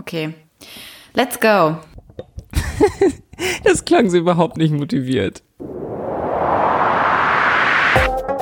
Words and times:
Okay. 0.00 0.32
Let's 1.12 1.38
go. 1.38 1.76
das 3.64 3.84
klang 3.84 4.08
so 4.08 4.16
überhaupt 4.16 4.56
nicht 4.56 4.72
motiviert. 4.72 5.42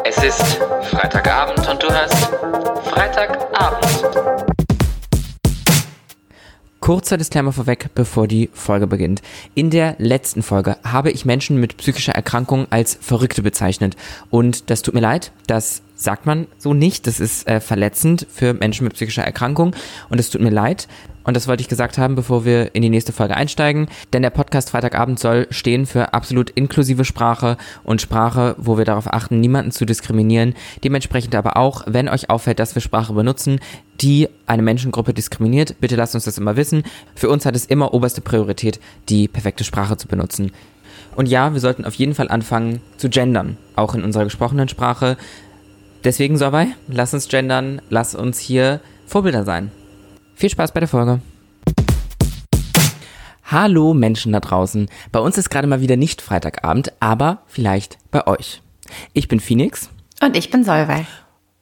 Es 0.05 0.23
ist 0.23 0.61
Freitagabend 0.83 1.69
und 1.69 1.83
du 1.83 1.91
hast 1.91 2.27
Freitagabend. 2.85 3.98
Kurzer 6.89 7.19
Disclaimer 7.19 7.53
vorweg, 7.53 7.91
bevor 7.95 8.27
die 8.27 8.49
Folge 8.55 8.87
beginnt. 8.87 9.21
In 9.55 9.69
der 9.69 9.97
letzten 9.99 10.43
Folge 10.43 10.79
habe 10.85 11.11
ich 11.11 11.27
Menschen 11.27 11.61
mit 11.61 11.77
psychischer 11.77 12.15
Erkrankung 12.15 12.67
als 12.71 12.97
Verrückte 12.99 13.43
bezeichnet. 13.43 13.95
Und 14.31 14.71
das 14.71 14.81
tut 14.81 14.95
mir 14.95 15.01
leid, 15.01 15.31
das 15.47 15.83
sagt 15.97 16.25
man 16.25 16.47
so 16.57 16.73
nicht. 16.73 17.07
Das 17.07 17.21
ist 17.21 17.47
äh, 17.47 17.61
verletzend 17.61 18.27
für 18.31 18.55
Menschen 18.55 18.85
mit 18.85 18.95
psychischer 18.95 19.23
Erkrankung. 19.23 19.77
Und 20.09 20.19
es 20.19 20.31
tut 20.31 20.41
mir 20.41 20.49
leid. 20.49 20.89
Und 21.25 21.37
das 21.37 21.47
wollte 21.47 21.61
ich 21.61 21.69
gesagt 21.69 21.99
haben, 21.99 22.15
bevor 22.15 22.47
wir 22.47 22.75
in 22.75 22.81
die 22.81 22.89
nächste 22.89 23.13
Folge 23.13 23.37
einsteigen. 23.37 23.89
Denn 24.15 24.23
der 24.23 24.31
Podcast 24.31 24.71
Freitagabend 24.71 25.19
soll 25.19 25.47
stehen 25.51 25.85
für 25.85 26.15
absolut 26.15 26.49
inklusive 26.49 27.05
Sprache 27.05 27.59
und 27.85 28.01
Sprache, 28.01 28.55
wo 28.57 28.79
wir 28.79 28.87
darauf 28.87 29.13
achten, 29.13 29.39
niemanden 29.39 29.71
zu 29.71 29.85
diskriminieren. 29.85 30.55
Dementsprechend 30.85 31.35
aber 31.35 31.59
auch, 31.59 31.83
wenn 31.87 32.09
euch 32.09 32.31
auffällt, 32.31 32.61
dass 32.61 32.75
wir 32.75 32.81
Sprache 32.81 33.13
benutzen, 33.13 33.61
die 34.01 34.29
eine 34.47 34.63
Menschengruppe 34.63 35.13
diskriminiert, 35.13 35.81
bitte 35.81 35.97
lasst 35.97 36.15
uns 36.15 36.25
das 36.25 36.39
immer 36.39 36.57
wissen. 36.57 36.85
Für 37.15 37.29
uns 37.29 37.45
hat 37.45 37.57
es 37.57 37.67
immer 37.67 37.95
oberste 37.95 38.21
Priorität, 38.21 38.81
die 39.09 39.29
perfekte 39.29 39.65
Sprache 39.65 39.97
zu 39.97 40.09
benutzen. 40.09 40.53
Und 41.17 41.29
ja, 41.29 41.53
wir 41.53 41.61
sollten 41.61 41.85
auf 41.85 41.95
jeden 41.95 42.15
Fall 42.15 42.29
anfangen 42.29 42.81
zu 42.97 43.09
gendern, 43.09 43.57
auch 43.75 43.95
in 43.95 44.05
unserer 44.05 44.25
gesprochenen 44.25 44.69
Sprache. 44.69 45.17
Deswegen, 46.05 46.37
Sorwei, 46.37 46.69
lass 46.87 47.13
uns 47.13 47.29
gendern, 47.29 47.83
lass 47.89 48.15
uns 48.15 48.39
hier 48.39 48.81
Vorbilder 49.07 49.45
sein. 49.45 49.73
Viel 50.35 50.51
Spaß 50.51 50.73
bei 50.73 50.81
der 50.81 50.89
Folge. 50.89 51.21
Hallo 53.45 53.95
Menschen 53.95 54.33
da 54.33 54.41
draußen. 54.41 54.89
Bei 55.11 55.21
uns 55.21 55.39
ist 55.39 55.49
gerade 55.49 55.67
mal 55.67 55.81
wieder 55.81 55.97
nicht 55.97 56.21
Freitagabend, 56.21 56.93
aber 57.01 57.43
vielleicht 57.47 57.99
bei 58.11 58.27
euch. 58.27 58.63
Ich 59.15 59.27
bin 59.27 59.41
Phoenix. 59.41 59.89
Und 60.23 60.37
ich 60.37 60.51
bin 60.51 60.65
Solvay. 60.65 61.07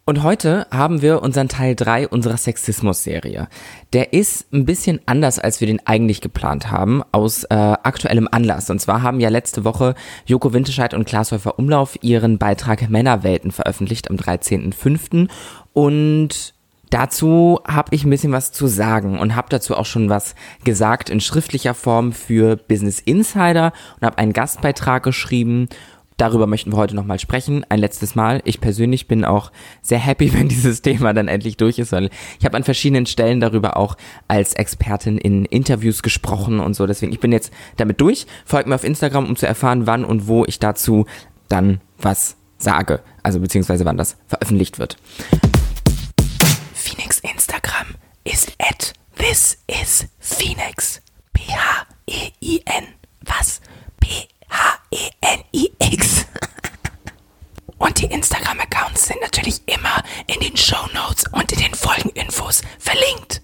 Und 0.09 0.23
heute 0.23 0.69
haben 0.71 1.03
wir 1.03 1.21
unseren 1.21 1.49
Teil 1.49 1.75
3 1.75 2.07
unserer 2.07 2.37
Sexismus-Serie. 2.37 3.49
Der 3.93 4.13
ist 4.13 4.53
ein 4.53 4.65
bisschen 4.65 5.01
anders, 5.05 5.41
als 5.41 5.61
wir 5.61 5.67
den 5.67 5.85
eigentlich 5.85 6.21
geplant 6.21 6.71
haben, 6.71 7.03
aus 7.11 7.43
äh, 7.43 7.55
aktuellem 7.55 8.29
Anlass. 8.31 8.71
Und 8.71 8.81
zwar 8.81 9.03
haben 9.03 9.19
ja 9.19 9.31
letzte 9.31 9.65
Woche 9.65 9.97
Joko 10.25 10.53
Winterscheid 10.53 10.95
und 10.95 11.09
Klaas 11.09 11.33
Häufer 11.33 11.59
Umlauf 11.59 11.99
ihren 12.03 12.39
Beitrag 12.39 12.89
Männerwelten 12.89 13.51
veröffentlicht 13.51 14.09
am 14.09 14.15
13.05. 14.15 15.29
Und 15.73 16.55
Dazu 16.91 17.61
habe 17.67 17.93
ich 17.97 18.05
ein 18.05 18.11
bisschen 18.11 18.31
was 18.31 18.53
zu 18.53 18.69
sagen 18.69 19.19
und 19.19 19.35
habe 19.35 19.49
dazu 19.51 19.77
auch 19.77 19.87
schon 19.87 20.09
was 20.09 20.37
gesagt 20.63 21.11
in 21.11 21.21
schriftlicher 21.21 21.75
Form 21.75 22.13
für 22.13 22.55
Business 22.57 23.01
Insider 23.01 23.73
und 23.97 24.07
habe 24.07 24.19
einen 24.19 24.33
Gastbeitrag 24.33 25.03
geschrieben. 25.03 25.69
Darüber 26.17 26.47
möchten 26.47 26.73
wir 26.73 26.79
heute 26.79 26.97
nochmal 26.97 27.19
sprechen, 27.19 27.67
ein 27.69 27.79
letztes 27.79 28.15
Mal. 28.15 28.41
Ich 28.45 28.61
persönlich 28.61 29.07
bin 29.07 29.25
auch 29.25 29.53
sehr 29.83 29.99
happy, 29.99 30.33
wenn 30.39 30.49
dieses 30.49 30.81
Thema 30.81 31.13
dann 31.13 31.29
endlich 31.29 31.57
durch 31.57 31.79
ist, 31.79 31.93
weil 31.93 32.11
ich 32.39 32.45
habe 32.47 32.57
an 32.57 32.65
verschiedenen 32.65 33.07
Stellen 33.07 33.41
darüber 33.41 33.77
auch 33.77 33.97
als 34.29 34.55
Expertin 34.55 35.19
in 35.19 35.45
Interviews 35.45 36.03
gesprochen 36.03 36.61
und 36.61 36.75
so. 36.75 36.87
Deswegen, 36.87 37.13
ich 37.13 37.21
bin 37.21 37.33
jetzt 37.33 37.53
damit 37.77 38.01
durch. 38.01 38.27
Folgt 38.47 38.69
mir 38.69 38.75
auf 38.75 38.85
Instagram, 38.85 39.27
um 39.27 39.37
zu 39.37 39.47
erfahren, 39.47 39.87
wann 39.87 40.05
und 40.05 40.27
wo 40.27 40.45
ich 40.47 40.59
dazu 40.59 41.07
dann 41.49 41.81
was 41.99 42.37
sage. 42.59 43.01
Also 43.23 43.41
beziehungsweise 43.41 43.85
wann 43.85 43.99
das 43.99 44.17
veröffentlicht 44.27 44.79
wird. 44.79 44.97
Phoenix 46.73 47.21
Instagram 47.21 47.89
ist 48.25 48.53
at 48.59 48.95
this 49.19 49.59
is 49.67 50.07
Phoenix. 50.19 51.03
P-H-E-I-N. 51.35 52.85
Was? 53.23 53.61
P-H-E-N-I-X. 54.91 56.27
Und 57.79 58.01
die 58.01 58.07
Instagram-Accounts 58.07 59.07
sind 59.07 59.21
natürlich 59.21 59.61
immer 59.67 60.03
in 60.27 60.41
den 60.41 60.57
Show 60.57 60.87
Notes 60.95 61.25
und 61.31 61.53
in 61.53 61.59
den 61.59 61.75
Folgeninfos 61.75 62.63
verlinkt. 62.79 63.43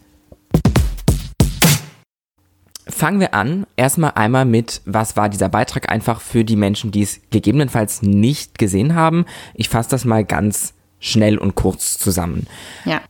Fangen 2.89 3.21
wir 3.21 3.34
an, 3.34 3.66
erstmal 3.77 4.12
einmal 4.12 4.47
mit, 4.47 4.81
was 4.87 5.16
war 5.16 5.28
dieser 5.28 5.50
Beitrag 5.50 5.91
einfach 5.91 6.22
für 6.22 6.44
die 6.44 6.56
Menschen, 6.56 6.93
die 6.93 7.03
es 7.03 7.21
gegebenenfalls 7.31 8.00
nicht 8.00 8.59
gesehen 8.59 8.95
haben. 8.95 9.27
Ich 9.53 9.69
fasse 9.69 9.91
das 9.91 10.06
mal 10.06 10.25
ganz 10.25 10.72
schnell 10.99 11.37
und 11.37 11.55
kurz 11.55 11.99
zusammen. 11.99 12.47
Ja. 12.87 13.03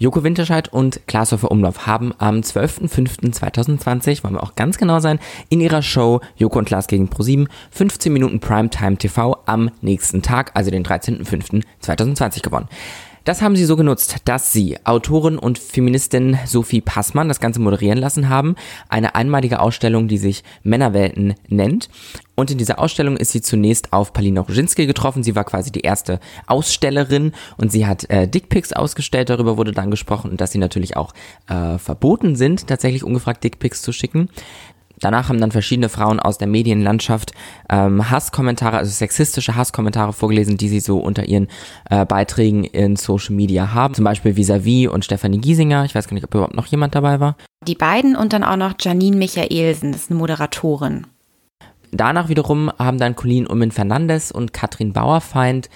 Joko 0.00 0.24
Winterscheid 0.24 0.72
und 0.72 1.06
Klaashofer 1.06 1.50
Umlauf 1.50 1.86
haben 1.86 2.14
am 2.16 2.36
12.05.2020, 2.36 4.24
wollen 4.24 4.32
wir 4.32 4.42
auch 4.42 4.54
ganz 4.54 4.78
genau 4.78 4.98
sein, 4.98 5.20
in 5.50 5.60
ihrer 5.60 5.82
Show 5.82 6.22
Joko 6.36 6.58
und 6.58 6.64
Klaas 6.64 6.86
gegen 6.86 7.08
ProSieben 7.08 7.48
15 7.70 8.10
Minuten 8.10 8.40
Primetime 8.40 8.96
TV 8.96 9.36
am 9.44 9.70
nächsten 9.82 10.22
Tag, 10.22 10.52
also 10.54 10.70
den 10.70 10.84
13.05.2020 10.86 12.40
gewonnen. 12.40 12.66
Das 13.24 13.42
haben 13.42 13.54
sie 13.54 13.64
so 13.64 13.76
genutzt, 13.76 14.16
dass 14.24 14.52
sie 14.52 14.78
Autorin 14.84 15.38
und 15.38 15.58
Feministin 15.58 16.38
Sophie 16.46 16.80
Passmann 16.80 17.28
das 17.28 17.40
Ganze 17.40 17.60
moderieren 17.60 17.98
lassen 17.98 18.28
haben. 18.28 18.56
Eine 18.88 19.14
einmalige 19.14 19.60
Ausstellung, 19.60 20.08
die 20.08 20.18
sich 20.18 20.42
Männerwelten 20.62 21.34
nennt. 21.48 21.88
Und 22.34 22.50
in 22.50 22.58
dieser 22.58 22.78
Ausstellung 22.78 23.18
ist 23.18 23.32
sie 23.32 23.42
zunächst 23.42 23.92
auf 23.92 24.14
Palina 24.14 24.40
Roginski 24.40 24.86
getroffen. 24.86 25.22
Sie 25.22 25.36
war 25.36 25.44
quasi 25.44 25.70
die 25.70 25.80
erste 25.80 26.18
Ausstellerin 26.46 27.32
und 27.58 27.70
sie 27.70 27.86
hat 27.86 28.08
äh, 28.08 28.26
Dickpics 28.26 28.72
ausgestellt. 28.72 29.28
Darüber 29.28 29.56
wurde 29.56 29.72
dann 29.72 29.90
gesprochen 29.90 30.30
dass 30.40 30.52
sie 30.52 30.58
natürlich 30.58 30.96
auch 30.96 31.12
äh, 31.48 31.78
verboten 31.78 32.34
sind, 32.34 32.66
tatsächlich 32.66 33.04
ungefragt 33.04 33.44
Dickpics 33.44 33.82
zu 33.82 33.92
schicken. 33.92 34.30
Danach 35.00 35.28
haben 35.28 35.40
dann 35.40 35.50
verschiedene 35.50 35.88
Frauen 35.88 36.20
aus 36.20 36.38
der 36.38 36.46
Medienlandschaft 36.46 37.32
ähm, 37.70 38.10
Hasskommentare, 38.10 38.76
also 38.76 38.90
sexistische 38.90 39.56
Hasskommentare 39.56 40.12
vorgelesen, 40.12 40.56
die 40.56 40.68
sie 40.68 40.80
so 40.80 40.98
unter 40.98 41.24
ihren 41.24 41.48
äh, 41.88 42.04
Beiträgen 42.04 42.64
in 42.64 42.96
Social 42.96 43.34
Media 43.34 43.72
haben. 43.72 43.94
Zum 43.94 44.04
Beispiel 44.04 44.36
Visavi 44.36 44.88
und 44.88 45.04
Stefanie 45.04 45.38
Giesinger. 45.38 45.84
Ich 45.86 45.94
weiß 45.94 46.06
gar 46.06 46.14
nicht, 46.14 46.24
ob 46.24 46.34
überhaupt 46.34 46.54
noch 46.54 46.66
jemand 46.66 46.94
dabei 46.94 47.18
war. 47.18 47.36
Die 47.66 47.74
beiden 47.74 48.14
und 48.14 48.32
dann 48.32 48.44
auch 48.44 48.56
noch 48.56 48.74
Janine 48.78 49.16
Michaelsen, 49.16 49.92
das 49.92 50.02
ist 50.02 50.10
eine 50.10 50.18
Moderatorin. 50.18 51.06
Danach 51.92 52.28
wiederum 52.28 52.70
haben 52.78 52.98
dann 52.98 53.16
Colleen 53.16 53.46
Umin 53.46 53.72
Fernandes 53.72 54.30
und 54.30 54.52
Katrin 54.52 54.92
Bauerfeind 54.92 55.68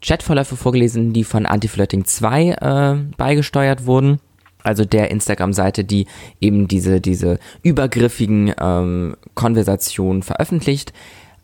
Chatverläufe 0.00 0.56
vorgelesen, 0.56 1.12
die 1.12 1.24
von 1.24 1.44
Antiflirting 1.44 2.04
2 2.04 2.50
äh, 2.50 2.96
beigesteuert 3.16 3.86
wurden 3.86 4.20
also 4.68 4.84
der 4.84 5.10
Instagram-Seite, 5.10 5.82
die 5.82 6.06
eben 6.40 6.68
diese, 6.68 7.00
diese 7.00 7.38
übergriffigen 7.62 8.54
ähm, 8.60 9.16
Konversationen 9.34 10.22
veröffentlicht. 10.22 10.92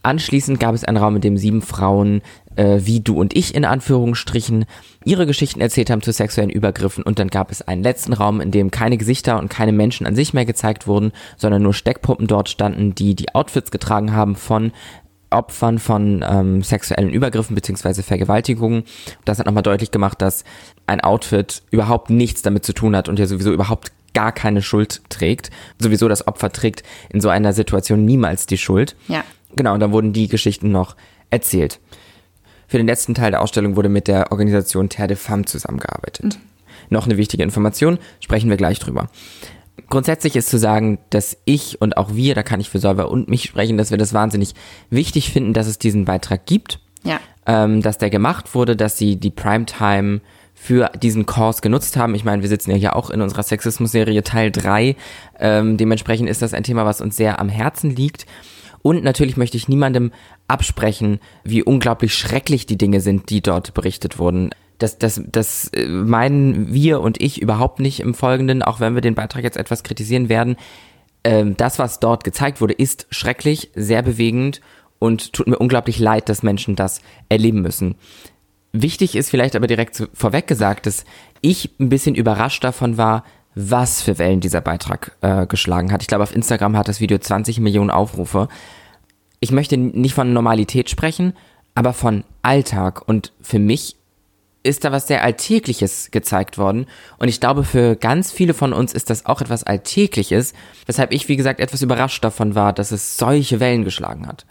Anschließend 0.03 0.61
gab 0.61 0.75
es 0.75 0.85
einen 0.85 0.99
Raum, 0.99 1.17
in 1.17 1.23
dem 1.23 1.39
sieben 1.39 1.63
Frauen, 1.63 2.21
äh, 2.57 2.81
wie 2.83 3.01
du 3.01 3.19
und 3.19 3.35
ich 3.35 3.55
in 3.55 3.65
Anführungsstrichen, 3.65 4.67
ihre 5.07 5.27
Geschichten 5.27 5.63
erzählt 5.63 5.89
haben 5.89 6.03
zu 6.03 6.13
sexuellen 6.13 6.51
Übergriffen. 6.51 7.03
Und 7.03 7.19
dann 7.19 7.29
gab 7.29 7.51
es 7.51 7.63
einen 7.63 7.83
letzten 7.83 8.13
Raum, 8.13 8.43
in 8.43 8.51
dem 8.51 8.71
keine 8.71 8.99
Gesichter 8.99 9.39
und 9.39 9.49
keine 9.49 9.73
Menschen 9.73 10.07
an 10.07 10.15
sich 10.15 10.35
mehr 10.35 10.45
gezeigt 10.45 10.87
wurden, 10.87 11.13
sondern 11.39 11.63
nur 11.63 11.73
Steckpuppen 11.73 12.27
dort 12.27 12.51
standen, 12.51 12.95
die 12.95 13.15
die 13.15 13.35
Outfits 13.35 13.71
getragen 13.71 14.13
haben 14.13 14.37
von 14.37 14.73
Opfern 15.35 15.79
von 15.79 16.25
ähm, 16.29 16.63
sexuellen 16.63 17.11
Übergriffen 17.11 17.55
beziehungsweise 17.55 18.03
Vergewaltigungen. 18.03 18.85
Das 19.25 19.39
hat 19.39 19.47
nochmal 19.47 19.63
deutlich 19.63 19.91
gemacht, 19.91 20.23
dass 20.23 20.45
ein 20.87 21.01
Outfit 21.01 21.63
überhaupt 21.71 22.11
nichts 22.11 22.43
damit 22.43 22.65
zu 22.65 22.73
tun 22.73 22.97
hat 22.97 23.09
und 23.09 23.19
ja 23.19 23.27
sowieso 23.27 23.53
überhaupt 23.53 23.93
gar 24.13 24.33
keine 24.33 24.63
Schuld 24.63 25.03
trägt. 25.09 25.51
Sowieso 25.79 26.09
das 26.09 26.27
Opfer 26.29 26.53
trägt 26.53 26.83
in 27.11 27.21
so 27.21 27.29
einer 27.29 27.53
Situation 27.53 28.05
niemals 28.05 28.47
die 28.47 28.59
Schuld. 28.59 28.97
Ja. 29.09 29.25
Genau, 29.57 29.75
und 29.75 29.81
dann 29.81 29.93
wurden 29.93 30.13
die 30.13 30.29
Geschichten 30.29 30.71
noch 30.71 30.97
erzählt. 31.31 31.81
Für 32.69 32.79
den 32.79 32.87
letzten 32.87 33.15
Teil 33.15 33.31
der 33.31 33.43
Ausstellung 33.43 33.77
wurde 33.77 33.89
mit 33.89 34.09
der 34.09 34.33
Organisation 34.33 34.89
Terre 34.89 35.09
de 35.09 35.17
Femme 35.17 35.45
zusammengearbeitet. 35.45 36.35
Mhm. 36.35 36.41
Noch 36.91 37.07
eine 37.07 37.17
wichtige 37.17 37.43
Information, 37.43 37.99
sprechen 38.21 38.51
wir 38.51 38.57
gleich 38.57 38.79
drüber 38.79 39.09
grundsätzlich 39.89 40.37
ist 40.37 40.49
zu 40.49 40.59
sagen, 40.59 40.99
dass 41.11 41.37
ich 41.45 41.81
und 41.81 41.97
auch 41.97 42.15
wir, 42.15 42.35
da 42.35 42.43
kann 42.43 42.61
ich 42.61 42.71
für 42.71 42.79
Solver 42.79 43.11
und 43.11 43.29
mich 43.29 43.45
sprechen, 43.45 43.77
dass 43.79 43.91
wir 43.91 43.99
das 43.99 44.15
wahnsinnig 44.15 44.55
wichtig 44.91 45.31
finden, 45.31 45.53
dass 45.53 45.67
es 45.67 45.79
diesen 45.79 46.05
Beitrag 46.05 46.47
gibt. 46.47 46.81
Ja. 47.03 47.21
Ähm, 47.47 47.83
dass 47.83 47.99
der 47.99 48.09
gemacht 48.09 48.55
wurde, 48.55 48.77
dass 48.77 48.97
sie 48.97 49.17
die 49.17 49.31
Primetime 49.31 50.21
für 50.65 50.91
diesen 50.97 51.27
Kurs 51.27 51.61
genutzt 51.61 51.99
haben. 51.99 52.15
Ich 52.15 52.25
meine, 52.25 52.41
wir 52.41 52.49
sitzen 52.49 52.71
ja 52.71 52.77
hier 52.79 52.97
auch 52.97 53.11
in 53.11 53.21
unserer 53.21 53.43
Sexismus-Serie 53.43 54.23
Teil 54.23 54.51
3. 54.51 54.97
Ähm, 55.39 55.77
dementsprechend 55.77 56.27
ist 56.31 56.41
das 56.41 56.55
ein 56.55 56.63
Thema, 56.63 56.87
was 56.87 57.03
uns 57.03 57.19
sehr 57.19 57.39
am 57.39 57.51
Herzen 57.51 57.95
liegt. 57.95 58.25
Und 58.81 59.05
natürlich 59.05 59.37
möchte 59.37 59.59
ich 59.59 59.69
niemandem 59.69 60.11
absprechen, 60.49 61.21
wie 61.45 61.63
unglaublich 61.63 62.15
schrecklich 62.15 62.65
die 62.65 62.79
Dinge 62.79 63.03
sind, 63.03 63.29
die 63.29 63.43
dort 63.43 63.75
berichtet 63.75 64.19
wurden 64.19 64.53
das, 64.79 64.97
das, 64.97 65.21
das 65.31 65.69
äh, 65.69 65.87
meinen 65.87 66.73
wir 66.73 67.01
und 67.01 67.21
ich 67.21 67.43
überhaupt 67.43 67.79
nicht 67.79 68.01
im 68.01 68.15
Folgenden, 68.15 68.63
auch 68.63 68.81
wenn 68.81 68.95
wir 68.95 69.03
den 69.03 69.15
Beitrag 69.15 69.45
jetzt 69.45 69.59
etwas 69.59 69.83
kritisieren 69.83 70.31
werden. 70.31 70.57
Ähm, 71.25 71.57
das, 71.59 71.79
was 71.79 72.01
dort 72.01 72.25
gezeigt 72.25 72.63
wurde, 72.63 72.73
ist 72.73 73.07
schrecklich, 73.11 73.71
sehr 73.75 74.03
bewegend 74.03 74.63
und 74.99 75.35
tut 75.35 75.47
mir 75.47 75.59
unglaublich 75.59 75.99
leid, 75.99 76.29
dass 76.29 76.43
Menschen 76.43 76.75
das 76.75 77.03
erleben 77.29 77.61
müssen. 77.63 77.97
Wichtig 78.77 79.15
ist 79.15 79.31
vielleicht 79.31 79.55
aber 79.55 79.69
direkt 79.69 80.09
vorweg 80.15 80.49
gesagt, 80.49 80.87
dass 80.87 81.05
ich 81.41 81.71
ein 81.79 81.91
bisschen 81.91 82.17
überrascht 82.17 82.65
davon 82.65 82.99
war, 82.99 83.23
was 83.55 84.03
für 84.03 84.19
Wellen 84.19 84.41
dieser 84.41 84.61
Beitrag 84.61 85.13
äh, 85.21 85.47
geschlagen 85.47 85.93
hat. 85.93 86.03
Ich 86.03 86.09
glaube, 86.09 86.25
auf 86.25 86.35
Instagram 86.35 86.77
hat 86.77 86.89
das 86.89 87.01
Video 87.01 87.19
20 87.19 87.61
Millionen 87.61 87.91
Aufrufe. 87.91 88.49
Ich 89.39 89.53
möchte 89.53 89.77
nicht 89.77 90.13
von 90.13 90.33
Normalität 90.33 90.91
sprechen, 90.91 91.35
aber 91.77 91.93
von 91.93 92.25
Alltag. 92.43 93.07
Und 93.07 93.33
für 93.41 93.61
mich 93.61 93.95
ist 94.65 94.85
da 94.85 94.91
was 94.91 95.07
sehr 95.07 95.23
Alltägliches 95.23 96.11
gezeigt 96.11 96.59
worden. 96.59 96.87
Und 97.19 97.29
ich 97.29 97.39
glaube, 97.39 97.63
für 97.63 97.95
ganz 97.95 98.33
viele 98.33 98.55
von 98.55 98.73
uns 98.73 98.93
ist 98.93 99.09
das 99.09 99.25
auch 99.25 99.41
etwas 99.41 99.63
Alltägliches, 99.63 100.53
weshalb 100.87 101.13
ich, 101.13 101.29
wie 101.29 101.37
gesagt, 101.37 101.61
etwas 101.61 101.83
überrascht 101.83 102.25
davon 102.25 102.57
war, 102.57 102.73
dass 102.73 102.91
es 102.91 103.19
solche 103.19 103.61
Wellen 103.61 103.85
geschlagen 103.85 104.27
hat. 104.27 104.47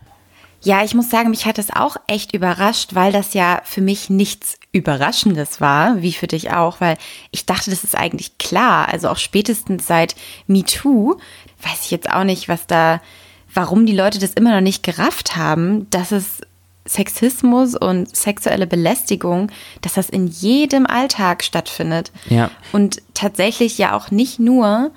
Ja, 0.63 0.83
ich 0.83 0.93
muss 0.93 1.09
sagen, 1.09 1.29
mich 1.29 1.45
hat 1.45 1.59
es 1.59 1.69
auch 1.71 1.97
echt 2.07 2.33
überrascht, 2.33 2.95
weil 2.95 3.11
das 3.11 3.33
ja 3.33 3.61
für 3.65 3.81
mich 3.81 4.09
nichts 4.09 4.57
Überraschendes 4.71 5.59
war, 5.59 6.01
wie 6.01 6.13
für 6.13 6.27
dich 6.27 6.51
auch, 6.51 6.79
weil 6.79 6.97
ich 7.31 7.45
dachte, 7.45 7.69
das 7.69 7.83
ist 7.83 7.95
eigentlich 7.95 8.37
klar. 8.37 8.87
Also 8.87 9.09
auch 9.09 9.17
spätestens 9.17 9.85
seit 9.85 10.15
MeToo 10.47 11.19
weiß 11.61 11.85
ich 11.85 11.91
jetzt 11.91 12.09
auch 12.09 12.23
nicht, 12.23 12.47
was 12.47 12.65
da, 12.65 13.01
warum 13.53 13.85
die 13.85 13.95
Leute 13.95 14.19
das 14.19 14.33
immer 14.33 14.53
noch 14.53 14.61
nicht 14.61 14.83
gerafft 14.83 15.35
haben, 15.35 15.89
dass 15.89 16.11
es 16.11 16.41
Sexismus 16.85 17.75
und 17.75 18.15
sexuelle 18.15 18.67
Belästigung, 18.67 19.51
dass 19.81 19.93
das 19.93 20.09
in 20.09 20.27
jedem 20.27 20.85
Alltag 20.85 21.43
stattfindet. 21.43 22.11
Ja. 22.29 22.51
Und 22.71 23.01
tatsächlich 23.13 23.77
ja 23.77 23.95
auch 23.95 24.11
nicht 24.11 24.39
nur 24.39 24.91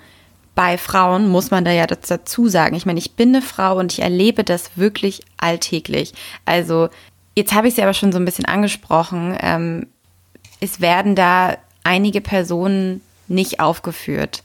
bei 0.56 0.79
Frauen, 0.79 1.29
muss 1.29 1.53
man 1.53 1.64
da 1.64 1.70
ja 1.70 1.87
dazu 1.87 2.49
sagen. 2.49 2.75
Ich 2.75 2.87
meine, 2.87 2.99
ich 2.99 3.12
bin 3.12 3.29
eine 3.29 3.43
Frau 3.43 3.79
und 3.79 3.93
ich 3.93 4.00
erlebe 4.00 4.43
das 4.43 4.70
wirklich 4.75 5.20
alltäglich. 5.37 6.14
Also, 6.47 6.88
jetzt 7.37 7.55
habe 7.55 7.69
ich 7.69 7.75
sie 7.75 7.82
aber 7.82 7.94
schon 7.94 8.11
so 8.11 8.19
ein 8.19 8.25
bisschen 8.25 8.47
angesprochen. 8.47 9.37
Ähm, 9.38 9.87
es 10.61 10.81
werden 10.81 11.14
da 11.14 11.58
einige 11.85 12.23
Personen 12.23 13.03
nicht 13.29 13.61
aufgeführt. 13.61 14.43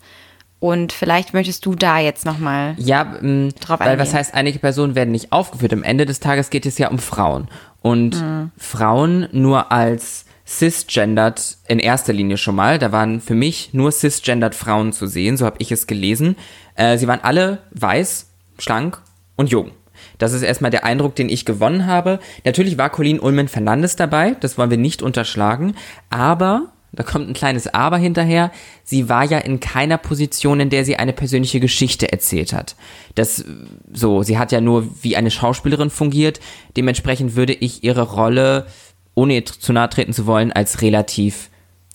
Und 0.59 0.91
vielleicht 0.91 1.33
möchtest 1.33 1.65
du 1.65 1.75
da 1.75 1.97
jetzt 1.97 2.25
nochmal 2.25 2.75
ja, 2.77 3.15
ähm, 3.19 3.49
drauf 3.59 3.79
weil 3.79 3.97
was 3.97 4.13
heißt, 4.13 4.35
einige 4.35 4.59
Personen 4.59 4.93
werden 4.93 5.11
nicht 5.11 5.31
aufgeführt. 5.31 5.73
Am 5.73 5.81
Ende 5.81 6.05
des 6.05 6.19
Tages 6.19 6.51
geht 6.51 6.65
es 6.65 6.77
ja 6.77 6.89
um 6.89 6.99
Frauen. 6.99 7.47
Und 7.81 8.21
mhm. 8.21 8.51
Frauen 8.57 9.27
nur 9.31 9.71
als 9.71 10.25
cisgendered 10.57 11.57
in 11.67 11.79
erster 11.79 12.13
Linie 12.13 12.37
schon 12.37 12.55
mal. 12.55 12.79
Da 12.79 12.91
waren 12.91 13.21
für 13.21 13.35
mich 13.35 13.73
nur 13.73 13.91
cisgendered 13.91 14.55
Frauen 14.55 14.91
zu 14.91 15.07
sehen, 15.07 15.37
so 15.37 15.45
habe 15.45 15.57
ich 15.59 15.71
es 15.71 15.87
gelesen. 15.87 16.35
Äh, 16.75 16.97
sie 16.97 17.07
waren 17.07 17.21
alle 17.21 17.59
weiß, 17.71 18.27
schlank 18.59 19.01
und 19.35 19.49
jung. 19.49 19.71
Das 20.17 20.33
ist 20.33 20.41
erstmal 20.41 20.71
der 20.71 20.83
Eindruck, 20.83 21.15
den 21.15 21.29
ich 21.29 21.45
gewonnen 21.45 21.85
habe. 21.85 22.19
Natürlich 22.43 22.77
war 22.77 22.89
Colleen 22.89 23.19
Ullman 23.19 23.47
Fernandes 23.47 23.95
dabei, 23.95 24.35
das 24.39 24.57
wollen 24.57 24.69
wir 24.69 24.77
nicht 24.77 25.01
unterschlagen, 25.01 25.75
aber 26.09 26.71
da 26.93 27.03
kommt 27.03 27.29
ein 27.29 27.33
kleines 27.33 27.73
Aber 27.73 27.97
hinterher. 27.97 28.51
Sie 28.83 29.07
war 29.07 29.23
ja 29.23 29.37
in 29.37 29.61
keiner 29.61 29.97
Position, 29.97 30.59
in 30.59 30.69
der 30.69 30.83
sie 30.83 30.97
eine 30.97 31.13
persönliche 31.13 31.61
Geschichte 31.61 32.11
erzählt 32.11 32.51
hat. 32.51 32.75
Das, 33.15 33.45
so, 33.93 34.23
sie 34.23 34.37
hat 34.37 34.51
ja 34.51 34.59
nur 34.59 34.89
wie 35.01 35.15
eine 35.15 35.31
Schauspielerin 35.31 35.89
fungiert. 35.89 36.41
Dementsprechend 36.75 37.35
würde 37.35 37.53
ich 37.53 37.85
ihre 37.85 38.01
Rolle, 38.01 38.67
ohne 39.15 39.43
zu 39.43 39.73
nahe 39.73 39.89
treten 39.89 40.13
zu 40.13 40.25
wollen, 40.25 40.51
als 40.51 40.81
relativ 40.81 41.49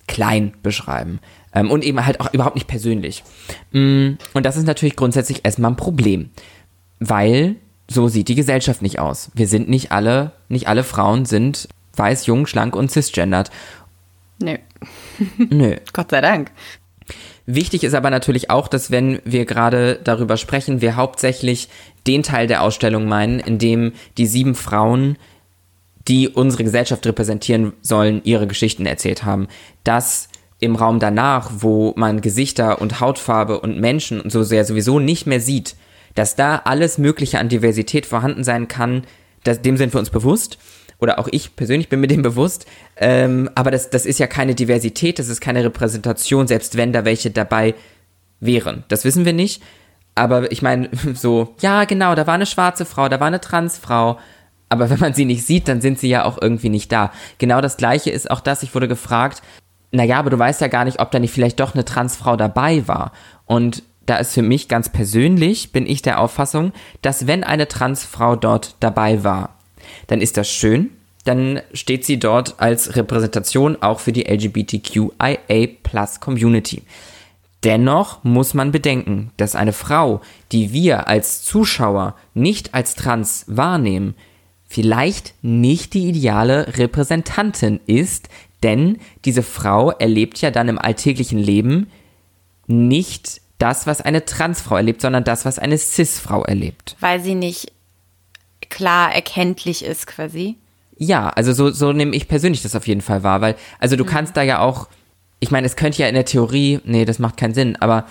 klein 0.07 0.53
beschreiben. 0.63 1.21
Ähm, 1.55 1.71
und 1.71 1.85
eben 1.85 2.05
halt 2.05 2.21
auch 2.21 2.33
überhaupt 2.33 2.57
nicht 2.57 2.69
persönlich. 2.69 3.25
Mm, 3.73 4.13
und 4.35 4.47
das 4.47 4.57
ist 4.57 4.67
natürlich 4.67 4.97
grundsätzlich 4.97 5.41
erstmal 5.45 5.73
ein 5.73 5.77
Problem. 5.77 6.31
Weil 7.01 7.57
so 7.89 8.09
sieht 8.09 8.29
die 8.29 8.35
Gesellschaft 8.35 8.83
nicht 8.83 8.99
aus. 8.99 9.31
Wir 9.35 9.49
sind 9.49 9.69
nicht 9.69 9.93
alle, 9.93 10.33
nicht 10.49 10.69
alle 10.69 10.85
Frauen 10.85 11.25
sind 11.25 11.69
weiß, 11.97 12.27
jung, 12.27 12.47
schlank 12.47 12.77
und 12.77 12.91
cisgendert. 12.91 13.51
Nö. 14.41 14.57
Nö. 15.39 15.77
Gott 15.93 16.11
sei 16.11 16.21
Dank. 16.21 16.51
Wichtig 17.47 17.85
ist 17.85 17.95
aber 17.95 18.11
natürlich 18.11 18.51
auch, 18.51 18.69
dass 18.69 18.91
wenn 18.91 19.21
wir 19.25 19.45
gerade 19.45 20.01
darüber 20.03 20.37
sprechen, 20.37 20.81
wir 20.81 20.97
hauptsächlich 20.97 21.69
den 22.07 22.23
Teil 22.23 22.49
der 22.49 22.63
Ausstellung 22.63 23.07
meinen, 23.07 23.39
in 23.39 23.59
dem 23.59 23.93
die 24.19 24.27
sieben 24.27 24.55
Frauen, 24.55 25.17
die 26.09 26.29
unsere 26.29 26.65
Gesellschaft 26.65 27.07
repräsentieren 27.07 27.73
sollen, 27.83 28.21
ihre 28.25 28.47
Geschichten 28.47 28.87
erzählt 28.87 29.25
haben. 29.25 29.49
Dass 29.85 30.29
im 30.59 30.77
Raum 30.77 31.01
danach, 31.01 31.51
wo 31.59 31.93
man 31.97 32.21
Gesichter 32.21 32.81
und 32.81 33.01
Hautfarbe 33.01 33.61
und 33.61 33.79
Menschen 33.79 34.21
und 34.21 34.31
so 34.31 34.43
sehr 34.43 34.65
sowieso 34.65 34.99
nicht 34.99 35.27
mehr 35.27 35.41
sieht, 35.41 35.77
dass 36.15 36.35
da 36.35 36.63
alles 36.65 36.97
Mögliche 36.99 37.39
an 37.39 37.49
Diversität 37.49 38.07
vorhanden 38.07 38.43
sein 38.43 38.69
kann, 38.69 39.03
das, 39.45 39.61
dem 39.61 39.77
sind 39.77 39.93
wir 39.93 40.01
uns 40.01 40.11
bewusst 40.11 40.59
oder 40.99 41.19
auch 41.19 41.29
ich 41.31 41.57
persönlich 41.57 41.89
bin 41.89 42.01
mir 42.01 42.07
dem 42.07 42.23
bewusst, 42.23 42.67
ähm, 42.97 43.51
aber 43.55 43.71
das, 43.71 43.91
das 43.91 44.07
ist 44.07 44.19
ja 44.19 44.27
keine 44.27 44.55
Diversität, 44.55 45.19
das 45.19 45.29
ist 45.29 45.41
keine 45.41 45.63
Repräsentation, 45.63 46.47
selbst 46.47 46.77
wenn 46.77 46.93
da 46.93 47.05
welche 47.05 47.31
dabei 47.31 47.75
wären. 48.41 48.85
Das 48.89 49.05
wissen 49.05 49.25
wir 49.25 49.33
nicht. 49.33 49.63
Aber 50.15 50.51
ich 50.51 50.63
meine, 50.63 50.89
so, 51.15 51.55
ja, 51.61 51.85
genau, 51.85 52.15
da 52.15 52.27
war 52.27 52.35
eine 52.35 52.47
schwarze 52.47 52.87
Frau, 52.87 53.09
da 53.09 53.21
war 53.21 53.27
eine 53.27 53.41
Transfrau. 53.41 54.19
Aber 54.69 54.91
wenn 54.91 54.99
man 54.99 55.15
sie 55.15 55.25
nicht 55.25 55.47
sieht, 55.47 55.69
dann 55.69 55.81
sind 55.81 55.99
sie 55.99 56.09
ja 56.09 56.25
auch 56.25 56.39
irgendwie 56.41 56.69
nicht 56.69 56.91
da. 56.91 57.13
Genau 57.39 57.61
das 57.61 57.77
gleiche 57.77 58.11
ist 58.11 58.31
auch 58.31 58.41
das, 58.41 58.63
ich 58.63 58.75
wurde 58.75 58.89
gefragt, 58.89 59.43
naja, 59.93 60.19
aber 60.19 60.31
du 60.31 60.39
weißt 60.39 60.61
ja 60.61 60.69
gar 60.69 60.85
nicht, 60.85 61.01
ob 61.01 61.11
da 61.11 61.19
nicht 61.19 61.33
vielleicht 61.33 61.61
doch 61.61 61.75
eine 61.75 61.85
Transfrau 61.85 62.37
dabei 62.37 62.87
war. 62.89 63.13
Und 63.47 63.83
da 64.07 64.17
ist 64.17 64.35
für 64.35 64.43
mich 64.43 64.69
ganz 64.69 64.89
persönlich, 64.89 65.73
bin 65.73 65.87
ich 65.87 66.03
der 66.03 66.21
Auffassung, 66.21 66.73
dass 67.03 67.27
wenn 67.27 67.45
eine 67.45 67.69
Transfrau 67.69 68.37
dort 68.37 68.77
dabei 68.81 69.25
war, 69.25 69.57
dann 70.07 70.21
ist 70.21 70.37
das 70.37 70.49
schön. 70.49 70.91
Dann 71.25 71.61
steht 71.73 72.05
sie 72.05 72.19
dort 72.19 72.55
als 72.59 72.95
Repräsentation 72.95 73.83
auch 73.83 73.99
für 73.99 74.13
die 74.13 74.29
LGBTQIA 74.29 75.69
Plus 75.83 76.21
Community. 76.21 76.83
Dennoch 77.65 78.23
muss 78.23 78.55
man 78.55 78.71
bedenken, 78.71 79.33
dass 79.37 79.57
eine 79.57 79.73
Frau, 79.73 80.21
die 80.53 80.73
wir 80.73 81.09
als 81.09 81.43
Zuschauer 81.43 82.15
nicht 82.33 82.75
als 82.75 82.95
trans 82.95 83.45
wahrnehmen, 83.49 84.15
vielleicht 84.69 85.35
nicht 85.43 85.95
die 85.95 86.09
ideale 86.09 86.77
Repräsentantin 86.77 87.81
ist, 87.87 88.29
denn 88.63 88.99
diese 89.25 89.43
Frau 89.43 89.91
erlebt 89.91 90.41
ja 90.41 90.51
dann 90.51 90.69
im 90.69 90.79
alltäglichen 90.79 91.39
Leben 91.39 91.91
nicht 92.67 93.41
das, 93.59 93.87
was 93.87 94.01
eine 94.01 94.25
Transfrau 94.25 94.77
erlebt, 94.77 95.01
sondern 95.01 95.25
das, 95.25 95.45
was 95.45 95.59
eine 95.59 95.79
Cis-Frau 95.79 96.45
erlebt. 96.45 96.97
Weil 97.01 97.21
sie 97.21 97.35
nicht 97.35 97.73
klar 98.69 99.15
erkenntlich 99.15 99.85
ist 99.85 100.07
quasi. 100.07 100.57
Ja, 100.99 101.29
also 101.29 101.53
so, 101.53 101.71
so 101.71 101.93
nehme 101.93 102.17
ich 102.17 102.29
persönlich 102.29 102.63
das 102.63 102.75
auf 102.75 102.87
jeden 102.87 103.03
Fall 103.03 103.23
wahr, 103.23 103.41
weil, 103.41 103.57
also 103.79 103.97
du 103.97 104.05
mhm. 104.05 104.09
kannst 104.09 104.37
da 104.37 104.43
ja 104.43 104.61
auch, 104.61 104.89
ich 105.41 105.51
meine, 105.51 105.67
es 105.67 105.77
könnte 105.77 106.03
ja 106.03 106.09
in 106.09 106.15
der 106.15 106.25
Theorie, 106.25 106.81
nee, 106.85 107.05
das 107.05 107.19
macht 107.19 107.37
keinen 107.37 107.55
Sinn, 107.55 107.77
aber 107.77 108.07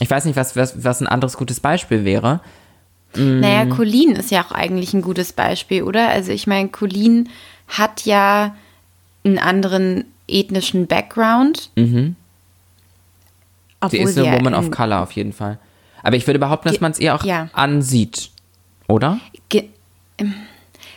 ich 0.00 0.10
weiß 0.10 0.24
nicht, 0.24 0.36
was, 0.36 0.56
was, 0.56 0.84
was 0.84 1.00
ein 1.00 1.06
anderes 1.06 1.36
gutes 1.36 1.60
Beispiel 1.60 2.04
wäre. 2.04 2.40
Mhm. 3.16 3.40
Naja, 3.40 3.66
Colleen 3.66 4.12
ist 4.12 4.30
ja 4.30 4.44
auch 4.44 4.52
eigentlich 4.52 4.94
ein 4.94 5.02
gutes 5.02 5.32
Beispiel, 5.32 5.82
oder? 5.82 6.08
Also 6.08 6.32
ich 6.32 6.46
meine, 6.46 6.68
Colleen 6.68 7.28
hat 7.66 8.04
ja 8.04 8.54
einen 9.24 9.38
anderen 9.38 10.04
ethnischen 10.26 10.86
Background. 10.86 11.70
Mhm. 11.76 12.16
sie 13.90 13.98
ist 13.98 14.18
eine 14.18 14.32
Woman 14.38 14.54
of 14.54 14.70
Color 14.70 15.02
auf 15.02 15.12
jeden 15.12 15.32
Fall. 15.32 15.58
Aber 16.02 16.16
ich 16.16 16.26
würde 16.26 16.38
behaupten, 16.38 16.68
dass 16.68 16.80
man 16.80 16.92
es 16.92 17.00
ihr 17.00 17.14
auch 17.14 17.24
ja. 17.24 17.48
ansieht, 17.52 18.30
oder? 18.86 19.18
Ge 19.48 19.64
ähm, 20.18 20.34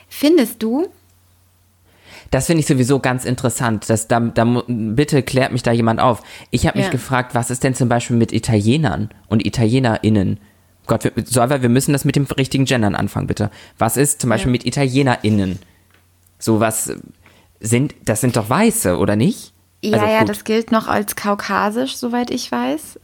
findest 0.07 0.61
du? 0.61 0.89
Das 2.29 2.45
finde 2.45 2.61
ich 2.61 2.67
sowieso 2.67 2.99
ganz 2.99 3.25
interessant. 3.25 3.89
Dass 3.89 4.07
da, 4.07 4.19
da, 4.19 4.63
bitte 4.67 5.21
klärt 5.21 5.51
mich 5.51 5.63
da 5.63 5.71
jemand 5.71 5.99
auf. 5.99 6.23
Ich 6.49 6.65
habe 6.65 6.77
mich 6.77 6.87
ja. 6.87 6.91
gefragt, 6.91 7.35
was 7.35 7.51
ist 7.51 7.63
denn 7.63 7.75
zum 7.75 7.89
Beispiel 7.89 8.15
mit 8.15 8.31
Italienern 8.31 9.09
und 9.27 9.45
ItalienerInnen? 9.45 10.39
Gott, 10.87 11.03
wir, 11.03 11.13
wir 11.61 11.69
müssen 11.69 11.93
das 11.93 12.05
mit 12.05 12.15
dem 12.15 12.25
richtigen 12.25 12.65
Gendern 12.65 12.95
anfangen, 12.95 13.27
bitte. 13.27 13.51
Was 13.77 13.97
ist 13.97 14.21
zum 14.21 14.29
Beispiel 14.29 14.49
ja. 14.49 14.53
mit 14.53 14.65
ItalienerInnen? 14.65 15.59
So 16.39 16.59
was 16.59 16.91
sind, 17.59 17.95
das 18.03 18.21
sind 18.21 18.35
doch 18.35 18.49
Weiße, 18.49 18.97
oder 18.97 19.15
nicht? 19.15 19.53
Ja, 19.83 19.99
also, 19.99 20.05
ja, 20.05 20.23
das 20.25 20.43
gilt 20.43 20.71
noch 20.71 20.87
als 20.87 21.15
kaukasisch, 21.15 21.95
soweit 21.95 22.31
ich 22.31 22.51
weiß. 22.51 22.99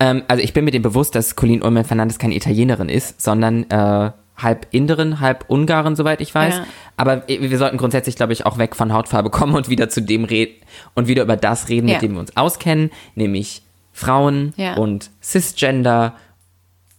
Ähm, 0.00 0.22
also 0.28 0.42
ich 0.42 0.52
bin 0.52 0.64
mir 0.64 0.70
dem 0.70 0.82
bewusst, 0.82 1.14
dass 1.14 1.36
Colleen 1.36 1.62
Ulmen 1.62 1.84
Fernandes 1.84 2.18
keine 2.18 2.34
Italienerin 2.34 2.88
ist, 2.88 3.20
sondern 3.20 3.68
äh, 3.70 4.10
halb 4.36 4.66
Inderin, 4.70 5.20
halb 5.20 5.44
Ungarin, 5.48 5.96
soweit 5.96 6.20
ich 6.20 6.34
weiß. 6.34 6.56
Ja. 6.56 6.66
Aber 6.96 7.22
wir 7.28 7.58
sollten 7.58 7.76
grundsätzlich, 7.76 8.16
glaube 8.16 8.32
ich, 8.32 8.44
auch 8.44 8.58
weg 8.58 8.76
von 8.76 8.92
Hautfarbe 8.92 9.30
kommen 9.30 9.54
und 9.54 9.68
wieder 9.68 9.88
zu 9.88 10.02
dem 10.02 10.24
reden 10.24 10.54
und 10.94 11.08
wieder 11.08 11.22
über 11.22 11.36
das 11.36 11.68
reden, 11.68 11.88
ja. 11.88 11.94
mit 11.94 12.02
dem 12.02 12.14
wir 12.14 12.20
uns 12.20 12.36
auskennen, 12.36 12.90
nämlich 13.14 13.62
Frauen 13.92 14.52
ja. 14.56 14.74
und 14.74 15.10
Cisgender. 15.22 16.14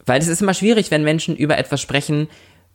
Weil 0.07 0.21
es 0.21 0.27
ist 0.27 0.41
immer 0.41 0.55
schwierig, 0.55 0.89
wenn 0.89 1.03
Menschen 1.03 1.35
über 1.35 1.57
etwas 1.57 1.81
sprechen, 1.81 2.27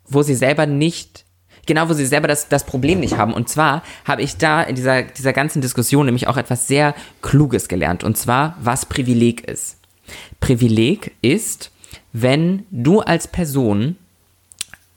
wo 0.07 0.23
sie 0.23 0.35
selber 0.35 0.67
nicht, 0.67 1.25
genau 1.67 1.89
wo 1.89 1.95
sie 1.95 2.07
selber 2.07 2.29
das, 2.29 2.49
das 2.49 2.65
Problem 2.65 3.01
nicht 3.01 3.17
haben. 3.17 3.33
Und 3.35 3.49
zwar 3.49 3.83
habe 4.05 4.23
ich 4.23 4.37
da 4.37 4.63
in 4.63 4.77
dieser, 4.77 5.03
dieser 5.03 5.33
ganzen 5.33 5.61
Diskussion 5.61 6.07
nämlich 6.07 6.29
auch 6.29 6.37
etwas 6.37 6.69
sehr 6.69 6.95
Kluges 7.23 7.69
gelernt. 7.69 8.05
Und 8.05 8.17
zwar, 8.17 8.57
was 8.61 8.87
Privileg 8.87 9.49
ist. 9.49 9.79
Privileg 10.41 11.13
ist, 11.23 11.71
wenn 12.13 12.67
du 12.71 13.01
als 13.01 13.27
Person 13.27 13.97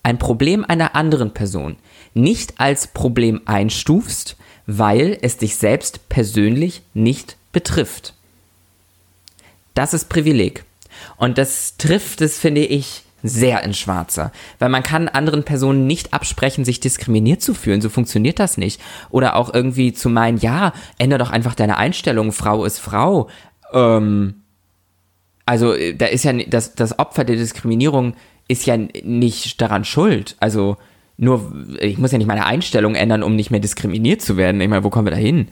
ein 0.03 0.19
Problem 0.19 0.63
einer 0.65 0.95
anderen 0.95 1.33
Person 1.33 1.77
nicht 2.13 2.59
als 2.59 2.87
Problem 2.87 3.41
einstufst, 3.45 4.35
weil 4.67 5.17
es 5.21 5.37
dich 5.37 5.57
selbst 5.57 6.09
persönlich 6.09 6.81
nicht 6.93 7.37
betrifft. 7.51 8.13
das 9.73 9.93
ist 9.93 10.09
Privileg. 10.09 10.63
Und 11.17 11.37
das 11.37 11.77
trifft 11.77 12.21
es, 12.21 12.39
finde 12.39 12.61
ich, 12.61 13.03
sehr 13.23 13.63
ins 13.63 13.77
Schwarze. 13.77 14.31
Weil 14.59 14.69
man 14.69 14.83
kann 14.83 15.07
anderen 15.07 15.43
Personen 15.43 15.87
nicht 15.87 16.13
absprechen, 16.13 16.65
sich 16.65 16.79
diskriminiert 16.79 17.41
zu 17.41 17.53
fühlen. 17.53 17.81
So 17.81 17.89
funktioniert 17.89 18.39
das 18.39 18.57
nicht. 18.57 18.79
Oder 19.09 19.35
auch 19.35 19.53
irgendwie 19.53 19.93
zu 19.93 20.09
meinen, 20.09 20.37
ja, 20.37 20.73
ändere 20.97 21.19
doch 21.19 21.31
einfach 21.31 21.55
deine 21.55 21.77
Einstellung, 21.77 22.31
Frau 22.31 22.65
ist 22.65 22.79
Frau. 22.79 23.29
Ähm, 23.73 24.35
also 25.45 25.73
äh, 25.73 25.95
da 25.95 26.05
ist 26.05 26.23
ja 26.23 26.33
das, 26.33 26.75
das 26.75 26.99
Opfer 26.99 27.23
der 27.23 27.35
Diskriminierung 27.35 28.15
ist 28.47 28.65
ja 28.65 28.77
nicht 28.77 29.59
daran 29.61 29.85
schuld. 29.85 30.35
Also 30.39 30.77
nur, 31.17 31.51
ich 31.79 31.97
muss 31.97 32.11
ja 32.11 32.17
nicht 32.17 32.27
meine 32.27 32.45
Einstellung 32.45 32.95
ändern, 32.95 33.23
um 33.23 33.35
nicht 33.35 33.49
mehr 33.49 33.59
diskriminiert 33.59 34.21
zu 34.21 34.37
werden. 34.37 34.61
Ich 34.61 34.67
meine, 34.67 34.83
wo 34.83 34.89
kommen 34.89 35.07
wir 35.07 35.11
da 35.11 35.17
hin? 35.17 35.47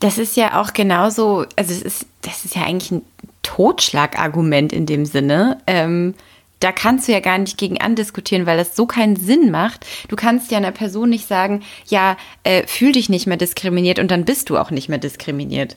Das 0.00 0.18
ist 0.18 0.36
ja 0.36 0.60
auch 0.60 0.72
genauso, 0.72 1.44
also 1.56 1.72
es 1.72 1.82
ist, 1.82 2.06
das 2.22 2.44
ist 2.44 2.54
ja 2.54 2.62
eigentlich 2.62 2.92
ein 2.92 3.02
Totschlagargument 3.48 4.74
in 4.74 4.84
dem 4.84 5.06
Sinne. 5.06 5.56
Ähm, 5.66 6.14
da 6.60 6.70
kannst 6.70 7.08
du 7.08 7.12
ja 7.12 7.20
gar 7.20 7.38
nicht 7.38 7.56
gegen 7.56 7.80
andiskutieren, 7.80 8.44
weil 8.44 8.58
das 8.58 8.76
so 8.76 8.84
keinen 8.84 9.16
Sinn 9.16 9.50
macht. 9.50 9.86
Du 10.08 10.16
kannst 10.16 10.50
ja 10.50 10.58
einer 10.58 10.72
Person 10.72 11.08
nicht 11.08 11.26
sagen, 11.26 11.62
ja, 11.86 12.18
äh, 12.42 12.66
fühl 12.66 12.92
dich 12.92 13.08
nicht 13.08 13.26
mehr 13.26 13.38
diskriminiert 13.38 14.00
und 14.00 14.10
dann 14.10 14.26
bist 14.26 14.50
du 14.50 14.58
auch 14.58 14.70
nicht 14.70 14.90
mehr 14.90 14.98
diskriminiert. 14.98 15.76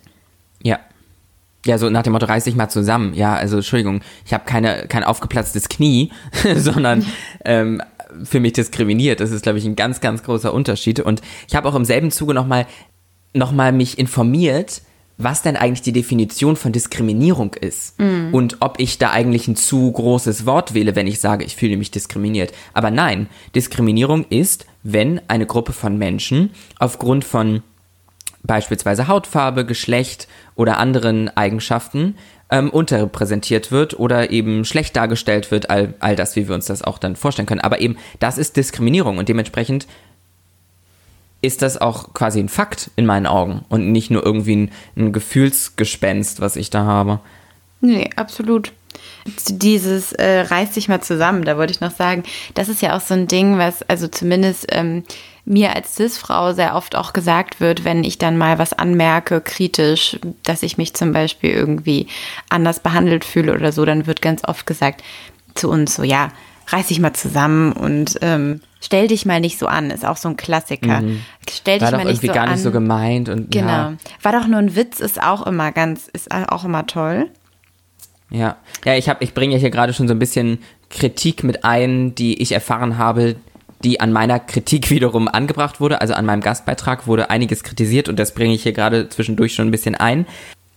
Ja. 0.61 0.79
Ja, 1.65 1.77
so 1.77 1.89
nach 1.89 2.01
dem 2.01 2.13
Motto, 2.13 2.25
reiß 2.25 2.43
dich 2.43 2.55
mal 2.55 2.69
zusammen. 2.69 3.13
Ja, 3.13 3.35
also 3.35 3.57
Entschuldigung, 3.57 4.01
ich 4.25 4.33
habe 4.33 4.43
keine, 4.45 4.87
kein 4.87 5.03
aufgeplatztes 5.03 5.69
Knie, 5.69 6.11
sondern 6.55 7.05
ähm, 7.45 7.81
für 8.23 8.39
mich 8.39 8.53
diskriminiert. 8.53 9.19
Das 9.19 9.31
ist, 9.31 9.43
glaube 9.43 9.59
ich, 9.59 9.65
ein 9.65 9.75
ganz, 9.75 10.01
ganz 10.01 10.23
großer 10.23 10.51
Unterschied. 10.51 10.99
Und 10.99 11.21
ich 11.47 11.55
habe 11.55 11.69
auch 11.69 11.75
im 11.75 11.85
selben 11.85 12.11
Zuge 12.11 12.33
nochmal 12.33 12.65
noch 13.33 13.51
mal 13.53 13.71
mich 13.71 13.97
informiert, 13.97 14.81
was 15.23 15.41
denn 15.41 15.55
eigentlich 15.55 15.81
die 15.81 15.91
Definition 15.91 16.55
von 16.55 16.71
Diskriminierung 16.71 17.53
ist 17.55 17.99
mm. 17.99 18.33
und 18.33 18.57
ob 18.59 18.79
ich 18.79 18.97
da 18.97 19.11
eigentlich 19.11 19.47
ein 19.47 19.55
zu 19.55 19.91
großes 19.91 20.45
Wort 20.45 20.73
wähle, 20.73 20.95
wenn 20.95 21.07
ich 21.07 21.19
sage, 21.19 21.45
ich 21.45 21.55
fühle 21.55 21.77
mich 21.77 21.91
diskriminiert. 21.91 22.53
Aber 22.73 22.91
nein, 22.91 23.27
Diskriminierung 23.55 24.25
ist, 24.29 24.65
wenn 24.83 25.21
eine 25.27 25.45
Gruppe 25.45 25.73
von 25.73 25.97
Menschen 25.97 26.51
aufgrund 26.79 27.25
von 27.25 27.63
beispielsweise 28.43 29.07
Hautfarbe, 29.07 29.65
Geschlecht 29.65 30.27
oder 30.55 30.77
anderen 30.77 31.35
Eigenschaften 31.35 32.15
ähm, 32.49 32.69
unterrepräsentiert 32.69 33.71
wird 33.71 33.97
oder 33.97 34.31
eben 34.31 34.65
schlecht 34.65 34.95
dargestellt 34.95 35.51
wird, 35.51 35.69
all, 35.69 35.93
all 35.99 36.15
das, 36.15 36.35
wie 36.35 36.47
wir 36.47 36.55
uns 36.55 36.65
das 36.65 36.83
auch 36.83 36.97
dann 36.97 37.15
vorstellen 37.15 37.45
können. 37.45 37.61
Aber 37.61 37.79
eben, 37.79 37.97
das 38.19 38.37
ist 38.37 38.57
Diskriminierung 38.57 39.17
und 39.17 39.29
dementsprechend 39.29 39.87
ist 41.41 41.61
das 41.61 41.79
auch 41.79 42.13
quasi 42.13 42.39
ein 42.39 42.49
Fakt 42.49 42.91
in 42.95 43.05
meinen 43.05 43.25
Augen 43.25 43.65
und 43.69 43.91
nicht 43.91 44.11
nur 44.11 44.25
irgendwie 44.25 44.55
ein, 44.55 44.71
ein 44.95 45.11
Gefühlsgespenst, 45.11 46.39
was 46.39 46.55
ich 46.55 46.69
da 46.69 46.85
habe. 46.85 47.19
Nee, 47.81 48.09
absolut. 48.15 48.71
Dieses 49.47 50.13
äh, 50.13 50.41
reiß 50.41 50.71
dich 50.71 50.87
mal 50.87 51.01
zusammen, 51.01 51.43
da 51.43 51.57
wollte 51.57 51.73
ich 51.73 51.81
noch 51.81 51.91
sagen, 51.91 52.23
das 52.53 52.69
ist 52.69 52.81
ja 52.81 52.95
auch 52.95 53.01
so 53.01 53.13
ein 53.13 53.27
Ding, 53.27 53.57
was 53.57 53.81
also 53.83 54.07
zumindest 54.07 54.67
ähm, 54.69 55.03
mir 55.45 55.75
als 55.75 55.95
Cis-Frau 55.95 56.53
sehr 56.53 56.75
oft 56.75 56.95
auch 56.95 57.13
gesagt 57.13 57.59
wird, 57.59 57.83
wenn 57.83 58.03
ich 58.03 58.17
dann 58.17 58.37
mal 58.37 58.59
was 58.59 58.73
anmerke, 58.73 59.41
kritisch, 59.41 60.19
dass 60.43 60.63
ich 60.63 60.77
mich 60.77 60.93
zum 60.93 61.11
Beispiel 61.11 61.51
irgendwie 61.51 62.07
anders 62.49 62.79
behandelt 62.79 63.25
fühle 63.25 63.53
oder 63.53 63.71
so, 63.71 63.85
dann 63.85 64.05
wird 64.05 64.21
ganz 64.21 64.43
oft 64.43 64.65
gesagt 64.67 65.03
zu 65.55 65.69
uns 65.69 65.95
so, 65.95 66.03
ja, 66.03 66.29
reiß 66.67 66.87
dich 66.87 66.99
mal 66.99 67.13
zusammen 67.13 67.73
und 67.73 68.19
ähm, 68.21 68.61
stell 68.81 69.07
dich 69.07 69.25
mal 69.25 69.39
nicht 69.39 69.57
so 69.57 69.67
an, 69.67 69.89
ist 69.91 70.05
auch 70.05 70.17
so 70.17 70.27
ein 70.27 70.35
Klassiker. 70.35 71.01
Mhm. 71.01 71.21
Stell 71.49 71.79
dich 71.79 71.83
War 71.83 71.91
mal 71.91 71.97
doch 71.99 72.03
nicht 72.05 72.15
irgendwie 72.15 72.27
so 72.27 72.33
gar 72.33 72.43
an. 72.45 72.51
nicht 72.51 72.63
so 72.63 72.71
gemeint 72.71 73.29
und 73.29 73.51
genau. 73.51 73.67
Ja. 73.67 73.97
War 74.21 74.31
doch 74.33 74.47
nur 74.47 74.59
ein 74.59 74.75
Witz, 74.75 74.99
ist 74.99 75.21
auch 75.21 75.45
immer 75.45 75.71
ganz, 75.71 76.07
ist 76.07 76.31
auch 76.31 76.65
immer 76.65 76.85
toll. 76.87 77.29
Ja, 78.29 78.57
ja, 78.85 78.95
ich 78.95 79.09
habe, 79.09 79.23
ich 79.23 79.33
bringe 79.33 79.53
ja 79.53 79.59
hier 79.59 79.71
gerade 79.71 79.93
schon 79.93 80.07
so 80.07 80.13
ein 80.13 80.19
bisschen 80.19 80.59
Kritik 80.89 81.43
mit 81.43 81.63
ein, 81.63 82.15
die 82.15 82.41
ich 82.41 82.53
erfahren 82.53 82.97
habe, 82.97 83.35
die 83.83 83.99
an 83.99 84.11
meiner 84.11 84.39
Kritik 84.39 84.89
wiederum 84.89 85.27
angebracht 85.27 85.79
wurde. 85.79 86.01
Also 86.01 86.13
an 86.13 86.25
meinem 86.25 86.41
Gastbeitrag 86.41 87.07
wurde 87.07 87.29
einiges 87.29 87.63
kritisiert 87.63 88.07
und 88.09 88.17
das 88.19 88.33
bringe 88.33 88.53
ich 88.53 88.63
hier 88.63 88.73
gerade 88.73 89.09
zwischendurch 89.09 89.53
schon 89.53 89.67
ein 89.67 89.71
bisschen 89.71 89.95
ein 89.95 90.25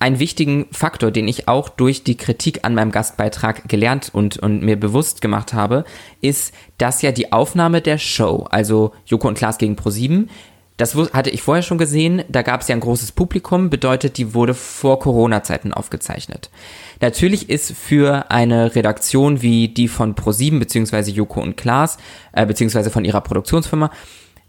einen 0.04 0.18
wichtigen 0.18 0.66
Faktor, 0.70 1.10
den 1.10 1.26
ich 1.26 1.48
auch 1.48 1.70
durch 1.70 2.04
die 2.04 2.18
Kritik 2.18 2.60
an 2.62 2.74
meinem 2.74 2.90
Gastbeitrag 2.90 3.66
gelernt 3.70 4.10
und, 4.12 4.36
und 4.36 4.62
mir 4.62 4.78
bewusst 4.78 5.22
gemacht 5.22 5.54
habe, 5.54 5.86
ist, 6.20 6.52
dass 6.76 7.00
ja 7.00 7.10
die 7.10 7.32
Aufnahme 7.32 7.80
der 7.80 7.96
Show, 7.96 8.46
also 8.50 8.92
Joko 9.06 9.28
und 9.28 9.38
Klaas 9.38 9.56
gegen 9.56 9.76
Pro7, 9.76 10.26
das 10.76 10.94
hatte 10.94 11.30
ich 11.30 11.40
vorher 11.40 11.62
schon 11.62 11.78
gesehen, 11.78 12.22
da 12.28 12.42
gab 12.42 12.60
es 12.60 12.68
ja 12.68 12.74
ein 12.74 12.80
großes 12.80 13.12
Publikum, 13.12 13.70
bedeutet, 13.70 14.18
die 14.18 14.34
wurde 14.34 14.52
vor 14.52 14.98
Corona-Zeiten 14.98 15.72
aufgezeichnet. 15.72 16.50
Natürlich 17.00 17.48
ist 17.48 17.72
für 17.72 18.30
eine 18.30 18.74
Redaktion 18.74 19.40
wie 19.40 19.68
die 19.68 19.88
von 19.88 20.14
Pro7 20.14 20.58
beziehungsweise 20.58 21.12
Joko 21.12 21.40
und 21.40 21.56
Klaas, 21.56 21.96
äh, 22.32 22.44
beziehungsweise 22.44 22.90
von 22.90 23.06
ihrer 23.06 23.22
Produktionsfirma, 23.22 23.90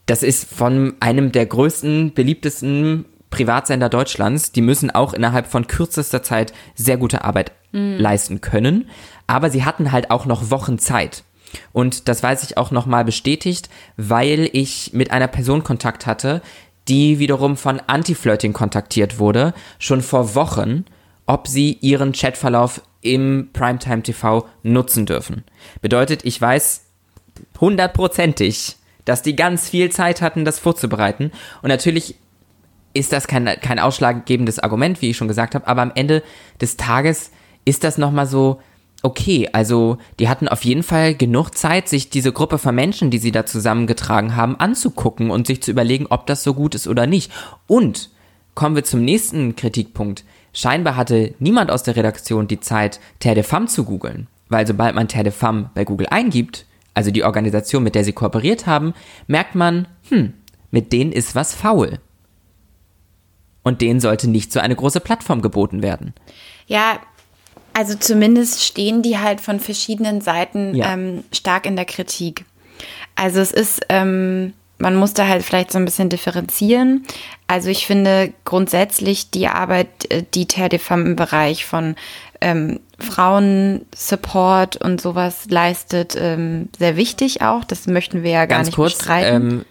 das 0.05 0.21
ist 0.21 0.51
von 0.51 0.95
einem 0.99 1.31
der 1.31 1.45
größten, 1.45 2.13
beliebtesten 2.13 3.05
Privatsender 3.35 3.89
Deutschlands, 3.89 4.53
die 4.53 4.61
müssen 4.61 4.91
auch 4.91 5.13
innerhalb 5.13 5.47
von 5.47 5.67
kürzester 5.67 6.23
Zeit 6.23 6.53
sehr 6.73 6.95
gute 6.95 7.25
Arbeit 7.25 7.51
mhm. 7.73 7.97
leisten 7.97 8.39
können. 8.39 8.89
Aber 9.27 9.49
sie 9.49 9.65
hatten 9.65 9.91
halt 9.91 10.09
auch 10.09 10.25
noch 10.25 10.51
Wochen 10.51 10.79
Zeit. 10.79 11.25
Und 11.73 12.07
das 12.07 12.23
weiß 12.23 12.43
ich 12.43 12.57
auch 12.57 12.71
nochmal 12.71 13.03
bestätigt, 13.03 13.69
weil 13.97 14.49
ich 14.53 14.93
mit 14.93 15.11
einer 15.11 15.27
Person 15.27 15.65
Kontakt 15.65 16.05
hatte, 16.05 16.41
die 16.87 17.19
wiederum 17.19 17.57
von 17.57 17.81
Anti-Flirting 17.85 18.53
kontaktiert 18.53 19.19
wurde, 19.19 19.53
schon 19.79 20.01
vor 20.01 20.33
Wochen, 20.35 20.85
ob 21.25 21.49
sie 21.49 21.73
ihren 21.81 22.13
Chatverlauf 22.13 22.81
im 23.01 23.49
Primetime 23.51 24.01
TV 24.01 24.47
nutzen 24.63 25.05
dürfen. 25.05 25.43
Bedeutet, 25.81 26.23
ich 26.23 26.39
weiß 26.39 26.85
hundertprozentig, 27.59 28.77
dass 29.03 29.23
die 29.23 29.35
ganz 29.35 29.69
viel 29.69 29.91
Zeit 29.91 30.21
hatten, 30.21 30.45
das 30.45 30.59
vorzubereiten. 30.59 31.31
Und 31.61 31.67
natürlich 31.67 32.15
ist 32.95 33.11
das 33.11 33.27
kein, 33.27 33.45
kein 33.45 33.77
ausschlaggebendes 33.77 34.59
Argument, 34.59 35.01
wie 35.01 35.11
ich 35.11 35.17
schon 35.17 35.27
gesagt 35.27 35.53
habe, 35.53 35.67
aber 35.67 35.81
am 35.81 35.91
Ende 35.93 36.23
des 36.61 36.77
Tages 36.77 37.31
ist 37.65 37.83
das 37.83 37.97
nochmal 37.97 38.25
so, 38.25 38.61
okay, 39.03 39.49
also 39.51 39.97
die 40.19 40.29
hatten 40.29 40.47
auf 40.47 40.63
jeden 40.63 40.81
Fall 40.81 41.13
genug 41.13 41.51
Zeit, 41.51 41.89
sich 41.89 42.09
diese 42.09 42.31
Gruppe 42.31 42.57
von 42.57 42.73
Menschen, 42.73 43.11
die 43.11 43.17
sie 43.17 43.31
da 43.31 43.45
zusammengetragen 43.45 44.35
haben, 44.35 44.59
anzugucken 44.59 45.29
und 45.29 45.45
sich 45.45 45.61
zu 45.61 45.71
überlegen, 45.71 46.07
ob 46.09 46.25
das 46.25 46.43
so 46.43 46.53
gut 46.53 46.73
ist 46.73 46.87
oder 46.87 47.05
nicht. 47.05 47.31
Und 47.67 48.09
kommen 48.55 48.75
wir 48.75 48.83
zum 48.85 49.03
nächsten 49.03 49.55
Kritikpunkt. 49.55 50.23
Scheinbar 50.53 50.95
hatte 50.95 51.35
niemand 51.39 51.71
aus 51.71 51.83
der 51.83 51.97
Redaktion 51.97 52.47
die 52.47 52.61
Zeit, 52.61 53.01
Terre 53.19 53.35
de 53.35 53.43
Femme 53.43 53.67
zu 53.67 53.83
googeln, 53.83 54.27
weil 54.47 54.65
sobald 54.65 54.95
man 54.95 55.09
Terre 55.09 55.25
de 55.25 55.33
Femme 55.33 55.69
bei 55.73 55.83
Google 55.83 56.07
eingibt, 56.09 56.65
also 56.93 57.11
die 57.11 57.25
Organisation, 57.25 57.83
mit 57.83 57.93
der 57.93 58.05
sie 58.05 58.13
kooperiert 58.13 58.65
haben, 58.65 58.93
merkt 59.27 59.53
man, 59.53 59.87
hm, 60.07 60.33
mit 60.71 60.93
denen 60.93 61.11
ist 61.11 61.35
was 61.35 61.53
faul 61.53 61.99
und 63.65 63.81
denen 63.81 63.99
sollte 63.99 64.29
nicht 64.29 64.53
so 64.53 64.61
eine 64.61 64.75
große 64.75 65.01
Plattform 65.01 65.41
geboten 65.41 65.81
werden. 65.81 66.13
Ja, 66.67 66.99
also 67.73 67.95
zumindest 67.95 68.63
stehen 68.63 69.01
die 69.01 69.17
halt 69.17 69.41
von 69.41 69.59
verschiedenen 69.59 70.21
Seiten 70.21 70.75
ja. 70.75 70.93
ähm, 70.93 71.25
stark 71.33 71.65
in 71.65 71.75
der 71.75 71.85
Kritik. 71.85 72.45
Also 73.15 73.41
es 73.41 73.51
ist, 73.51 73.81
ähm, 73.89 74.53
man 74.77 74.95
muss 74.95 75.13
da 75.13 75.27
halt 75.27 75.43
vielleicht 75.43 75.71
so 75.71 75.79
ein 75.79 75.85
bisschen 75.85 76.09
differenzieren. 76.09 77.05
Also 77.47 77.69
ich 77.69 77.87
finde 77.87 78.33
grundsätzlich 78.45 79.31
die 79.31 79.47
Arbeit, 79.47 80.09
äh, 80.09 80.23
die 80.33 80.45
Terdefam 80.45 81.05
im 81.05 81.15
Bereich 81.15 81.65
von 81.65 81.95
ähm, 82.39 82.79
Frauen-Support 82.99 84.77
und 84.77 85.01
sowas 85.01 85.47
leistet, 85.49 86.15
ähm, 86.19 86.69
sehr 86.77 86.95
wichtig 86.95 87.41
auch. 87.41 87.63
Das 87.63 87.87
möchten 87.87 88.21
wir 88.21 88.31
ja 88.31 88.45
gar 88.45 88.59
Ganz 88.59 88.67
nicht 88.67 88.75
kurz, 88.75 88.97
bestreiten. 88.97 89.51
Ähm, 89.51 89.65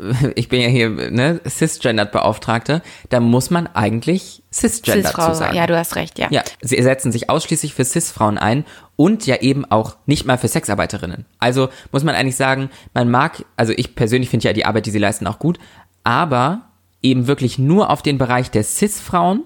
ich 0.34 0.48
bin 0.48 0.60
ja 0.60 0.68
hier 0.68 0.90
ne, 0.90 1.40
cisgendered 1.46 2.12
Beauftragte, 2.12 2.82
da 3.08 3.20
muss 3.20 3.50
man 3.50 3.66
eigentlich 3.66 4.42
cisgendered 4.52 5.14
Cis 5.14 5.24
zu 5.24 5.34
sagen. 5.34 5.56
Ja, 5.56 5.66
du 5.66 5.76
hast 5.76 5.96
recht, 5.96 6.18
ja. 6.18 6.28
Ja, 6.30 6.42
sie 6.60 6.80
setzen 6.82 7.12
sich 7.12 7.30
ausschließlich 7.30 7.74
für 7.74 7.84
Cis-Frauen 7.84 8.38
ein 8.38 8.64
und 8.96 9.26
ja 9.26 9.36
eben 9.36 9.64
auch 9.64 9.96
nicht 10.06 10.24
mal 10.24 10.38
für 10.38 10.48
Sexarbeiterinnen. 10.48 11.24
Also 11.38 11.68
muss 11.92 12.04
man 12.04 12.14
eigentlich 12.14 12.36
sagen, 12.36 12.70
man 12.94 13.10
mag, 13.10 13.44
also 13.56 13.72
ich 13.76 13.94
persönlich 13.94 14.30
finde 14.30 14.48
ja 14.48 14.52
die 14.52 14.64
Arbeit, 14.64 14.86
die 14.86 14.90
sie 14.90 14.98
leisten, 14.98 15.26
auch 15.26 15.38
gut, 15.38 15.58
aber 16.04 16.62
eben 17.02 17.26
wirklich 17.26 17.58
nur 17.58 17.90
auf 17.90 18.02
den 18.02 18.18
Bereich 18.18 18.50
der 18.50 18.64
Cis-Frauen, 18.64 19.44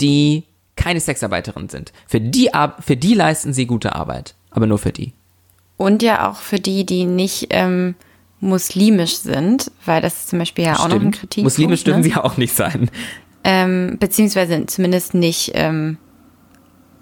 die 0.00 0.44
keine 0.76 1.00
Sexarbeiterinnen 1.00 1.68
sind. 1.68 1.92
Für 2.06 2.20
die, 2.20 2.50
für 2.80 2.96
die 2.96 3.14
leisten 3.14 3.52
sie 3.52 3.66
gute 3.66 3.94
Arbeit, 3.94 4.34
aber 4.50 4.66
nur 4.66 4.78
für 4.78 4.92
die. 4.92 5.12
Und 5.76 6.02
ja 6.02 6.30
auch 6.30 6.36
für 6.36 6.58
die, 6.58 6.86
die 6.86 7.04
nicht 7.04 7.48
ähm, 7.50 7.94
muslimisch 8.40 9.16
sind, 9.16 9.70
weil 9.84 10.02
das 10.02 10.14
ist 10.14 10.28
zum 10.28 10.38
Beispiel 10.38 10.64
ja 10.64 10.76
auch 10.76 10.88
noch 10.88 11.00
ein 11.00 11.10
Kritik. 11.10 11.44
Muslimisch 11.44 11.84
dürfen 11.84 12.00
ne? 12.00 12.04
sie 12.04 12.10
ja 12.10 12.24
auch 12.24 12.36
nicht 12.36 12.54
sein. 12.54 12.90
Ähm, 13.44 13.96
beziehungsweise 13.98 14.66
zumindest 14.66 15.14
nicht 15.14 15.52
ähm, 15.54 15.98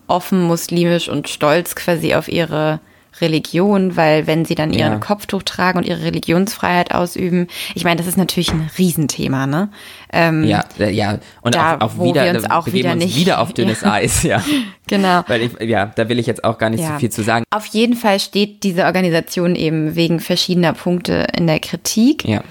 offen 0.06 0.42
muslimisch 0.42 1.08
und 1.08 1.28
stolz 1.28 1.74
quasi 1.74 2.14
auf 2.14 2.28
ihre 2.28 2.80
Religion, 3.20 3.96
weil 3.96 4.26
wenn 4.26 4.44
sie 4.44 4.54
dann 4.54 4.72
ihren 4.72 4.92
Ja. 4.94 4.98
Kopftuch 4.98 5.42
tragen 5.42 5.78
und 5.78 5.86
ihre 5.86 6.02
Religionsfreiheit 6.02 6.92
ausüben, 6.94 7.46
ich 7.74 7.84
meine, 7.84 7.96
das 7.98 8.06
ist 8.06 8.16
natürlich 8.16 8.52
ein 8.52 8.68
Riesenthema, 8.78 9.46
ne? 9.46 9.70
Ähm, 10.12 10.44
Ja, 10.44 10.64
äh, 10.78 10.90
ja. 10.90 11.18
Und 11.42 11.54
Da, 11.54 11.76
auch, 11.76 11.80
auch 11.98 12.04
wieder, 12.04 12.24
wir 12.24 12.34
uns 12.34 12.50
auch 12.50 12.66
wieder 12.72 12.92
uns 12.92 13.04
nicht- 13.04 13.16
wieder 13.16 13.40
auf 13.40 13.52
dünnes 13.54 13.80
Ja. 13.82 13.92
Eis, 13.92 14.22
ja. 14.22 14.42
Genau. 14.86 15.22
Weil 15.28 15.42
ich, 15.42 15.52
ja, 15.60 15.86
da 15.86 16.08
will 16.10 16.18
ich 16.18 16.26
jetzt 16.26 16.44
auch 16.44 16.58
gar 16.58 16.68
nicht 16.70 16.82
so 16.84 16.90
Ja. 16.90 16.98
viel 16.98 17.10
zu 17.10 17.22
sagen. 17.22 17.44
Auf 17.50 17.64
jeden 17.66 17.96
Fall 17.96 18.20
steht 18.20 18.62
diese 18.64 18.84
Organisation 18.84 19.54
eben 19.56 19.94
wegen 19.96 20.20
verschiedener 20.20 20.74
Punkte 20.74 21.26
in 21.36 21.46
der 21.46 21.58
Kritik. 21.60 22.24
Ja. 22.26 22.42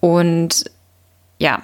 Und 0.00 0.64
ja, 1.38 1.62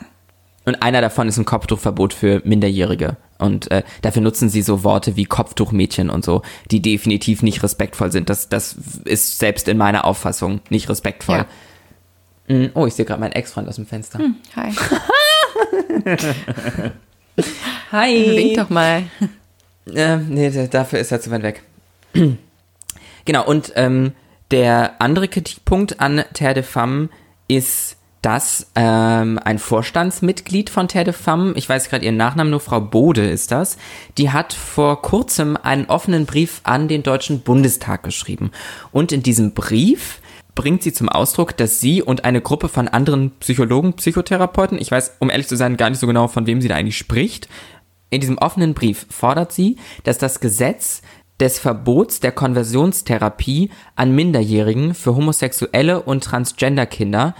Und 0.64 0.83
einer 0.83 1.00
davon 1.00 1.28
ist 1.28 1.37
ein 1.38 1.45
Kopftuchverbot 1.45 2.12
für 2.12 2.40
Minderjährige. 2.45 3.16
Und 3.38 3.71
äh, 3.71 3.83
dafür 4.02 4.23
nutzen 4.23 4.49
sie 4.49 4.62
so 4.62 4.85
Worte 4.85 5.16
wie 5.16 5.25
Kopftuchmädchen 5.25 6.11
und 6.11 6.25
so, 6.25 6.43
die 6.71 6.81
definitiv 6.81 7.43
nicht 7.43 7.62
respektvoll 7.62 8.12
sind. 8.12 8.31
Das, 8.31 8.49
das 8.49 8.76
ist 9.05 9.38
selbst 9.38 9.69
in 9.69 9.76
meiner 9.76 10.05
Auffassung 10.05 10.61
nicht 10.71 10.88
respektvoll. 10.88 11.45
Mm, 12.49 12.66
Oh, 12.75 12.87
ich 12.87 12.95
sehe 12.95 13.05
gerade 13.05 13.21
meinen 13.21 13.33
Ex-Freund 13.33 13.69
aus 13.69 13.76
dem 13.76 13.87
Fenster. 13.87 14.21
hi. 14.55 14.73
Hi. 17.93 18.37
Wink 18.37 18.57
doch 18.57 18.71
mal. 18.71 19.05
Äh, 19.95 20.16
nee, 20.16 20.50
dafür 20.69 20.99
ist 20.99 21.12
er 21.12 21.21
zu 21.21 21.31
weit 21.31 21.45
weg. 21.45 21.62
genau, 23.25 23.47
und 23.47 23.73
ähm, 23.76 24.11
der 24.50 25.00
andere 25.00 25.28
Kritikpunkt 25.28 26.00
an 26.00 26.25
Terre 26.35 26.55
de 26.55 26.62
Femme 26.64 27.09
ist, 27.47 27.95
dass 28.26 28.73
ähm, 28.75 29.38
ein 29.45 29.61
Vorstandsmitglied 29.61 30.68
von 30.68 30.88
Terre 30.88 31.04
de 31.04 31.14
Femme, 31.14 31.52
ich 31.54 31.68
weiß 31.68 31.88
gerade 31.88 32.04
ihren 32.04 32.16
Nachnamen, 32.16 32.50
nur 32.50 32.59
Frau 32.59 32.80
Bode 32.80 33.25
ist 33.25 33.52
das, 33.52 33.78
die 34.18 34.33
hat 34.33 34.52
vor 34.52 35.00
kurzem 35.00 35.56
einen 35.56 35.87
offenen 35.87 36.26
Brief 36.26 36.61
an 36.64 36.88
den 36.88 37.04
Deutschen 37.04 37.42
Bundestag 37.42 38.02
geschrieben. 38.02 38.50
Und 38.90 39.12
in 39.12 39.23
diesem 39.23 39.54
Brief 39.54 40.21
bringt 40.56 40.83
sie 40.83 40.92
zum 40.92 41.09
Ausdruck, 41.09 41.56
dass 41.56 41.78
sie 41.78 42.02
und 42.02 42.25
eine 42.25 42.40
Gruppe 42.40 42.68
von 42.68 42.88
anderen 42.88 43.30
Psychologen, 43.38 43.92
Psychotherapeuten, 43.92 44.80
ich 44.80 44.90
weiß, 44.90 45.18
um 45.21 45.30
ehrlich 45.30 45.47
zu 45.47 45.54
sein, 45.54 45.76
gar 45.76 45.90
nicht 45.90 46.00
so 46.00 46.09
genau, 46.09 46.26
von 46.26 46.49
wem 46.49 46.61
sie 46.61 46.66
da 46.66 46.75
eigentlich 46.75 46.99
spricht, 46.99 47.49
in 48.11 48.21
diesem 48.21 48.38
offenen 48.38 48.75
Brief 48.75 49.06
fordert 49.09 49.52
sie, 49.52 49.76
dass 50.02 50.18
das 50.18 50.40
Gesetz 50.40 51.00
des 51.38 51.61
Verbots 51.61 52.18
der 52.18 52.33
Konversionstherapie 52.33 53.71
an 53.95 54.16
Minderjährigen 54.16 54.95
für 54.95 55.14
homosexuelle 55.14 56.02
und 56.02 56.25
Transgender-Kinder 56.25 57.37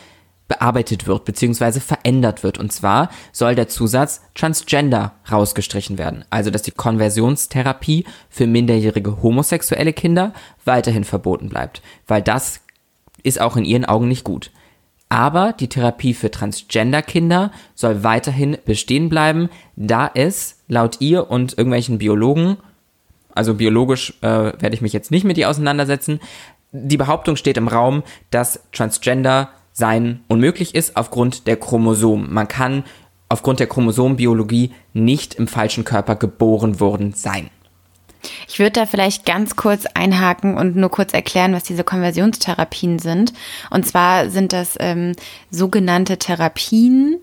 bearbeitet 0.49 1.07
wird 1.07 1.25
bzw. 1.25 1.81
verändert 1.81 2.43
wird. 2.43 2.59
Und 2.59 2.73
zwar 2.73 3.11
soll 3.33 3.55
der 3.55 3.69
Zusatz 3.69 4.21
Transgender 4.35 5.13
rausgestrichen 5.31 5.99
werden. 5.99 6.25
Also 6.31 6.51
dass 6.51 6.63
die 6.63 6.71
Konversionstherapie 6.71 8.05
für 8.29 8.47
minderjährige 8.47 9.23
homosexuelle 9.23 9.93
Kinder 9.93 10.33
weiterhin 10.65 11.05
verboten 11.05 11.49
bleibt. 11.49 11.83
Weil 12.07 12.23
das 12.23 12.61
ist 13.23 13.41
auch 13.41 13.57
in 13.57 13.65
ihren 13.65 13.85
Augen 13.85 14.09
nicht 14.09 14.25
gut. 14.25 14.51
Aber 15.09 15.53
die 15.53 15.69
Therapie 15.69 16.15
für 16.15 16.31
Transgender-Kinder 16.31 17.53
soll 17.75 18.03
weiterhin 18.03 18.59
bestehen 18.65 19.09
bleiben, 19.09 19.49
da 19.77 20.11
es 20.13 20.63
laut 20.67 21.01
ihr 21.01 21.31
und 21.31 21.57
irgendwelchen 21.57 21.99
Biologen, 21.99 22.57
also 23.33 23.55
biologisch 23.55 24.15
äh, 24.23 24.29
werde 24.61 24.75
ich 24.75 24.81
mich 24.81 24.93
jetzt 24.93 25.13
nicht 25.13 25.25
mit 25.25 25.39
ihr 25.39 25.49
auseinandersetzen, 25.49 26.21
die 26.73 26.97
Behauptung 26.97 27.37
steht 27.37 27.57
im 27.57 27.69
Raum, 27.69 28.03
dass 28.31 28.61
Transgender 28.73 29.51
sein 29.77 30.21
unmöglich 30.27 30.75
ist 30.75 30.97
aufgrund 30.97 31.47
der 31.47 31.59
Chromosomen. 31.59 32.33
Man 32.33 32.49
kann 32.49 32.85
aufgrund 33.29 33.61
der 33.61 33.67
Chromosomenbiologie 33.67 34.73
nicht 34.95 35.35
im 35.35 35.49
falschen 35.49 35.85
Körper 35.85 36.17
geboren 36.17 36.81
worden 36.81 37.13
sein. 37.13 37.51
Ich 38.49 38.59
würde 38.59 38.73
da 38.73 38.87
vielleicht 38.87 39.27
ganz 39.27 39.55
kurz 39.55 39.85
einhaken 39.93 40.57
und 40.57 40.77
nur 40.77 40.91
kurz 40.91 41.13
erklären, 41.13 41.53
was 41.53 41.65
diese 41.65 41.85
Konversionstherapien 41.85 42.99
sind. 42.99 43.35
Und 43.69 43.87
zwar 43.87 44.31
sind 44.31 44.55
das 44.55 44.77
ähm, 44.81 45.13
sogenannte 45.51 46.17
Therapien, 46.17 47.19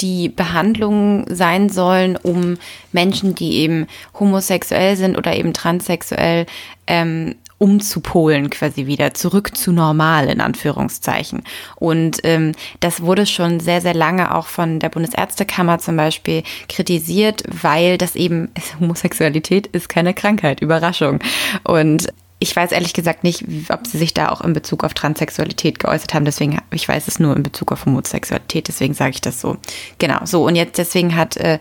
die 0.00 0.28
Behandlungen 0.28 1.24
sein 1.34 1.70
sollen, 1.70 2.16
um 2.16 2.58
Menschen, 2.92 3.34
die 3.34 3.54
eben 3.54 3.86
homosexuell 4.18 4.96
sind 4.96 5.16
oder 5.16 5.34
eben 5.34 5.54
transsexuell, 5.54 6.44
ähm, 6.86 7.36
umzupolen 7.58 8.50
quasi 8.50 8.86
wieder, 8.86 9.14
zurück 9.14 9.56
zu 9.56 9.72
normal 9.72 10.28
in 10.28 10.40
Anführungszeichen. 10.40 11.42
Und 11.76 12.18
ähm, 12.22 12.52
das 12.80 13.02
wurde 13.02 13.26
schon 13.26 13.60
sehr, 13.60 13.80
sehr 13.80 13.94
lange 13.94 14.34
auch 14.34 14.46
von 14.46 14.78
der 14.78 14.88
Bundesärztekammer 14.88 15.78
zum 15.78 15.96
Beispiel 15.96 16.44
kritisiert, 16.68 17.42
weil 17.48 17.98
das 17.98 18.14
eben, 18.14 18.48
Homosexualität 18.80 19.66
ist 19.66 19.88
keine 19.88 20.14
Krankheit, 20.14 20.60
Überraschung. 20.60 21.18
Und 21.64 22.08
ich 22.40 22.54
weiß 22.54 22.70
ehrlich 22.70 22.92
gesagt 22.92 23.24
nicht, 23.24 23.44
ob 23.68 23.86
sie 23.86 23.98
sich 23.98 24.14
da 24.14 24.28
auch 24.28 24.40
in 24.42 24.52
Bezug 24.52 24.84
auf 24.84 24.94
Transsexualität 24.94 25.80
geäußert 25.80 26.14
haben. 26.14 26.24
Deswegen, 26.24 26.58
ich 26.70 26.88
weiß 26.88 27.08
es 27.08 27.18
nur 27.18 27.34
in 27.36 27.42
Bezug 27.42 27.72
auf 27.72 27.84
Homosexualität, 27.84 28.68
deswegen 28.68 28.94
sage 28.94 29.10
ich 29.10 29.20
das 29.20 29.40
so. 29.40 29.56
Genau, 29.98 30.20
so. 30.24 30.46
Und 30.46 30.54
jetzt 30.54 30.78
deswegen 30.78 31.16
hat 31.16 31.36
äh, 31.36 31.58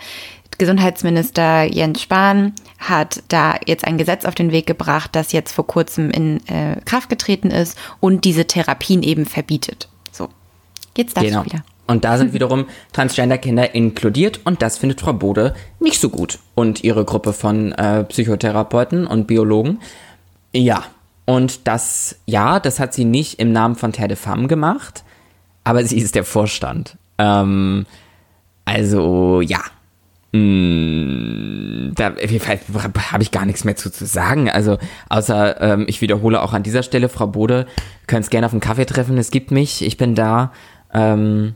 Gesundheitsminister 0.58 1.64
Jens 1.64 2.02
Spahn 2.02 2.54
hat 2.80 3.24
da 3.28 3.56
jetzt 3.66 3.86
ein 3.86 3.98
Gesetz 3.98 4.26
auf 4.26 4.36
den 4.36 4.52
Weg 4.52 4.66
gebracht, 4.68 5.12
das 5.14 5.32
jetzt 5.32 5.52
vor 5.52 5.68
kurzem 5.68 6.10
in 6.10 6.46
äh, 6.48 6.78
Kraft 6.86 7.10
getreten 7.10 7.50
ist 7.52 7.78
und 8.00 8.26
diese 8.26 8.46
Therapien 8.46 9.04
eben 9.04 9.26
verbietet. 9.26 9.88
So, 10.12 10.30
jetzt 10.96 11.16
darfst 11.18 11.30
Genau. 11.30 11.44
du 11.44 11.52
wieder. 11.52 11.64
Und 11.88 12.04
da 12.06 12.18
sind 12.18 12.34
wiederum 12.34 12.66
Transgender-Kinder 12.94 13.74
inkludiert 13.76 14.42
und 14.46 14.62
das 14.62 14.78
findet 14.78 15.02
Frau 15.02 15.14
Bode 15.14 15.54
nicht 15.80 16.00
so 16.00 16.10
gut. 16.10 16.40
Und 16.56 16.84
ihre 16.84 17.06
Gruppe 17.06 17.34
von 17.34 17.72
äh, 17.74 18.04
Psychotherapeuten 18.04 19.08
und 19.08 19.28
Biologen. 19.28 19.80
Ja. 20.54 20.84
Und 21.26 21.68
das, 21.68 22.18
ja, 22.26 22.60
das 22.60 22.80
hat 22.80 22.94
sie 22.94 23.04
nicht 23.06 23.40
im 23.40 23.52
Namen 23.52 23.76
von 23.76 23.92
Terre 23.92 24.08
de 24.08 24.18
Femme 24.18 24.48
gemacht, 24.48 25.04
aber 25.64 25.84
sie 25.86 25.98
ist 25.98 26.16
der 26.16 26.24
Vorstand. 26.24 26.98
Ähm, 27.18 27.86
also, 28.66 29.42
ja. 29.42 29.60
Mm, 30.32 31.94
Da 31.96 32.13
habe 33.12 33.24
ich 33.24 33.32
gar 33.32 33.46
nichts 33.46 33.63
mehr 33.63 33.76
zu, 33.76 33.92
zu 33.92 34.06
sagen. 34.06 34.50
Also, 34.50 34.78
außer 35.10 35.62
ähm, 35.62 35.86
ich 35.88 36.02
wiederhole 36.02 36.42
auch 36.42 36.54
an 36.54 36.63
dieser 36.63 36.84
Stelle, 36.84 37.10
Frau 37.10 37.28
Bode, 37.28 37.68
könnt 38.08 38.24
es 38.24 38.30
gerne 38.30 38.46
auf 38.46 38.52
einen 38.54 38.62
Kaffee 38.62 38.86
treffen. 38.86 39.18
Es 39.18 39.32
gibt 39.32 39.52
mich, 39.52 39.84
ich 39.84 39.98
bin 39.98 40.16
da. 40.16 40.52
Ähm, 40.94 41.56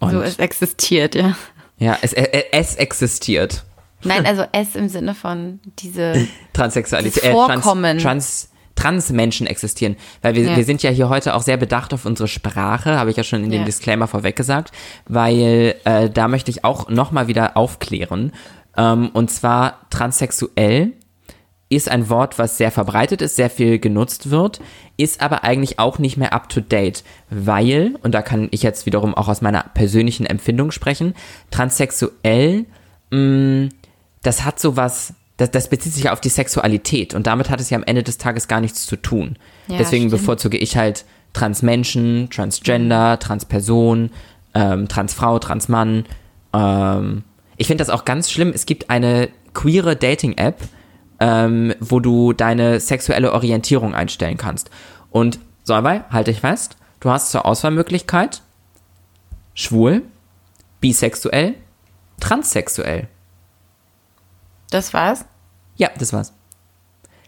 So, 0.00 0.20
es 0.20 0.38
existiert, 0.38 1.14
ja. 1.14 1.36
ja, 1.78 1.98
es, 2.02 2.12
es, 2.12 2.44
es 2.52 2.74
existiert. 2.76 3.64
Nein, 4.02 4.24
also 4.24 4.44
es 4.52 4.76
im 4.76 4.88
Sinne 4.88 5.14
von 5.14 5.60
diese 5.78 6.14
Transsexualität, 6.54 7.22
Das 7.22 7.30
Vorkommen. 7.30 7.98
Trans, 7.98 8.02
Trans, 8.02 8.49
Transmenschen 8.80 9.46
existieren. 9.46 9.96
Weil 10.22 10.34
wir, 10.34 10.44
Ja. 10.44 10.56
wir 10.56 10.64
sind 10.64 10.82
ja 10.82 10.90
hier 10.90 11.08
heute 11.08 11.34
auch 11.34 11.42
sehr 11.42 11.56
bedacht 11.58 11.92
auf 11.92 12.06
unsere 12.06 12.28
Sprache, 12.28 12.98
habe 12.98 13.10
ich 13.10 13.16
ja 13.16 13.24
schon 13.24 13.44
in 13.44 13.50
dem 13.50 13.60
Ja. 13.60 13.64
Disclaimer 13.66 14.06
vorweg 14.06 14.36
gesagt, 14.36 14.72
weil 15.06 15.74
äh, 15.84 16.08
da 16.08 16.28
möchte 16.28 16.50
ich 16.50 16.64
auch 16.64 16.88
nochmal 16.88 17.28
wieder 17.28 17.56
aufklären. 17.56 18.32
Ähm, 18.76 19.10
und 19.12 19.30
zwar 19.30 19.80
transsexuell 19.90 20.92
ist 21.68 21.88
ein 21.88 22.08
Wort, 22.08 22.38
was 22.38 22.56
sehr 22.56 22.72
verbreitet 22.72 23.22
ist, 23.22 23.36
sehr 23.36 23.50
viel 23.50 23.78
genutzt 23.78 24.30
wird, 24.30 24.60
ist 24.96 25.20
aber 25.22 25.44
eigentlich 25.44 25.78
auch 25.78 25.98
nicht 25.98 26.16
mehr 26.16 26.32
up 26.32 26.48
to 26.48 26.60
date, 26.60 27.04
weil, 27.30 27.94
und 28.02 28.12
da 28.12 28.22
kann 28.22 28.48
ich 28.50 28.62
jetzt 28.64 28.86
wiederum 28.86 29.14
auch 29.14 29.28
aus 29.28 29.40
meiner 29.40 29.62
persönlichen 29.74 30.26
Empfindung 30.26 30.72
sprechen, 30.72 31.14
transsexuell, 31.52 32.64
mh, 33.10 33.68
das 34.22 34.44
hat 34.44 34.58
sowas, 34.58 35.14
das, 35.40 35.50
das 35.50 35.68
bezieht 35.70 35.94
sich 35.94 36.04
ja 36.04 36.12
auf 36.12 36.20
die 36.20 36.28
Sexualität 36.28 37.14
und 37.14 37.26
damit 37.26 37.48
hat 37.48 37.60
es 37.60 37.70
ja 37.70 37.78
am 37.78 37.84
Ende 37.84 38.02
des 38.02 38.18
Tages 38.18 38.46
gar 38.46 38.60
nichts 38.60 38.84
zu 38.86 38.96
tun. 38.96 39.38
Ja, 39.68 39.78
Deswegen 39.78 40.08
stimmt. 40.08 40.20
bevorzuge 40.20 40.58
ich 40.58 40.76
halt 40.76 41.06
Transmenschen, 41.32 42.28
Transgender, 42.30 43.18
Transperson, 43.18 44.10
ähm, 44.54 44.88
Transfrau, 44.88 45.38
Transmann. 45.38 46.04
Ähm, 46.52 47.24
ich 47.56 47.68
finde 47.68 47.82
das 47.82 47.88
auch 47.88 48.04
ganz 48.04 48.30
schlimm. 48.30 48.52
Es 48.54 48.66
gibt 48.66 48.90
eine 48.90 49.30
queere 49.54 49.96
Dating-App, 49.96 50.60
ähm, 51.20 51.74
wo 51.80 52.00
du 52.00 52.34
deine 52.34 52.78
sexuelle 52.78 53.32
Orientierung 53.32 53.94
einstellen 53.94 54.36
kannst. 54.36 54.70
Und 55.10 55.38
so 55.64 55.72
dabei, 55.72 56.04
halte 56.10 56.32
ich 56.32 56.40
fest, 56.40 56.76
du 57.00 57.10
hast 57.10 57.30
zur 57.30 57.46
Auswahlmöglichkeit 57.46 58.42
schwul, 59.54 60.02
bisexuell, 60.80 61.54
transsexuell. 62.18 63.08
Das 64.70 64.92
war's. 64.94 65.24
Ja, 65.80 65.88
das 65.98 66.12
war's. 66.12 66.32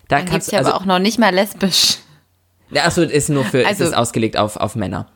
Da 0.09 0.19
Dann 0.19 0.27
kannst 0.27 0.53
ja 0.53 0.59
also, 0.59 0.71
aber 0.73 0.81
auch 0.81 0.85
noch 0.85 0.99
nicht 0.99 1.19
mal 1.19 1.35
lesbisch. 1.35 1.99
Achso, 2.75 3.01
ist 3.03 3.29
nur 3.31 3.45
für, 3.45 3.67
Also- 3.67 3.85
es 3.85 3.91
ist 3.91 3.97
ausgelegt 3.97 4.37
auf, 4.37 4.57
auf 4.57 4.77
Männer. 4.77 5.07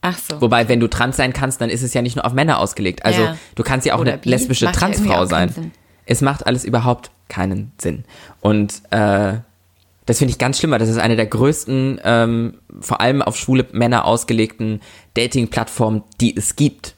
Ach 0.00 0.16
so. 0.16 0.40
Wobei, 0.40 0.66
wenn 0.68 0.80
du 0.80 0.88
trans 0.88 1.18
sein 1.18 1.34
kannst, 1.34 1.60
dann 1.60 1.68
ist 1.68 1.82
es 1.82 1.92
ja 1.92 2.00
nicht 2.00 2.16
nur 2.16 2.24
auf 2.24 2.32
Männer 2.32 2.58
ausgelegt. 2.58 3.04
Also 3.04 3.20
Ja. 3.22 3.36
du 3.54 3.62
kannst 3.62 3.86
ja 3.86 3.94
auch 3.96 4.00
Oder 4.00 4.12
eine 4.14 4.20
bi. 4.22 4.30
lesbische 4.30 4.64
Macht 4.64 4.76
Transfrau 4.76 5.26
sein. 5.26 5.72
Es 6.06 6.22
macht 6.22 6.46
alles 6.46 6.64
überhaupt 6.64 7.10
keinen 7.28 7.72
Sinn. 7.78 8.04
Und 8.40 8.80
äh, 8.92 9.34
das 10.06 10.18
finde 10.18 10.32
ich 10.32 10.38
ganz 10.38 10.58
schlimm, 10.58 10.70
weil 10.70 10.78
das 10.78 10.88
ist 10.88 10.96
eine 10.98 11.16
der 11.16 11.26
größten, 11.26 12.00
ähm, 12.02 12.54
vor 12.80 13.02
allem 13.02 13.20
auf 13.20 13.36
schwule 13.36 13.66
Männer 13.72 14.06
ausgelegten 14.06 14.80
Dating-Plattformen, 15.14 16.02
die 16.20 16.34
es 16.34 16.56
gibt. 16.56 16.94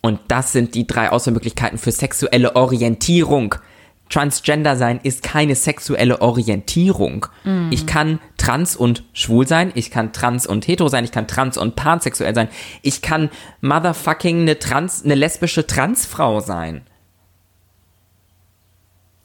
Und 0.00 0.18
das 0.28 0.52
sind 0.52 0.74
die 0.74 0.86
drei 0.86 1.10
Auswahlmöglichkeiten 1.10 1.76
für 1.78 1.92
sexuelle 1.92 2.56
Orientierung. 2.56 3.54
Transgender 4.12 4.76
sein 4.76 5.00
ist 5.02 5.22
keine 5.22 5.54
sexuelle 5.54 6.20
Orientierung. 6.20 7.26
Ich 7.70 7.86
kann 7.86 8.18
trans 8.36 8.76
und 8.76 9.04
schwul 9.14 9.48
sein, 9.48 9.72
ich 9.74 9.90
kann 9.90 10.12
trans 10.12 10.46
und 10.46 10.68
hetero 10.68 10.88
sein, 10.88 11.04
ich 11.04 11.12
kann 11.12 11.26
trans 11.26 11.56
und 11.56 11.76
pansexuell 11.76 12.34
sein, 12.34 12.48
ich 12.82 13.00
kann 13.00 13.30
motherfucking 13.62 14.42
eine 14.42 14.58
trans, 14.58 15.02
eine 15.02 15.14
lesbische 15.14 15.66
Transfrau 15.66 16.40
sein. 16.40 16.82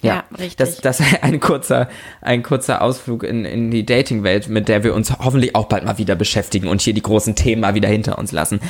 Ja, 0.01 0.23
richtig. 0.31 0.55
Das, 0.55 0.77
das 0.77 0.99
ist 1.01 1.21
ein 1.23 1.41
kurzer, 1.41 1.89
ein 2.21 2.41
kurzer 2.41 2.81
Ausflug 2.81 3.23
in, 3.23 3.43
in 3.43 3.71
die 3.71 3.85
Dating-Welt, 3.85 4.47
mit 4.47 4.69
der 4.69 4.85
wir 4.85 4.93
uns 4.93 5.11
hoffentlich 5.19 5.53
auch 5.53 5.65
bald 5.65 5.83
mal 5.83 5.97
wieder 5.97 6.15
beschäftigen 6.15 6.69
und 6.69 6.81
hier 6.81 6.93
die 6.93 7.01
großen 7.01 7.35
Themen 7.35 7.61
mal 7.61 7.75
wieder 7.75 7.89
hinter 7.89 8.17
uns 8.17 8.31
lassen. 8.31 8.61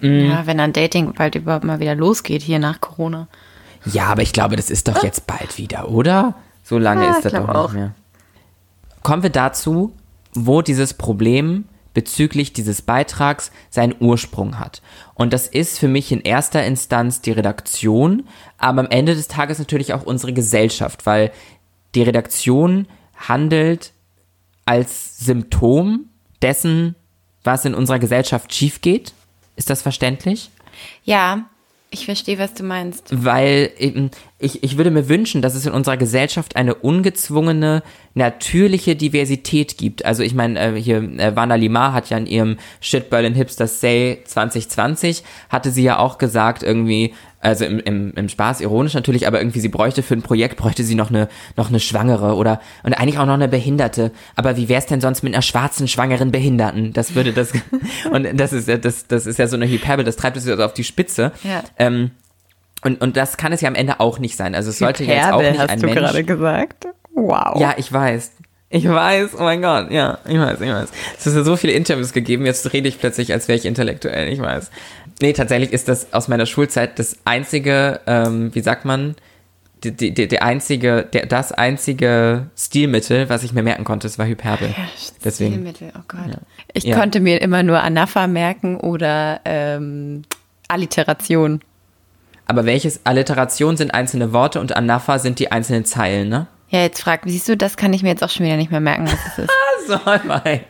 Ja, 0.00 0.46
wenn 0.46 0.56
dann 0.56 0.72
Dating 0.72 1.12
bald 1.12 1.34
überhaupt 1.34 1.64
mal 1.64 1.80
wieder 1.80 1.94
losgeht 1.94 2.40
hier 2.40 2.60
nach 2.60 2.80
Corona. 2.80 3.28
Ja, 3.92 4.06
aber 4.06 4.22
ich 4.22 4.32
glaube, 4.32 4.56
das 4.56 4.70
ist 4.70 4.88
doch 4.88 5.02
jetzt 5.02 5.26
bald 5.26 5.58
wieder, 5.58 5.88
oder? 5.88 6.34
So 6.62 6.78
lange 6.78 7.04
Ja, 7.04 7.12
ist 7.12 7.24
das 7.24 7.32
doch 7.32 7.46
nicht 7.46 7.48
auch. 7.56 7.72
mehr. 7.72 7.94
Kommen 9.02 9.22
wir 9.22 9.30
dazu, 9.30 9.92
wo 10.34 10.62
dieses 10.62 10.94
Problem 10.94 11.64
bezüglich 11.94 12.52
dieses 12.52 12.82
Beitrags 12.82 13.50
seinen 13.70 13.94
Ursprung 14.00 14.58
hat. 14.58 14.82
Und 15.14 15.32
das 15.32 15.46
ist 15.46 15.78
für 15.78 15.88
mich 15.88 16.12
in 16.12 16.20
erster 16.20 16.62
Instanz 16.64 17.22
die 17.22 17.30
Redaktion, 17.30 18.26
aber 18.58 18.80
am 18.80 18.90
Ende 18.90 19.14
des 19.14 19.28
Tages 19.28 19.58
natürlich 19.58 19.94
auch 19.94 20.02
unsere 20.02 20.34
Gesellschaft, 20.34 21.06
weil 21.06 21.32
die 21.94 22.02
Redaktion 22.02 22.86
handelt 23.16 23.92
als 24.66 25.18
Symptom 25.18 26.10
dessen, 26.42 26.96
was 27.44 27.64
in 27.64 27.74
unserer 27.74 27.98
Gesellschaft 27.98 28.52
schief 28.52 28.82
geht. 28.82 29.14
Ist 29.54 29.70
das 29.70 29.80
verständlich? 29.80 30.50
Ja, 31.04 31.46
ich 31.90 32.04
verstehe, 32.04 32.38
was 32.38 32.54
du 32.54 32.62
meinst. 32.62 33.04
weil 33.24 33.70
eben, 33.78 34.10
ich, 34.38 34.62
ich 34.62 34.76
würde 34.76 34.90
mir 34.90 35.08
wünschen, 35.08 35.40
dass 35.40 35.54
es 35.54 35.64
in 35.64 35.72
unserer 35.72 35.96
Gesellschaft 35.96 36.56
eine 36.56 36.74
ungezwungene, 36.74 37.82
natürliche 38.12 38.94
Diversität 38.94 39.78
gibt. 39.78 40.04
Also 40.04 40.22
ich 40.22 40.34
meine, 40.34 40.60
äh, 40.60 40.80
hier, 40.80 40.98
äh, 40.98 41.34
Wanda 41.34 41.54
Limar 41.54 41.94
hat 41.94 42.10
ja 42.10 42.18
in 42.18 42.26
ihrem 42.26 42.58
Shit 42.80 43.08
Berlin 43.08 43.34
Hipsters 43.34 43.80
Say 43.80 44.20
2020, 44.24 45.22
hatte 45.48 45.70
sie 45.70 45.82
ja 45.82 45.98
auch 45.98 46.18
gesagt, 46.18 46.62
irgendwie, 46.62 47.14
also 47.40 47.64
im, 47.64 47.78
im, 47.78 48.12
im 48.14 48.28
Spaß, 48.28 48.60
ironisch 48.60 48.92
natürlich, 48.92 49.26
aber 49.26 49.40
irgendwie 49.40 49.60
sie 49.60 49.70
bräuchte 49.70 50.02
für 50.02 50.14
ein 50.14 50.22
Projekt, 50.22 50.56
bräuchte 50.56 50.84
sie 50.84 50.96
noch 50.96 51.08
eine, 51.08 51.28
noch 51.56 51.70
eine 51.70 51.80
Schwangere 51.80 52.34
oder, 52.34 52.60
und 52.82 52.92
eigentlich 52.92 53.18
auch 53.18 53.26
noch 53.26 53.34
eine 53.34 53.48
Behinderte. 53.48 54.12
Aber 54.34 54.58
wie 54.58 54.68
wär's 54.68 54.84
denn 54.84 55.00
sonst 55.00 55.22
mit 55.22 55.32
einer 55.32 55.42
schwarzen, 55.42 55.88
schwangeren 55.88 56.30
Behinderten? 56.30 56.92
Das 56.92 57.14
würde 57.14 57.32
das, 57.32 57.52
und 58.10 58.38
das 58.38 58.52
ist 58.52 58.68
ja, 58.68 58.76
das, 58.76 59.06
das 59.06 59.26
ist 59.26 59.38
ja 59.38 59.46
so 59.46 59.56
eine 59.56 59.66
Hyperbel, 59.66 60.04
das 60.04 60.16
treibt 60.16 60.36
es 60.36 60.46
also 60.46 60.62
auf 60.62 60.74
die 60.74 60.84
Spitze. 60.84 61.32
Ja. 61.42 61.64
Ähm, 61.78 62.10
und, 62.86 63.00
und 63.02 63.16
das 63.16 63.36
kann 63.36 63.52
es 63.52 63.60
ja 63.60 63.68
am 63.68 63.74
Ende 63.74 64.00
auch 64.00 64.18
nicht 64.18 64.36
sein. 64.36 64.54
Also 64.54 64.70
es 64.70 64.78
sollte 64.78 65.04
jetzt 65.04 65.24
auch 65.24 65.40
Hyperbel, 65.40 65.50
nicht 65.50 65.60
hast 65.60 65.70
ein 65.70 65.80
du 65.80 65.86
Mensch. 65.86 65.98
gerade 65.98 66.24
gesagt? 66.24 66.86
Wow. 67.14 67.60
Ja, 67.60 67.74
ich 67.76 67.92
weiß. 67.92 68.32
Ich 68.68 68.88
weiß, 68.88 69.30
oh 69.38 69.42
mein 69.42 69.62
Gott, 69.62 69.90
ja, 69.92 70.18
ich 70.28 70.38
weiß, 70.38 70.60
ich 70.60 70.68
weiß. 70.70 70.88
Es 71.18 71.26
ist 71.26 71.36
ja 71.36 71.44
so 71.44 71.56
viele 71.56 71.72
Interviews 71.72 72.12
gegeben, 72.12 72.44
jetzt 72.46 72.72
rede 72.72 72.88
ich 72.88 72.98
plötzlich, 72.98 73.32
als 73.32 73.46
wäre 73.46 73.56
ich 73.56 73.64
intellektuell, 73.64 74.28
ich 74.32 74.40
weiß. 74.40 74.70
Nee, 75.22 75.32
tatsächlich 75.34 75.72
ist 75.72 75.88
das 75.88 76.12
aus 76.12 76.26
meiner 76.28 76.46
Schulzeit 76.46 76.98
das 76.98 77.16
einzige, 77.24 78.00
ähm, 78.06 78.52
wie 78.54 78.60
sagt 78.60 78.84
man, 78.84 79.14
die, 79.84 79.92
die, 79.92 80.12
die, 80.12 80.26
der 80.26 80.42
einzige, 80.42 81.04
der, 81.12 81.26
das 81.26 81.52
einzige 81.52 82.46
Stilmittel, 82.56 83.28
was 83.28 83.44
ich 83.44 83.52
mir 83.52 83.62
merken 83.62 83.84
konnte, 83.84 84.08
das 84.08 84.18
war 84.18 84.26
Hyperbel. 84.26 84.74
Deswegen. 85.24 85.52
Stilmittel, 85.52 85.92
oh 85.96 86.02
Gott. 86.08 86.38
Ich 86.72 86.84
Ja. 86.84 86.98
konnte 86.98 87.20
mir 87.20 87.40
immer 87.42 87.62
nur 87.62 87.80
Anapha 87.80 88.26
merken 88.26 88.78
oder 88.78 89.40
ähm, 89.44 90.22
Alliteration. 90.68 91.60
Aber 92.46 92.64
welches 92.64 93.00
Alliteration 93.04 93.76
sind 93.76 93.92
einzelne 93.92 94.32
Worte 94.32 94.60
und 94.60 94.76
Anapha 94.76 95.18
sind 95.18 95.38
die 95.38 95.50
einzelnen 95.52 95.84
Zeilen, 95.84 96.28
ne? 96.28 96.46
Ja, 96.68 96.80
jetzt 96.80 97.00
frag, 97.00 97.22
siehst 97.26 97.48
du, 97.48 97.56
das 97.56 97.76
kann 97.76 97.92
ich 97.92 98.02
mir 98.02 98.08
jetzt 98.08 98.24
auch 98.24 98.30
schon 98.30 98.44
wieder 98.46 98.56
nicht 98.56 98.70
mehr 98.70 98.80
merken, 98.80 99.06
was 99.06 99.14
es 99.32 99.44
ist. 99.44 99.50
So, 99.86 100.00
nein. 100.04 100.62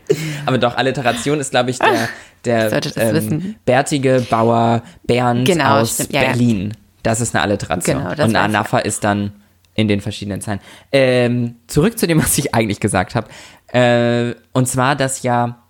Aber 0.45 0.59
doch, 0.59 0.77
Alliteration 0.77 1.41
ist, 1.41 1.51
glaube 1.51 1.71
ich, 1.71 1.79
der, 1.79 2.11
der 2.45 2.69
sollte 2.69 2.91
das 2.91 3.25
ähm, 3.25 3.55
bärtige 3.65 4.27
Bauer 4.29 4.83
Bernd 5.05 5.47
Genau, 5.47 5.79
aus 5.79 5.97
ja. 6.11 6.21
Berlin. 6.21 6.75
Das 7.03 7.23
ist 7.23 7.35
eine 7.35 7.43
Alliteration. 7.43 7.97
Genau, 7.97 8.15
das 8.15 8.27
Und 8.27 8.33
ich. 8.33 8.37
Anapha 8.37 8.77
ist 8.77 9.05
dann 9.05 9.33
in 9.75 9.89
den 9.89 10.03
verschiedenen 10.03 10.43
Zeilen. 10.43 10.61
Ähm, 10.93 11.55
zurück 11.67 11.99
zu 11.99 12.07
dem, 12.07 12.19
was 12.23 12.37
ich 12.37 12.55
eigentlich 12.55 12.79
gesagt 12.79 13.15
habe. 13.15 13.29
Äh, 13.73 14.35
und 14.53 14.69
zwar, 14.69 14.97
dass 14.97 15.23
ja, 15.23 15.63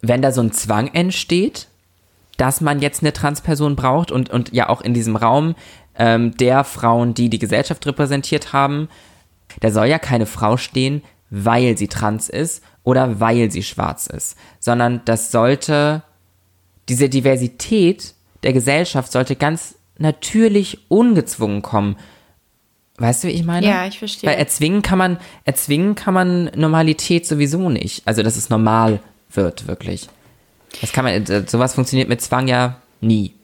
wenn 0.00 0.22
da 0.22 0.30
so 0.30 0.42
ein 0.42 0.52
Zwang 0.52 0.94
entsteht, 0.94 1.66
dass 2.36 2.60
man 2.60 2.80
jetzt 2.80 3.02
eine 3.02 3.12
Transperson 3.12 3.76
braucht 3.76 4.10
und, 4.10 4.30
und 4.30 4.52
ja 4.52 4.68
auch 4.68 4.80
in 4.80 4.94
diesem 4.94 5.16
Raum 5.16 5.54
ähm, 5.96 6.36
der 6.36 6.64
Frauen, 6.64 7.14
die 7.14 7.28
die 7.28 7.38
Gesellschaft 7.38 7.86
repräsentiert 7.86 8.52
haben, 8.52 8.88
da 9.60 9.70
soll 9.70 9.86
ja 9.86 9.98
keine 9.98 10.26
Frau 10.26 10.56
stehen, 10.56 11.02
weil 11.30 11.76
sie 11.76 11.88
trans 11.88 12.28
ist 12.28 12.62
oder 12.84 13.20
weil 13.20 13.50
sie 13.50 13.62
schwarz 13.62 14.06
ist, 14.06 14.36
sondern 14.58 15.02
das 15.04 15.30
sollte, 15.30 16.02
diese 16.88 17.08
Diversität 17.08 18.14
der 18.42 18.52
Gesellschaft 18.52 19.12
sollte 19.12 19.36
ganz 19.36 19.76
natürlich 19.98 20.78
ungezwungen 20.88 21.62
kommen. 21.62 21.96
Weißt 22.98 23.24
du, 23.24 23.28
wie 23.28 23.32
ich 23.32 23.44
meine? 23.44 23.66
Ja, 23.66 23.86
ich 23.86 23.98
verstehe. 23.98 24.28
Weil 24.28 24.38
erzwingen 24.38 24.82
kann 24.82 24.98
man, 24.98 25.18
erzwingen 25.44 25.94
kann 25.94 26.14
man 26.14 26.50
Normalität 26.54 27.26
sowieso 27.26 27.70
nicht. 27.70 28.02
Also, 28.06 28.22
dass 28.22 28.36
es 28.36 28.50
normal 28.50 29.00
wird, 29.30 29.66
wirklich. 29.66 30.08
Das 30.80 30.92
kann 30.92 31.04
man, 31.04 31.14
äh, 31.14 31.44
sowas 31.46 31.74
funktioniert 31.74 32.08
mit 32.08 32.20
Zwang 32.20 32.48
ja 32.48 32.76
nie. 33.00 33.34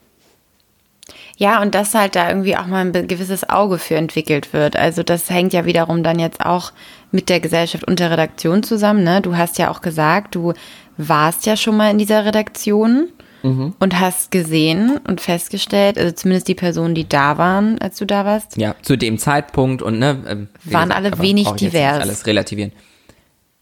Ja, 1.37 1.62
und 1.62 1.75
dass 1.75 1.95
halt 1.95 2.17
da 2.17 2.29
irgendwie 2.29 2.57
auch 2.57 2.67
mal 2.67 2.85
ein 2.85 3.07
gewisses 3.07 3.49
Auge 3.49 3.79
für 3.79 3.95
entwickelt 3.95 4.53
wird. 4.53 4.77
Also 4.77 5.05
das 5.05 5.31
hängt 5.31 5.53
ja 5.53 5.64
wiederum 5.64 6.03
dann 6.03 6.19
jetzt 6.19 6.45
auch 6.45 6.73
mit 7.12 7.29
der 7.29 7.38
Gesellschaft 7.38 7.85
und 7.85 8.01
der 8.01 8.11
Redaktion 8.11 8.64
zusammen. 8.64 9.05
Ne? 9.05 9.21
Du 9.23 9.37
hast 9.37 9.57
ja 9.57 9.71
auch 9.71 9.81
gesagt, 9.81 10.35
du 10.35 10.53
warst 10.97 11.47
ja 11.47 11.57
schon 11.57 11.77
mal 11.77 11.93
in 11.93 11.99
dieser 11.99 12.25
Redaktion 12.25 13.09
und 13.41 14.01
hast 14.01 14.33
gesehen 14.33 14.99
und 15.07 15.21
festgestellt, 15.21 15.97
also 15.97 16.11
zumindest 16.12 16.49
die 16.49 16.57
Personen, 16.57 16.97
die 16.97 17.09
da 17.09 17.38
waren, 17.38 17.79
als 17.79 17.99
du 17.99 18.05
da 18.05 18.25
warst, 18.25 18.57
Ja, 18.57 18.75
zu 18.83 18.97
dem 18.97 19.17
Zeitpunkt 19.17 19.81
und 19.81 20.01
ne, 20.01 20.25
ähm, 20.27 20.49
Waren 20.64 20.91
alle 20.91 21.12
aber 21.12 21.23
wenig 21.23 21.49
divers. 21.53 22.01
Alles 22.01 22.27
relativieren. 22.27 22.73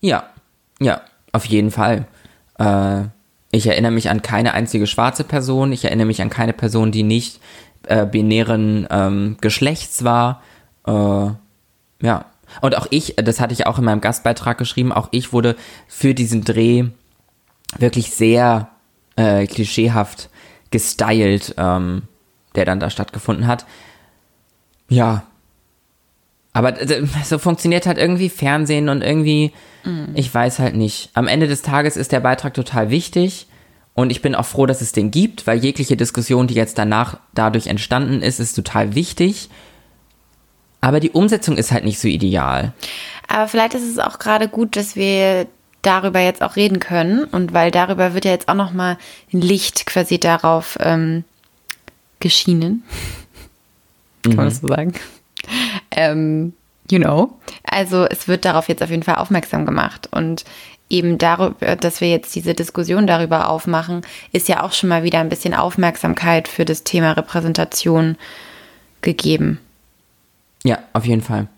Ja, 0.01 0.31
ja, 0.81 1.03
auf 1.33 1.45
jeden 1.45 1.71
Fall. 1.71 2.07
Äh, 2.59 3.03
ich 3.51 3.67
erinnere 3.67 3.93
mich 3.93 4.11
an 4.11 4.23
keine 4.23 4.55
einzige 4.55 4.87
schwarze 4.87 5.25
Person. 5.25 5.73
Ich 5.73 5.85
erinnere 5.85 6.07
mich 6.07 6.21
an 6.21 6.31
keine 6.31 6.53
Person, 6.53 6.93
die 6.93 7.03
nicht 7.03 7.41
äh, 7.87 8.07
binären 8.07 8.87
ähm, 8.91 9.37
Geschlechts 9.41 10.05
war. 10.05 10.43
Äh, 10.87 10.93
ja. 10.93 12.27
Und 12.61 12.77
auch 12.77 12.87
ich, 12.91 13.17
das 13.17 13.41
hatte 13.41 13.53
ich 13.53 13.67
auch 13.67 13.79
in 13.79 13.85
meinem 13.85 14.01
Gastbeitrag 14.01 14.57
geschrieben, 14.57 14.93
auch 14.93 15.09
ich 15.11 15.33
wurde 15.33 15.57
für 15.89 16.15
diesen 16.15 16.45
Dreh 16.45 16.85
wirklich 17.79 18.13
sehr 18.13 18.69
äh, 19.17 19.47
klischeehaft 19.47 20.31
gestylt, 20.71 21.55
ähm, 21.59 22.03
der 22.55 22.65
dann 22.65 22.81
da 22.81 22.91
stattgefunden 22.91 23.47
hat. 23.47 23.67
Ja. 24.89 25.25
Aber 26.57 26.81
äh, 26.81 27.05
so 27.23 27.37
funktioniert 27.37 27.85
halt 27.85 27.99
irgendwie 27.99 28.31
Fernsehen 28.31 28.89
und 28.89 29.03
irgendwie, 29.03 29.53
ich 30.15 30.33
weiß 30.33 30.59
halt 30.59 30.75
nicht. 30.75 31.11
Am 31.13 31.29
Ende 31.29 31.49
des 31.49 31.61
Tages 31.61 31.99
ist 31.99 32.13
der 32.13 32.21
Beitrag 32.21 32.55
total 32.55 32.89
wichtig 32.89 33.47
und 33.93 34.09
ich 34.09 34.23
bin 34.23 34.35
auch 34.35 34.47
froh, 34.47 34.65
dass 34.65 34.81
es 34.81 34.93
den 34.93 35.11
gibt, 35.11 35.47
weil 35.47 35.59
jegliche 35.59 35.99
Diskussion, 35.99 36.47
die 36.47 36.55
jetzt 36.55 36.79
danach 36.79 37.19
dadurch 37.35 37.67
entstanden 37.67 38.23
ist, 38.23 38.41
ist 38.41 38.55
total 38.55 38.95
wichtig. 38.95 39.51
Aber 40.81 40.99
die 40.99 41.11
Umsetzung 41.11 41.59
ist 41.59 41.73
halt 41.73 41.85
nicht 41.85 41.99
so 41.99 42.09
ideal. 42.09 42.73
Aber 43.29 43.49
vielleicht 43.49 43.75
ist 43.75 43.87
es 43.87 43.99
auch 43.99 44.19
gerade 44.19 44.49
gut, 44.49 44.77
dass 44.77 44.97
wir 44.97 45.47
darüber 45.83 46.21
jetzt 46.21 46.43
auch 46.43 46.57
reden 46.57 46.81
können 46.81 47.25
und 47.25 47.53
weil 47.53 47.71
darüber 47.71 48.15
wird 48.15 48.25
ja 48.25 48.31
jetzt 48.31 48.49
auch 48.49 48.55
noch 48.55 48.73
mal 48.73 48.97
ein 49.31 49.43
Licht 49.43 49.85
quasi 49.85 50.19
darauf 50.19 50.79
ähm, 50.81 51.25
geschienen. 52.19 52.83
Kann 54.23 54.37
man 54.37 54.47
das 54.47 54.61
so 54.61 54.69
sagen? 54.69 54.95
Ähm, 55.91 56.53
you 56.91 56.99
know. 56.99 57.39
Also 57.65 58.05
es 58.05 58.29
wird 58.29 58.45
darauf 58.45 58.69
jetzt 58.69 58.83
auf 58.83 58.91
jeden 58.91 59.03
Fall 59.03 59.17
aufmerksam 59.17 59.67
gemacht 59.67 60.09
und 60.13 60.45
eben 60.89 61.19
darüber, 61.19 61.77
dass 61.77 62.01
wir 62.01 62.11
jetzt 62.11 62.35
diese 62.35 62.55
Diskussion 62.55 63.07
darüber 63.07 63.49
aufmachen, 63.49 64.03
ist 64.33 64.49
ja 64.49 64.63
auch 64.63 64.73
schon 64.73 64.89
mal 64.89 65.03
wieder 65.03 65.19
ein 65.19 65.29
bisschen 65.29 65.55
Aufmerksamkeit 65.55 66.49
für 66.49 66.65
das 66.65 66.85
Thema 66.85 67.13
Repräsentation 67.13 68.17
gegeben. 69.03 69.59
Ja, 70.65 70.79
auf 70.93 71.05
jeden 71.05 71.23
Fall. 71.23 71.49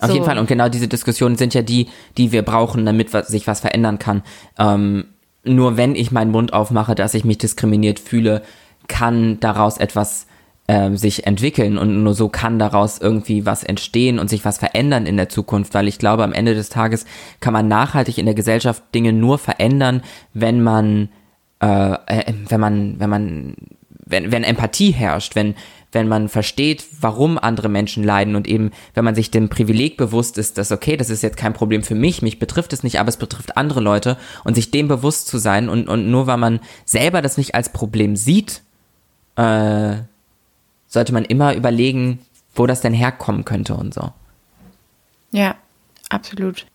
Auf 0.00 0.08
So. 0.08 0.14
jeden 0.14 0.26
Fall. 0.26 0.38
Und 0.38 0.48
genau 0.48 0.68
diese 0.68 0.88
Diskussionen 0.88 1.36
sind 1.36 1.54
ja 1.54 1.62
die, 1.62 1.88
die 2.16 2.32
wir 2.32 2.42
brauchen, 2.42 2.84
damit 2.84 3.10
sich 3.26 3.46
was 3.46 3.60
verändern 3.60 3.98
kann. 3.98 4.22
Ähm, 4.58 5.04
nur 5.44 5.76
wenn 5.76 5.94
ich 5.94 6.10
meinen 6.10 6.30
Mund 6.30 6.52
aufmache, 6.52 6.94
dass 6.94 7.14
ich 7.14 7.24
mich 7.24 7.38
diskriminiert 7.38 7.98
fühle, 7.98 8.42
kann 8.88 9.40
daraus 9.40 9.78
etwas 9.78 10.26
ähm, 10.72 10.96
sich 10.96 11.26
entwickeln 11.26 11.76
und 11.76 12.02
nur 12.02 12.14
so 12.14 12.30
kann 12.30 12.58
daraus 12.58 12.96
irgendwie 12.96 13.44
was 13.44 13.62
entstehen 13.62 14.18
und 14.18 14.30
sich 14.30 14.42
was 14.46 14.56
verändern 14.56 15.04
in 15.04 15.18
der 15.18 15.28
Zukunft, 15.28 15.74
weil 15.74 15.86
ich 15.86 15.98
glaube, 15.98 16.24
am 16.24 16.32
Ende 16.32 16.54
des 16.54 16.70
Tages 16.70 17.04
kann 17.40 17.52
man 17.52 17.68
nachhaltig 17.68 18.16
in 18.16 18.24
der 18.24 18.34
Gesellschaft 18.34 18.82
Dinge 18.94 19.12
nur 19.12 19.36
verändern, 19.36 20.02
wenn 20.32 20.62
man, 20.62 21.10
äh, 21.60 21.92
äh, 22.06 22.32
wenn 22.48 22.58
man, 22.58 22.98
wenn 22.98 23.10
man, 23.10 23.54
wenn, 24.06 24.32
wenn 24.32 24.44
Empathie 24.44 24.92
herrscht, 24.92 25.36
wenn, 25.36 25.56
wenn 25.92 26.08
man 26.08 26.30
versteht, 26.30 26.86
warum 27.02 27.36
andere 27.36 27.68
Menschen 27.68 28.02
leiden 28.02 28.34
und 28.34 28.48
eben, 28.48 28.70
wenn 28.94 29.04
man 29.04 29.14
sich 29.14 29.30
dem 29.30 29.50
Privileg 29.50 29.98
bewusst 29.98 30.38
ist, 30.38 30.56
dass 30.56 30.72
okay, 30.72 30.96
das 30.96 31.10
ist 31.10 31.22
jetzt 31.22 31.36
kein 31.36 31.52
Problem 31.52 31.82
für 31.82 31.94
mich, 31.94 32.22
mich 32.22 32.38
betrifft 32.38 32.72
es 32.72 32.82
nicht, 32.82 32.98
aber 32.98 33.10
es 33.10 33.18
betrifft 33.18 33.58
andere 33.58 33.80
Leute 33.80 34.16
und 34.42 34.54
sich 34.54 34.70
dem 34.70 34.88
bewusst 34.88 35.26
zu 35.26 35.36
sein 35.36 35.68
und, 35.68 35.86
und 35.86 36.10
nur 36.10 36.26
weil 36.26 36.38
man 36.38 36.60
selber 36.86 37.20
das 37.20 37.36
nicht 37.36 37.54
als 37.54 37.74
Problem 37.74 38.16
sieht, 38.16 38.62
äh, 39.36 39.96
sollte 40.92 41.14
man 41.14 41.24
immer 41.24 41.54
überlegen, 41.54 42.18
wo 42.54 42.66
das 42.66 42.82
denn 42.82 42.92
herkommen 42.92 43.46
könnte 43.46 43.74
und 43.74 43.94
so. 43.94 44.12
Ja, 45.30 45.56
absolut. 46.10 46.66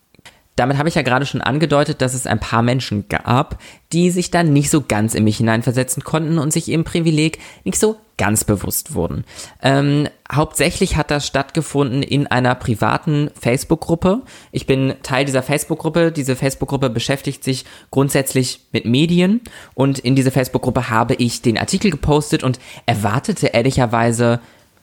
Damit 0.58 0.78
habe 0.78 0.89
ich 0.89 0.96
ja 0.96 1.04
gerade 1.04 1.26
schon 1.26 1.39
angedeutet, 1.39 2.02
dass 2.02 2.15
es 2.15 2.28
ein 2.28 2.39
paar 2.39 2.63
Menschen 2.63 3.08
gab, 3.08 3.62
die 3.93 4.10
sich 4.10 4.32
dann 4.32 4.52
nicht 4.52 4.70
so 4.70 4.82
ganz 4.82 5.13
in 5.13 5.24
mich 5.24 5.38
hineinversetzen 5.38 6.04
konnten 6.04 6.39
und 6.39 6.52
sich 6.52 6.67
ihrem 6.67 6.84
Privileg 6.84 7.39
nicht 7.63 7.80
so 7.80 7.96
ganz 8.17 8.43
bewusst 8.43 8.96
wurden. 8.96 9.24
Ähm, 9.62 10.10
hauptsächlich 10.32 10.98
hat 10.98 11.12
das 11.12 11.28
stattgefunden 11.28 12.02
in 12.02 12.26
einer 12.26 12.56
privaten 12.56 13.30
Facebook-Gruppe. 13.39 14.24
Ich 14.52 14.65
bin 14.65 14.96
Teil 15.04 15.26
dieser 15.26 15.43
Facebook-Gruppe. 15.43 16.12
Diese 16.12 16.36
Facebook-Gruppe 16.36 16.89
beschäftigt 16.89 17.43
sich 17.43 17.63
grundsätzlich 17.91 18.62
mit 18.72 18.86
Medien 18.86 19.41
und 19.76 20.00
in 20.00 20.15
diese 20.15 20.32
Facebook-Gruppe 20.32 20.89
habe 20.89 21.13
ich 21.13 21.43
den 21.43 21.60
Artikel 21.60 21.91
gepostet 21.91 22.43
und 22.43 22.60
erwartete 22.88 23.48
ehrlicherweise 23.48 24.39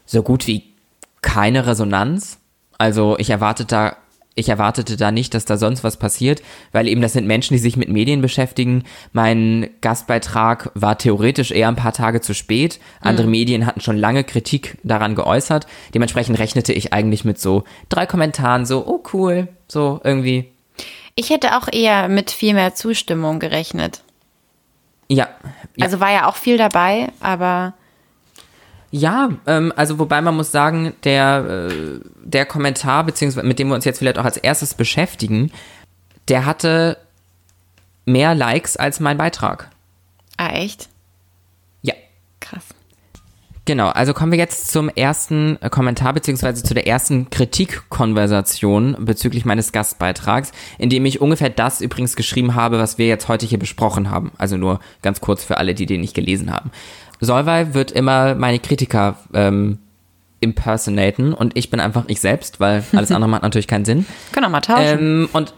so 0.07 0.23
gut 0.23 0.47
wie 0.47 0.73
keine 1.21 1.67
Resonanz. 1.67 2.39
Also 2.79 3.17
ich 3.19 3.31
erwartete 3.31 3.67
da 3.67 3.97
ich 4.35 4.49
erwartete 4.49 4.97
da 4.97 5.13
nicht, 5.13 5.35
dass 5.35 5.45
da 5.45 5.57
sonst 5.57 5.85
was 5.85 5.97
passiert, 5.97 6.43
weil 6.73 6.89
eben 6.89 7.01
das 7.01 7.13
sind 7.13 7.27
Menschen, 7.27 7.55
die 7.55 7.61
sich 7.61 7.77
mit 7.77 7.89
Medien 7.89 8.21
beschäftigen. 8.21 8.85
Mein 9.13 9.71
Gastbeitrag 9.81 10.71
war 10.75 10.99
theoretisch 10.99 11.53
eher 11.53 11.69
ein 11.69 11.77
paar 11.77 11.93
Tage 11.93 12.21
zu 12.21 12.35
spät. 12.35 12.81
Andere 13.01 13.27
mhm. 13.27 13.33
Medien 13.33 13.67
hatten 13.67 13.81
schon 13.81 13.97
lange 13.97 14.25
Kritik 14.25 14.79
daran 14.83 15.15
geäußert. 15.15 15.67
Dementsprechend 15.95 16.39
rechnete 16.39 16.73
ich 16.73 16.93
eigentlich 16.93 17.25
mit 17.25 17.41
so 17.41 17.65
drei 17.89 18.07
Kommentaren, 18.07 18.67
so, 18.67 18.85
oh 18.87 19.03
cool, 19.13 19.49
so 19.69 20.01
irgendwie. 20.03 20.51
Ich 21.15 21.31
hätte 21.31 21.57
auch 21.57 21.69
eher 21.71 22.09
mit 22.09 22.33
viel 22.33 22.55
mehr 22.55 22.75
Zustimmung 22.75 23.39
gerechnet. 23.39 24.03
Ja. 25.09 25.29
ja. 25.77 25.85
Also 25.85 26.01
war 26.01 26.13
ja 26.13 26.29
auch 26.29 26.37
viel 26.37 26.59
dabei, 26.59 27.13
aber 27.21 27.75
ja, 28.97 29.31
ähm, 29.49 29.73
also 29.75 29.99
wobei 29.99 30.21
man 30.21 30.37
muss 30.37 30.53
sagen, 30.53 30.93
der, 31.03 31.69
äh, 31.69 32.01
der 32.23 32.47
Kommentar, 32.47 33.03
beziehungsweise 33.03 33.45
mit 33.45 33.59
dem 33.59 33.67
wir 33.67 33.75
uns 33.75 33.85
jetzt 33.85 33.99
vielleicht 33.99 34.19
auch 34.19 34.25
als 34.25 34.37
erstes 34.37 34.75
beschäftigen, 34.75 35.51
der 36.29 36.47
hatte 36.47 36.97
mehr 38.05 38.37
Likes 38.37 38.77
als 38.77 39.01
mein 39.01 39.17
Beitrag. 39.17 39.69
Ah, 40.37 40.51
echt? 40.51 40.89
Ja. 41.83 41.95
Krass. 42.39 42.67
Genau, 43.65 43.89
also 43.89 44.13
kommen 44.13 44.31
wir 44.31 44.39
jetzt 44.39 44.71
zum 44.71 44.89
ersten 44.91 45.59
äh, 45.61 45.71
Kommentar 45.71 46.13
beziehungsweise 46.13 46.63
zu 46.63 46.73
der 46.75 46.87
ersten 46.87 47.31
Kritikkonversation 47.31 48.95
bezüglich 49.01 49.45
meines 49.45 49.73
Gastbeitrags, 49.73 50.53
in 50.79 50.89
dem 50.89 51.05
ich 51.05 51.21
ungefähr 51.21 51.51
das 51.51 51.81
übrigens 51.81 52.15
geschrieben 52.15 52.55
habe, 52.55 52.79
was 52.79 52.99
wir 52.99 53.09
jetzt 53.09 53.27
heute 53.27 53.45
hier 53.45 53.59
besprochen 53.59 54.11
haben. 54.11 54.31
Also 54.39 54.57
nur 54.57 54.79
ganz 55.03 55.21
kurz 55.21 55.43
für 55.43 55.57
alle, 55.57 55.75
die 55.75 55.87
den 55.87 56.03
nicht 56.03 56.15
gelesen 56.15 56.53
haben. 56.53 56.71
Solvay 57.21 57.75
wird 57.75 57.93
immer 57.93 58.35
meine 58.35 58.59
Kritiker 58.59 59.17
ähm, 59.33 59.79
impersonaten 60.41 61.33
und 61.33 61.57
ich 61.57 61.71
bin 61.71 61.81
einfach 61.81 62.05
ich 62.07 62.21
selbst, 62.21 62.61
weil 62.61 62.85
alles 62.93 63.11
andere 63.13 63.31
macht 63.31 63.43
natürlich 63.43 63.69
keinen 63.69 63.85
Sinn. 63.85 64.07
Können 64.33 64.47
wir 64.47 64.51
mal 64.51 64.61
tauschen. 64.61 64.99
Ähm, 64.99 65.29
und 65.33 65.55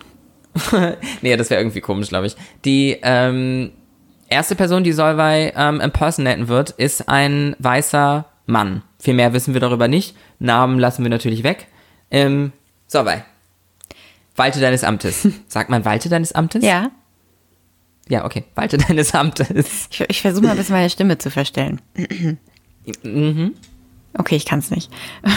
nee, 1.23 1.37
das 1.37 1.51
wäre 1.51 1.61
irgendwie 1.61 1.81
komisch, 1.81 2.09
glaube 2.09 2.27
ich. 2.27 2.37
Die 2.65 2.99
ähm, 3.03 3.73
erste 4.29 4.55
Person, 4.55 4.85
die 4.85 4.93
Solvay 4.93 5.53
ähm, 5.57 5.81
impersonaten 5.81 6.49
wird, 6.49 6.71
ist 6.71 7.09
ein 7.09 7.57
weißer 7.59 8.27
Mann. 8.47 8.83
Viel 8.99 9.15
mehr 9.15 9.33
wissen 9.33 9.55
wir 9.55 9.61
darüber 9.61 9.89
nicht. 9.89 10.17
Namen 10.39 10.79
lassen 10.79 11.03
wir 11.03 11.11
natürlich 11.11 11.43
weg. 11.43 11.67
Ähm, 12.11 12.53
Solvay. 12.87 13.23
Walte 14.37 14.61
deines 14.61 14.85
Amtes. 14.85 15.29
Sagt 15.49 15.71
man 15.71 15.85
Walte 15.85 16.09
deines 16.09 16.33
Amtes? 16.33 16.65
Ja. 16.65 16.91
Ja, 18.09 18.25
okay. 18.25 18.45
Walte 18.55 18.79
deines 18.89 19.15
Amtes. 19.15 19.89
Ich, 19.91 20.05
ich 20.09 20.21
versuche 20.21 20.45
mal 20.45 20.51
ein 20.53 20.57
bisschen 20.57 20.75
meine 20.75 20.91
Stimme 20.91 21.19
zu 21.19 21.31
verstellen. 21.31 21.81
mhm. 23.03 23.55
Okay, 24.19 24.37
ich 24.37 24.47
kann 24.47 24.61
es 24.61 24.71
nicht. 24.71 24.91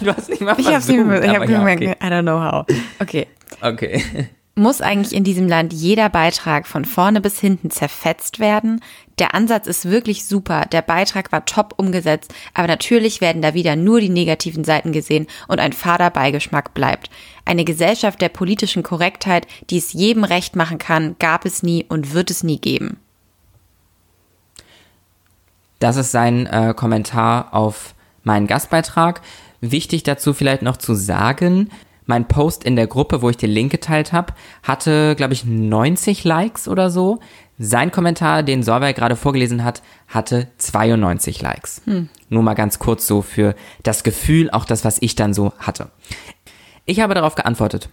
du 0.00 0.16
hast 0.16 0.28
nicht 0.30 0.40
mal 0.40 0.54
versucht. 0.54 0.88
Ich 0.88 0.98
habe 0.98 1.10
nicht 1.10 1.24
ich 1.24 1.36
hab 1.36 1.48
ja, 1.48 1.62
okay. 1.62 1.96
I 2.00 2.06
don't 2.06 2.22
know 2.22 2.40
how. 2.40 2.64
Okay. 3.00 3.26
Okay. 3.60 4.02
Muss 4.54 4.80
eigentlich 4.80 5.14
in 5.14 5.24
diesem 5.24 5.46
Land 5.46 5.72
jeder 5.72 6.08
Beitrag 6.08 6.66
von 6.66 6.84
vorne 6.84 7.20
bis 7.20 7.38
hinten 7.38 7.70
zerfetzt 7.70 8.40
werden? 8.40 8.80
Der 9.18 9.34
Ansatz 9.34 9.66
ist 9.66 9.86
wirklich 9.86 10.26
super, 10.26 10.66
der 10.70 10.82
Beitrag 10.82 11.32
war 11.32 11.44
top 11.44 11.74
umgesetzt, 11.76 12.32
aber 12.54 12.68
natürlich 12.68 13.20
werden 13.20 13.42
da 13.42 13.52
wieder 13.52 13.74
nur 13.74 14.00
die 14.00 14.08
negativen 14.08 14.62
Seiten 14.62 14.92
gesehen 14.92 15.26
und 15.48 15.58
ein 15.58 15.72
fader 15.72 16.10
Beigeschmack 16.10 16.72
bleibt. 16.72 17.10
Eine 17.44 17.64
Gesellschaft 17.64 18.20
der 18.20 18.28
politischen 18.28 18.82
Korrektheit, 18.82 19.46
die 19.70 19.78
es 19.78 19.92
jedem 19.92 20.22
recht 20.22 20.54
machen 20.54 20.78
kann, 20.78 21.16
gab 21.18 21.44
es 21.44 21.62
nie 21.62 21.84
und 21.88 22.12
wird 22.12 22.30
es 22.30 22.44
nie 22.44 22.60
geben. 22.60 23.00
Das 25.80 25.96
ist 25.96 26.12
sein 26.12 26.46
äh, 26.46 26.74
Kommentar 26.76 27.54
auf 27.54 27.94
meinen 28.22 28.46
Gastbeitrag. 28.46 29.20
Wichtig 29.60 30.04
dazu 30.04 30.32
vielleicht 30.34 30.62
noch 30.62 30.76
zu 30.76 30.94
sagen, 30.94 31.70
mein 32.08 32.26
Post 32.26 32.64
in 32.64 32.74
der 32.74 32.86
Gruppe, 32.86 33.22
wo 33.22 33.28
ich 33.28 33.36
den 33.36 33.50
Link 33.50 33.70
geteilt 33.70 34.12
habe, 34.12 34.32
hatte, 34.62 35.14
glaube 35.14 35.34
ich, 35.34 35.44
90 35.44 36.24
Likes 36.24 36.66
oder 36.66 36.90
so. 36.90 37.20
Sein 37.58 37.92
Kommentar, 37.92 38.42
den 38.42 38.62
Solveig 38.62 38.96
gerade 38.96 39.14
vorgelesen 39.14 39.62
hat, 39.62 39.82
hatte 40.08 40.48
92 40.56 41.42
Likes. 41.42 41.82
Hm. 41.84 42.08
Nur 42.30 42.42
mal 42.42 42.54
ganz 42.54 42.78
kurz 42.78 43.06
so 43.06 43.20
für 43.20 43.54
das 43.82 44.04
Gefühl, 44.04 44.50
auch 44.50 44.64
das, 44.64 44.84
was 44.84 44.96
ich 45.00 45.16
dann 45.16 45.34
so 45.34 45.52
hatte. 45.58 45.90
Ich 46.86 47.00
habe 47.00 47.14
darauf 47.14 47.34
geantwortet. 47.34 47.90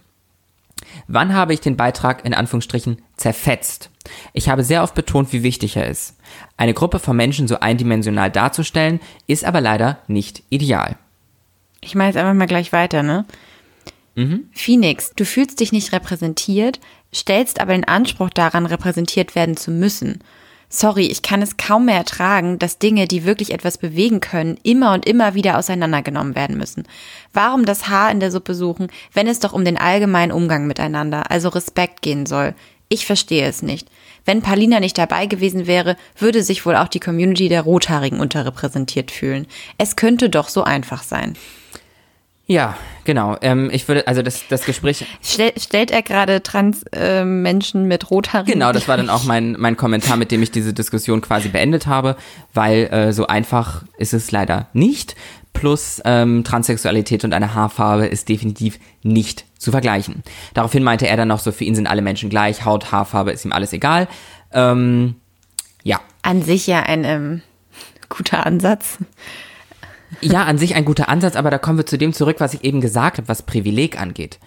Wann 1.08 1.34
habe 1.34 1.52
ich 1.52 1.60
den 1.60 1.76
Beitrag 1.76 2.24
in 2.24 2.32
Anführungsstrichen 2.32 3.02
zerfetzt? 3.16 3.90
Ich 4.32 4.48
habe 4.48 4.64
sehr 4.64 4.82
oft 4.82 4.94
betont, 4.94 5.32
wie 5.32 5.42
wichtig 5.42 5.76
er 5.76 5.88
ist. 5.88 6.16
Eine 6.56 6.72
Gruppe 6.72 7.00
von 7.00 7.16
Menschen 7.16 7.48
so 7.48 7.60
eindimensional 7.60 8.30
darzustellen, 8.30 9.00
ist 9.26 9.44
aber 9.44 9.60
leider 9.60 9.98
nicht 10.06 10.42
ideal. 10.48 10.96
Ich 11.82 11.94
mache 11.94 12.08
jetzt 12.08 12.16
einfach 12.16 12.34
mal 12.34 12.46
gleich 12.46 12.72
weiter, 12.72 13.02
ne? 13.02 13.26
Mhm. 14.16 14.48
Phoenix, 14.52 15.12
du 15.14 15.24
fühlst 15.24 15.60
dich 15.60 15.72
nicht 15.72 15.92
repräsentiert, 15.92 16.80
stellst 17.14 17.60
aber 17.60 17.72
den 17.72 17.84
Anspruch 17.84 18.30
daran, 18.30 18.66
repräsentiert 18.66 19.34
werden 19.34 19.56
zu 19.56 19.70
müssen. 19.70 20.20
Sorry, 20.68 21.06
ich 21.06 21.22
kann 21.22 21.42
es 21.42 21.56
kaum 21.56 21.84
mehr 21.84 21.98
ertragen, 21.98 22.58
dass 22.58 22.78
Dinge, 22.78 23.06
die 23.06 23.24
wirklich 23.24 23.52
etwas 23.52 23.78
bewegen 23.78 24.20
können, 24.20 24.58
immer 24.64 24.94
und 24.94 25.06
immer 25.06 25.34
wieder 25.34 25.58
auseinandergenommen 25.58 26.34
werden 26.34 26.58
müssen. 26.58 26.84
Warum 27.32 27.64
das 27.64 27.88
Haar 27.88 28.10
in 28.10 28.18
der 28.18 28.32
Suppe 28.32 28.54
suchen, 28.54 28.88
wenn 29.12 29.28
es 29.28 29.38
doch 29.38 29.52
um 29.52 29.64
den 29.64 29.78
allgemeinen 29.78 30.32
Umgang 30.32 30.66
miteinander, 30.66 31.30
also 31.30 31.50
Respekt 31.50 32.02
gehen 32.02 32.26
soll? 32.26 32.54
Ich 32.88 33.06
verstehe 33.06 33.46
es 33.46 33.62
nicht. 33.62 33.88
Wenn 34.24 34.42
Palina 34.42 34.80
nicht 34.80 34.98
dabei 34.98 35.26
gewesen 35.26 35.66
wäre, 35.66 35.96
würde 36.18 36.42
sich 36.42 36.66
wohl 36.66 36.76
auch 36.76 36.88
die 36.88 37.00
Community 37.00 37.48
der 37.48 37.62
Rothaarigen 37.62 38.18
unterrepräsentiert 38.18 39.10
fühlen. 39.10 39.46
Es 39.78 39.94
könnte 39.94 40.30
doch 40.30 40.48
so 40.48 40.64
einfach 40.64 41.02
sein. 41.02 41.36
Ja, 42.48 42.76
genau. 43.04 43.36
Ähm, 43.40 43.70
ich 43.72 43.88
würde, 43.88 44.06
also 44.06 44.22
das, 44.22 44.44
das 44.48 44.64
Gespräch. 44.64 45.04
Stell, 45.20 45.52
stellt 45.58 45.90
er 45.90 46.02
gerade 46.02 46.42
Trans-Menschen 46.44 47.84
äh, 47.84 47.86
mit 47.86 48.10
Rothaaren? 48.10 48.46
Genau, 48.46 48.70
das 48.72 48.86
war 48.86 48.96
dann 48.96 49.10
auch 49.10 49.24
mein, 49.24 49.56
mein 49.58 49.76
Kommentar, 49.76 50.16
mit 50.16 50.30
dem 50.30 50.42
ich 50.42 50.52
diese 50.52 50.72
Diskussion 50.72 51.20
quasi 51.22 51.48
beendet 51.48 51.88
habe, 51.88 52.16
weil 52.54 52.84
äh, 52.92 53.12
so 53.12 53.26
einfach 53.26 53.82
ist 53.98 54.14
es 54.14 54.30
leider 54.30 54.68
nicht. 54.72 55.16
Plus 55.54 56.00
ähm, 56.04 56.44
Transsexualität 56.44 57.24
und 57.24 57.32
eine 57.32 57.54
Haarfarbe 57.54 58.06
ist 58.06 58.28
definitiv 58.28 58.78
nicht 59.02 59.44
zu 59.58 59.72
vergleichen. 59.72 60.22
Daraufhin 60.54 60.84
meinte 60.84 61.08
er 61.08 61.16
dann 61.16 61.28
noch 61.28 61.40
so, 61.40 61.50
für 61.50 61.64
ihn 61.64 61.74
sind 61.74 61.88
alle 61.88 62.02
Menschen 62.02 62.30
gleich, 62.30 62.64
Haut, 62.64 62.92
Haarfarbe 62.92 63.32
ist 63.32 63.44
ihm 63.44 63.52
alles 63.52 63.72
egal. 63.72 64.06
Ähm, 64.52 65.16
ja. 65.82 66.00
An 66.22 66.42
sich 66.42 66.66
ja 66.68 66.82
ein 66.82 67.04
ähm, 67.04 67.42
guter 68.08 68.46
Ansatz. 68.46 68.98
Ja, 70.20 70.44
an 70.44 70.58
sich 70.58 70.74
ein 70.74 70.84
guter 70.84 71.08
Ansatz, 71.08 71.36
aber 71.36 71.50
da 71.50 71.58
kommen 71.58 71.78
wir 71.78 71.86
zu 71.86 71.98
dem 71.98 72.12
zurück, 72.12 72.36
was 72.38 72.54
ich 72.54 72.64
eben 72.64 72.80
gesagt 72.80 73.18
habe, 73.18 73.28
was 73.28 73.42
Privileg 73.42 74.00
angeht. 74.00 74.38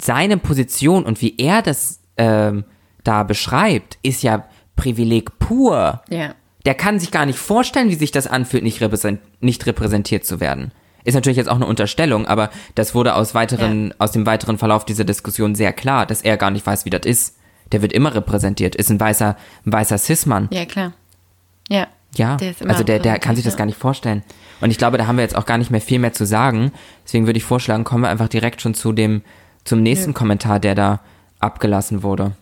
Seine 0.00 0.36
Position 0.36 1.04
und 1.04 1.20
wie 1.22 1.36
er 1.38 1.62
das 1.62 2.00
ähm, 2.16 2.64
da 3.04 3.22
beschreibt, 3.22 3.98
ist 4.02 4.22
ja 4.22 4.44
Privileg 4.76 5.38
pur. 5.38 6.02
Ja. 6.08 6.34
Der 6.64 6.74
kann 6.74 7.00
sich 7.00 7.10
gar 7.10 7.26
nicht 7.26 7.38
vorstellen, 7.38 7.88
wie 7.88 7.94
sich 7.94 8.10
das 8.10 8.26
anfühlt, 8.26 8.62
nicht, 8.62 8.80
repräsent 8.80 9.20
nicht 9.40 9.66
repräsentiert 9.66 10.24
zu 10.24 10.40
werden. 10.40 10.72
Ist 11.04 11.14
natürlich 11.14 11.38
jetzt 11.38 11.48
auch 11.48 11.56
eine 11.56 11.66
Unterstellung, 11.66 12.26
aber 12.26 12.50
das 12.74 12.94
wurde 12.94 13.14
aus 13.14 13.34
weiteren, 13.34 13.88
ja. 13.88 13.94
aus 13.98 14.12
dem 14.12 14.26
weiteren 14.26 14.58
Verlauf 14.58 14.84
dieser 14.84 15.04
Diskussion 15.04 15.54
sehr 15.54 15.72
klar, 15.72 16.04
dass 16.06 16.22
er 16.22 16.36
gar 16.36 16.50
nicht 16.50 16.66
weiß, 16.66 16.84
wie 16.84 16.90
das 16.90 17.06
ist. 17.06 17.36
Der 17.72 17.82
wird 17.82 17.92
immer 17.92 18.14
repräsentiert, 18.14 18.74
ist 18.76 18.90
ein 18.90 19.00
weißer, 19.00 19.36
ein 19.64 19.72
weißer 19.72 19.98
Cis-Mann. 19.98 20.48
Ja, 20.52 20.64
klar. 20.64 20.92
Ja. 21.68 21.86
Ja, 22.18 22.36
der 22.36 22.54
also 22.66 22.82
der, 22.82 22.98
der 22.98 23.18
kann 23.18 23.36
sich 23.36 23.44
das 23.44 23.56
gar 23.56 23.64
nicht 23.64 23.78
vorstellen. 23.78 24.22
Und 24.60 24.70
ich 24.70 24.78
glaube, 24.78 24.98
da 24.98 25.06
haben 25.06 25.16
wir 25.16 25.22
jetzt 25.22 25.36
auch 25.36 25.46
gar 25.46 25.58
nicht 25.58 25.70
mehr 25.70 25.80
viel 25.80 25.98
mehr 25.98 26.12
zu 26.12 26.26
sagen. 26.26 26.72
Deswegen 27.04 27.26
würde 27.26 27.38
ich 27.38 27.44
vorschlagen, 27.44 27.84
kommen 27.84 28.02
wir 28.02 28.10
einfach 28.10 28.28
direkt 28.28 28.60
schon 28.60 28.74
zu 28.74 28.92
dem, 28.92 29.22
zum 29.64 29.82
nächsten 29.82 30.10
ja. 30.10 30.14
Kommentar, 30.14 30.60
der 30.60 30.74
da 30.74 31.00
abgelassen 31.38 32.02
wurde. 32.02 32.32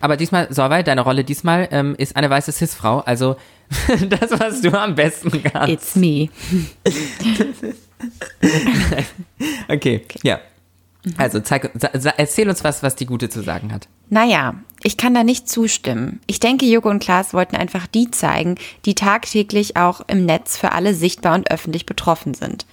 Aber 0.00 0.16
diesmal, 0.16 0.52
Sorwei, 0.52 0.82
deine 0.82 1.00
Rolle 1.00 1.24
diesmal 1.24 1.68
ähm, 1.70 1.94
ist 1.96 2.16
eine 2.16 2.30
weiße 2.30 2.52
Cis-Frau. 2.52 3.00
Also 3.00 3.36
Das, 4.08 4.30
was 4.38 4.60
du 4.60 4.78
am 4.78 4.94
besten 4.94 5.42
kannst. 5.42 5.68
It's 5.68 5.96
me. 5.96 6.28
Okay, 9.68 10.02
ja. 10.22 10.38
Also 11.16 11.40
zeig, 11.40 11.70
erzähl 12.16 12.48
uns 12.48 12.64
was, 12.64 12.82
was 12.82 12.96
die 12.96 13.06
Gute 13.06 13.28
zu 13.28 13.42
sagen 13.42 13.72
hat. 13.72 13.88
Naja, 14.10 14.54
ich 14.82 14.96
kann 14.96 15.14
da 15.14 15.24
nicht 15.24 15.48
zustimmen. 15.48 16.20
Ich 16.26 16.40
denke, 16.40 16.66
Joko 16.66 16.88
und 16.88 17.00
Klaas 17.00 17.34
wollten 17.34 17.56
einfach 17.56 17.86
die 17.86 18.10
zeigen, 18.10 18.56
die 18.84 18.94
tagtäglich 18.94 19.76
auch 19.76 20.00
im 20.06 20.24
Netz 20.24 20.56
für 20.56 20.72
alle 20.72 20.94
sichtbar 20.94 21.34
und 21.34 21.50
öffentlich 21.50 21.86
betroffen 21.86 22.34
sind. 22.34 22.66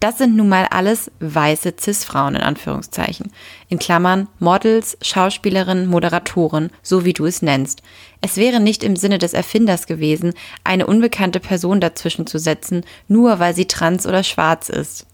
Das 0.00 0.18
sind 0.18 0.36
nun 0.36 0.48
mal 0.48 0.66
alles 0.70 1.10
weiße 1.20 1.74
Cis-Frauen 1.80 2.34
in 2.36 2.42
Anführungszeichen. 2.42 3.32
In 3.68 3.78
Klammern 3.78 4.28
Models, 4.38 4.98
Schauspielerinnen, 5.00 5.86
Moderatoren, 5.86 6.70
so 6.82 7.04
wie 7.04 7.12
du 7.12 7.24
es 7.24 7.42
nennst. 7.42 7.82
Es 8.20 8.36
wäre 8.36 8.60
nicht 8.60 8.84
im 8.84 8.96
Sinne 8.96 9.18
des 9.18 9.32
Erfinders 9.32 9.86
gewesen, 9.86 10.34
eine 10.64 10.86
unbekannte 10.86 11.40
Person 11.40 11.80
dazwischen 11.80 12.26
zu 12.26 12.38
setzen, 12.38 12.84
nur 13.08 13.38
weil 13.38 13.54
sie 13.54 13.66
trans 13.66 14.06
oder 14.06 14.22
schwarz 14.22 14.68
ist. 14.68 15.06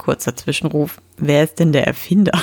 Kurzer 0.00 0.34
Zwischenruf. 0.34 1.00
Wer 1.18 1.44
ist 1.44 1.58
denn 1.58 1.72
der 1.72 1.86
Erfinder? 1.86 2.32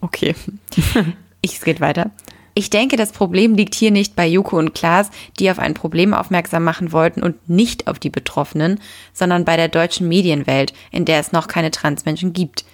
Okay. 0.00 0.36
Ich, 1.40 1.54
es 1.54 1.64
geht 1.64 1.80
weiter. 1.80 2.10
Ich 2.54 2.70
denke, 2.70 2.96
das 2.96 3.12
Problem 3.12 3.54
liegt 3.54 3.76
hier 3.76 3.92
nicht 3.92 4.16
bei 4.16 4.26
Joko 4.26 4.58
und 4.58 4.74
Klaas, 4.74 5.10
die 5.38 5.50
auf 5.50 5.60
ein 5.60 5.74
Problem 5.74 6.12
aufmerksam 6.14 6.64
machen 6.64 6.90
wollten 6.90 7.22
und 7.22 7.48
nicht 7.48 7.86
auf 7.86 8.00
die 8.00 8.10
Betroffenen, 8.10 8.80
sondern 9.12 9.44
bei 9.44 9.56
der 9.56 9.68
deutschen 9.68 10.08
Medienwelt, 10.08 10.72
in 10.90 11.04
der 11.04 11.20
es 11.20 11.30
noch 11.30 11.46
keine 11.46 11.70
Transmenschen 11.70 12.32
gibt. 12.32 12.64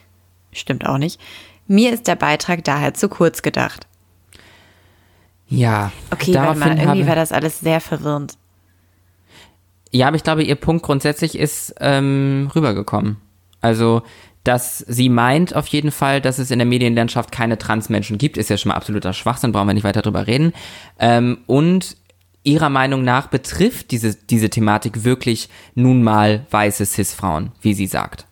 Stimmt 0.53 0.87
auch 0.87 0.97
nicht. 0.97 1.21
Mir 1.67 1.93
ist 1.93 2.07
der 2.07 2.17
Beitrag 2.17 2.65
daher 2.65 2.95
zu 2.95 3.11
kurz 3.11 3.43
gedacht. 3.43 3.87
Ja. 5.49 5.93
Okay, 6.11 6.35
warte 6.35 6.59
mal, 6.59 6.79
irgendwie 6.79 7.07
war 7.07 7.17
das 7.17 7.33
alles 7.33 7.61
sehr 7.61 7.83
verwirrend. 7.83 8.39
Ja, 9.91 10.09
aber 10.09 10.17
ich 10.17 10.25
glaube, 10.25 10.43
ihr 10.43 10.57
Punkt 10.57 10.85
grundsätzlich 10.85 11.39
ist 11.39 11.75
ähm, 11.81 12.51
rübergekommen. 12.55 13.19
Also, 13.65 14.03
dass 14.45 14.79
sie 14.79 15.09
meint 15.09 15.57
auf 15.57 15.67
jeden 15.69 15.91
Fall, 15.91 16.21
dass 16.21 16.39
es 16.39 16.51
in 16.51 16.59
der 16.59 16.67
Medienlandschaft 16.67 17.33
keine 17.33 17.57
Transmenschen 17.57 18.19
gibt, 18.19 18.37
ist 18.37 18.51
ja 18.51 18.59
schon 18.59 18.69
mal 18.69 18.77
absoluter 18.77 19.15
Schwachsinn, 19.15 19.53
brauchen 19.53 19.69
wir 19.69 19.75
nicht 19.75 19.85
weiter 19.85 20.03
drüber 20.03 20.27
reden. 20.27 20.53
Ähm, 20.99 21.39
und 21.47 21.97
ihrer 22.43 22.69
Meinung 22.69 23.05
nach 23.05 23.29
betrifft 23.29 23.91
diese, 23.91 24.15
diese 24.15 24.51
Thematik 24.51 25.03
wirklich 25.03 25.49
nun 25.75 26.03
mal 26.03 26.47
weiße 26.51 26.85
Cis-Frauen, 26.85 27.53
wie 27.63 27.73
sie 27.73 27.87
sagt. 27.87 28.27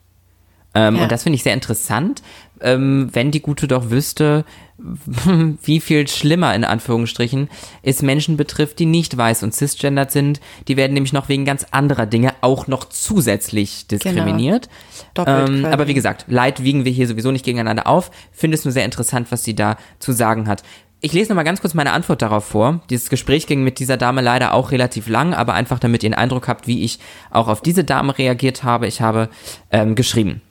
Ähm, 0.75 0.97
Ja. 0.97 1.03
Und 1.03 1.11
das 1.11 1.23
finde 1.23 1.35
ich 1.35 1.43
sehr 1.43 1.55
interessant, 1.55 2.21
ähm, 2.61 3.09
wenn 3.11 3.31
die 3.31 3.41
Gute 3.41 3.67
doch 3.67 3.89
wüsste, 3.89 4.45
wie 5.63 5.79
viel 5.79 6.07
schlimmer 6.07 6.53
in 6.53 6.63
Anführungsstrichen 6.63 7.49
es 7.81 8.01
Menschen 8.01 8.37
betrifft, 8.37 8.79
die 8.79 8.85
nicht 8.85 9.15
weiß 9.15 9.43
und 9.43 9.53
cisgendert 9.53 10.11
sind. 10.11 10.41
Die 10.67 10.77
werden 10.77 10.93
nämlich 10.93 11.13
noch 11.13 11.29
wegen 11.29 11.45
ganz 11.45 11.65
anderer 11.71 12.05
Dinge 12.05 12.33
auch 12.41 12.67
noch 12.67 12.85
zusätzlich 12.85 13.87
diskriminiert. 13.87 14.69
Doppelt 15.13 15.49
Ähm, 15.49 15.65
aber 15.65 15.87
wie 15.87 15.93
gesagt, 15.93 16.25
Leid 16.27 16.63
wiegen 16.63 16.85
wir 16.85 16.91
hier 16.91 17.07
sowieso 17.07 17.31
nicht 17.31 17.45
gegeneinander 17.45 17.87
auf. 17.87 18.11
Finde 18.31 18.55
es 18.55 18.65
nur 18.65 18.71
sehr 18.71 18.85
interessant, 18.85 19.31
was 19.31 19.43
sie 19.43 19.55
da 19.55 19.77
zu 19.99 20.11
sagen 20.11 20.47
hat. 20.47 20.63
Ich 21.05 21.11
lese 21.11 21.29
noch 21.29 21.35
mal 21.35 21.43
ganz 21.43 21.59
kurz 21.59 21.73
meine 21.73 21.91
Antwort 21.91 22.21
darauf 22.21 22.45
vor. 22.45 22.81
Dieses 22.89 23.09
Gespräch 23.09 23.45
ging 23.45 23.61
mit 23.63 23.79
dieser 23.79 23.97
Dame 23.97 24.21
leider 24.21 24.53
auch 24.53 24.71
relativ 24.71 25.09
lang, 25.09 25.33
aber 25.33 25.53
einfach 25.53 25.79
damit 25.79 26.01
ihr 26.01 26.07
einen 26.07 26.13
Eindruck 26.13 26.47
habt, 26.47 26.65
wie 26.65 26.83
ich 26.83 26.99
auch 27.29 27.49
auf 27.49 27.61
diese 27.61 27.83
Dame 27.83 28.17
reagiert 28.17 28.63
habe. 28.63 28.87
Ich 28.87 29.01
habe 29.01 29.27
ähm, 29.69 29.95
geschrieben. 29.95 30.41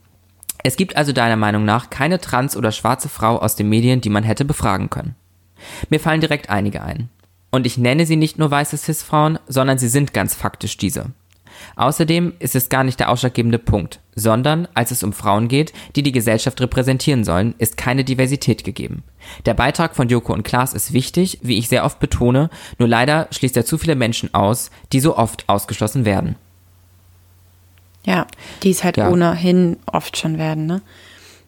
Es 0.65 0.77
gibt 0.77 0.97
also 0.97 1.13
deiner 1.13 1.37
Meinung 1.37 1.65
nach 1.65 1.91
keine 1.91 2.21
trans- 2.21 2.57
oder 2.57 2.73
schwarze 2.73 3.09
Frau 3.09 3.39
aus 3.39 3.57
den 3.57 3.69
Medien, 3.69 4.01
die 4.01 4.11
man 4.11 4.25
hätte 4.25 4.45
befragen 4.45 4.91
können. 4.91 5.17
Mir 5.91 6.01
fallen 6.01 6.21
direkt 6.21 6.51
einige 6.51 6.83
ein. 6.83 7.09
Und 7.51 7.67
ich 7.67 7.79
nenne 7.79 8.07
sie 8.07 8.17
nicht 8.17 8.39
nur 8.39 8.51
weiße 8.51 8.77
Cis-Frauen, 8.77 9.39
sondern 9.47 9.79
sie 9.79 9.89
sind 9.89 10.15
ganz 10.15 10.35
faktisch 10.35 10.77
diese. 10.77 11.07
Außerdem 11.77 12.35
ist 12.39 12.57
es 12.57 12.69
gar 12.69 12.83
nicht 12.83 12.99
der 12.99 13.11
ausschlaggebende 13.11 13.59
Punkt, 13.59 14.01
sondern 14.15 14.69
als 14.75 14.91
es 14.91 15.03
um 15.03 15.13
Frauen 15.13 15.49
geht, 15.49 15.73
die 15.95 16.03
die 16.03 16.13
Gesellschaft 16.13 16.61
repräsentieren 16.61 17.25
sollen, 17.25 17.55
ist 17.59 17.77
keine 17.77 18.05
Diversität 18.05 18.65
gegeben. 18.65 19.03
Der 19.47 19.55
Beitrag 19.55 19.95
von 19.95 20.09
Joko 20.09 20.33
und 20.33 20.45
Klaas 20.45 20.73
ist 20.73 20.93
wichtig, 20.93 21.39
wie 21.43 21.59
ich 21.59 21.69
sehr 21.69 21.85
oft 21.85 22.01
betone, 22.01 22.51
nur 22.79 22.89
leider 22.89 23.29
schließt 23.31 23.57
er 23.57 23.65
zu 23.67 23.79
viele 23.79 23.95
Menschen 23.95 24.33
aus, 24.35 24.71
die 24.93 25.01
so 25.01 25.17
oft 25.17 25.49
ausgeschlossen 25.49 26.05
werden. 26.05 26.37
Ja, 28.05 28.27
die 28.63 28.71
es 28.71 28.83
halt 28.85 28.97
Ja. 28.97 29.11
ohnehin 29.11 29.77
oft 29.87 30.17
schon 30.17 30.39
werden, 30.39 30.67
ne? 30.67 30.83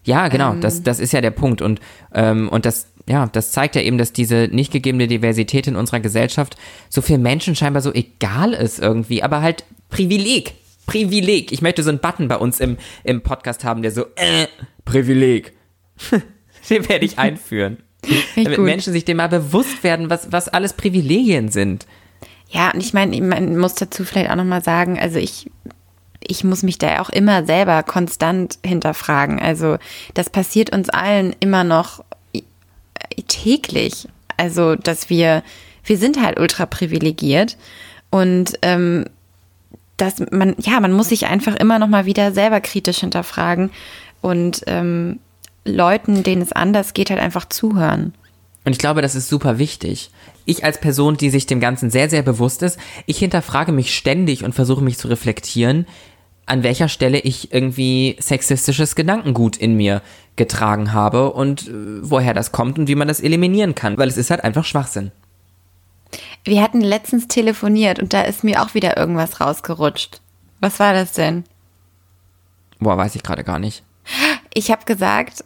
Ja, 0.04 0.28
genau, 0.28 0.54
das, 0.54 0.82
das 0.82 1.00
ist 1.00 1.12
ja 1.12 1.22
der 1.22 1.30
Punkt. 1.30 1.62
Und, 1.62 1.80
ähm, 2.14 2.50
und 2.50 2.66
das, 2.66 2.88
ja, 3.08 3.26
das 3.32 3.52
zeigt 3.52 3.74
ja 3.74 3.80
eben, 3.80 3.96
dass 3.96 4.12
diese 4.12 4.48
nicht 4.52 4.70
gegebene 4.70 5.08
Diversität 5.08 5.66
in 5.66 5.76
unserer 5.76 6.00
Gesellschaft 6.00 6.56
so 6.90 7.00
viel 7.00 7.16
Menschen 7.16 7.56
scheinbar 7.56 7.80
so 7.80 7.92
egal 7.92 8.52
ist 8.52 8.80
irgendwie, 8.80 9.22
aber 9.22 9.40
halt 9.40 9.64
Privileg. 9.88 10.54
Privileg. 10.86 11.52
Ich 11.52 11.62
möchte 11.62 11.82
so 11.82 11.88
einen 11.88 12.00
Button 12.00 12.28
bei 12.28 12.36
uns 12.36 12.60
im, 12.60 12.76
im 13.02 13.22
Podcast 13.22 13.64
haben, 13.64 13.80
der 13.80 13.92
so, 13.92 14.04
äh, 14.16 14.46
Privileg. 14.84 15.54
Den 16.70 16.88
werde 16.88 17.04
ich 17.06 17.18
einführen. 17.18 17.78
ich 18.06 18.44
Damit 18.44 18.56
gut. 18.56 18.66
Menschen 18.66 18.92
sich 18.92 19.04
dem 19.04 19.16
mal 19.16 19.28
bewusst 19.28 19.82
werden, 19.82 20.10
was, 20.10 20.32
was 20.32 20.48
alles 20.48 20.74
Privilegien 20.74 21.48
sind. 21.48 21.86
Ja, 22.50 22.70
und 22.72 22.80
ich 22.80 22.92
meine, 22.92 23.18
man 23.22 23.56
muss 23.56 23.74
dazu 23.74 24.04
vielleicht 24.04 24.30
auch 24.30 24.36
nochmal 24.36 24.62
sagen, 24.62 24.98
also 24.98 25.18
ich, 25.18 25.50
ich 26.26 26.44
muss 26.44 26.62
mich 26.62 26.78
da 26.78 27.00
auch 27.00 27.10
immer 27.10 27.44
selber 27.44 27.82
konstant 27.82 28.58
hinterfragen. 28.64 29.40
Also 29.40 29.78
das 30.14 30.30
passiert 30.30 30.74
uns 30.74 30.88
allen 30.88 31.34
immer 31.40 31.64
noch 31.64 32.04
i- 32.34 32.44
täglich. 33.28 34.08
Also, 34.36 34.74
dass 34.74 35.10
wir, 35.10 35.42
wir 35.84 35.96
sind 35.98 36.20
halt 36.22 36.40
ultra 36.40 36.66
privilegiert 36.66 37.56
und 38.10 38.54
ähm, 38.62 39.04
dass 39.96 40.16
man, 40.32 40.56
ja, 40.58 40.80
man 40.80 40.92
muss 40.92 41.10
sich 41.10 41.26
einfach 41.26 41.54
immer 41.56 41.78
noch 41.78 41.86
mal 41.88 42.04
wieder 42.04 42.32
selber 42.32 42.60
kritisch 42.60 42.98
hinterfragen 42.98 43.70
und 44.20 44.62
ähm, 44.66 45.20
Leuten, 45.64 46.24
denen 46.24 46.42
es 46.42 46.52
anders 46.52 46.94
geht, 46.94 47.10
halt 47.10 47.20
einfach 47.20 47.48
zuhören. 47.48 48.12
Und 48.64 48.72
ich 48.72 48.78
glaube, 48.78 49.02
das 49.02 49.14
ist 49.14 49.28
super 49.28 49.58
wichtig. 49.58 50.10
Ich 50.46 50.64
als 50.64 50.80
Person, 50.80 51.16
die 51.16 51.30
sich 51.30 51.46
dem 51.46 51.60
Ganzen 51.60 51.90
sehr, 51.90 52.10
sehr 52.10 52.22
bewusst 52.22 52.62
ist, 52.62 52.78
ich 53.06 53.18
hinterfrage 53.18 53.72
mich 53.72 53.94
ständig 53.94 54.42
und 54.42 54.54
versuche 54.54 54.82
mich 54.82 54.98
zu 54.98 55.08
reflektieren, 55.08 55.86
an 56.46 56.62
welcher 56.62 56.88
Stelle 56.88 57.18
ich 57.20 57.52
irgendwie 57.52 58.16
sexistisches 58.20 58.94
Gedankengut 58.96 59.56
in 59.56 59.76
mir 59.76 60.02
getragen 60.36 60.92
habe 60.92 61.32
und 61.32 61.68
äh, 61.68 61.72
woher 62.02 62.34
das 62.34 62.52
kommt 62.52 62.78
und 62.78 62.88
wie 62.88 62.94
man 62.96 63.08
das 63.08 63.20
eliminieren 63.20 63.74
kann, 63.74 63.96
weil 63.98 64.08
es 64.08 64.16
ist 64.16 64.30
halt 64.30 64.42
einfach 64.44 64.64
Schwachsinn. 64.64 65.12
Wir 66.44 66.62
hatten 66.62 66.80
letztens 66.80 67.28
telefoniert 67.28 67.98
und 67.98 68.12
da 68.12 68.22
ist 68.22 68.44
mir 68.44 68.62
auch 68.62 68.74
wieder 68.74 68.96
irgendwas 68.96 69.40
rausgerutscht. 69.40 70.20
Was 70.60 70.78
war 70.78 70.92
das 70.92 71.12
denn? 71.12 71.44
Boah, 72.78 72.96
weiß 72.96 73.14
ich 73.14 73.22
gerade 73.22 73.44
gar 73.44 73.58
nicht. 73.58 73.82
Ich 74.52 74.70
habe 74.70 74.84
gesagt, 74.84 75.44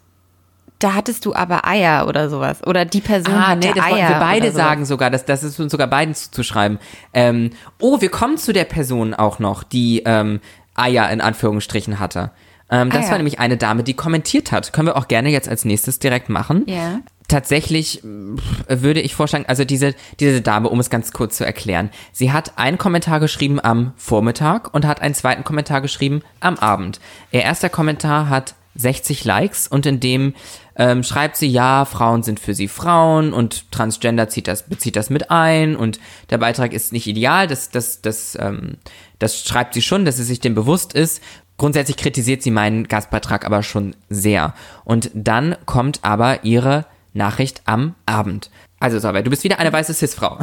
da 0.81 0.95
hattest 0.95 1.25
du 1.25 1.35
aber 1.35 1.67
Eier 1.67 2.07
oder 2.09 2.29
sowas. 2.29 2.65
Oder 2.67 2.85
die 2.85 3.01
Person 3.01 3.35
Ah, 3.35 3.49
hatte 3.49 3.69
nee, 3.69 3.73
das 3.75 3.85
Eier. 3.85 3.93
wollten 3.95 4.09
wir 4.09 4.19
beide 4.21 4.53
sagen 4.53 4.85
sogar. 4.85 5.11
Das, 5.11 5.25
das 5.25 5.43
ist 5.43 5.59
uns 5.61 5.73
sogar 5.73 5.87
beiden 5.87 6.15
zuzuschreiben. 6.15 6.79
Ähm, 7.15 7.51
oh, 7.81 8.01
wir 8.01 8.11
kommen 8.11 8.39
zu 8.39 8.53
der 8.53 8.65
Person 8.65 9.15
auch 9.15 9.39
noch, 9.39 9.63
die 9.63 10.03
ähm, 10.05 10.41
Eier 10.79 11.11
in 11.11 11.21
Anführungsstrichen 11.21 11.99
hatte. 11.99 12.31
Ähm, 12.71 12.91
das 12.91 13.01
Ah, 13.01 13.05
ja. 13.05 13.11
war 13.13 13.17
nämlich 13.19 13.39
eine 13.39 13.57
Dame, 13.57 13.83
die 13.83 13.95
kommentiert 13.95 14.53
hat. 14.53 14.73
Können 14.73 14.89
wir 14.89 14.97
auch 14.97 15.09
gerne 15.09 15.31
jetzt 15.31 15.49
als 15.49 15.65
nächstes 15.65 15.99
direkt 15.99 16.29
machen. 16.29 16.65
Ja. 16.67 17.01
Tatsächlich 17.29 18.01
pff, 18.03 18.65
würde 18.83 19.01
ich 19.03 19.15
vorschlagen, 19.15 19.45
also 19.47 19.65
diese, 19.67 19.95
diese 20.19 20.41
Dame, 20.41 20.69
um 20.71 20.81
es 20.81 20.89
ganz 20.89 21.13
kurz 21.13 21.37
zu 21.37 21.45
erklären, 21.45 21.91
sie 22.11 22.33
hat 22.33 22.53
einen 22.57 22.79
Kommentar 22.79 23.21
geschrieben 23.21 23.61
am 23.63 23.93
Vormittag 23.97 24.73
und 24.73 24.87
hat 24.87 25.03
einen 25.03 25.15
zweiten 25.15 25.45
Kommentar 25.45 25.83
geschrieben 25.83 26.23
am 26.41 26.57
Abend. 26.57 27.01
Ihr 27.31 27.43
erster 27.43 27.69
Kommentar 27.69 28.31
hat 28.31 28.55
60 28.77 29.25
Likes 29.27 29.69
und 29.69 29.85
in 29.85 30.01
dem 30.01 30.35
ähm, 30.79 31.03
schreibt 31.03 31.37
sie, 31.37 31.49
ja, 31.49 31.85
Frauen 31.85 32.23
sind 32.23 32.41
für 32.41 32.55
sie 32.55 32.69
Frauen 32.69 33.33
und 33.33 33.71
Transgender 33.73 34.29
zieht 34.29 34.47
das, 34.47 34.63
bezieht 34.63 34.97
das 34.97 35.11
mit 35.11 35.31
ein 35.31 35.77
und 35.77 35.99
der 36.31 36.39
Beitrag 36.39 36.73
ist 36.73 36.93
nicht 36.93 37.09
ideal, 37.09 37.49
das, 37.49 37.71
das, 37.71 38.01
das, 38.01 38.39
ähm, 38.41 38.77
das 39.19 39.45
schreibt 39.45 39.75
sie 39.75 39.83
schon, 39.83 40.05
dass 40.05 40.17
sie 40.17 40.25
sich 40.25 40.41
dem 40.41 40.55
bewusst 40.55 40.93
ist. 40.93 41.23
Grundsätzlich 41.57 41.97
kritisiert 41.97 42.43
sie 42.43 42.53
meinen 42.53 42.87
Gastbeitrag 42.87 43.45
aber 43.45 43.65
schon 43.65 43.97
sehr. 44.09 44.55
Und 44.85 45.11
dann 45.13 45.57
kommt 45.67 45.99
aber 46.03 46.45
ihre 46.45 46.87
Nachricht 47.13 47.63
am 47.65 47.97
Abend. 48.07 48.49
Also, 48.79 49.01
Sabine, 49.01 49.25
du 49.25 49.31
bist 49.31 49.43
wieder 49.43 49.59
eine 49.59 49.73
weiße 49.73 49.93
Cis-Frau. 49.93 50.39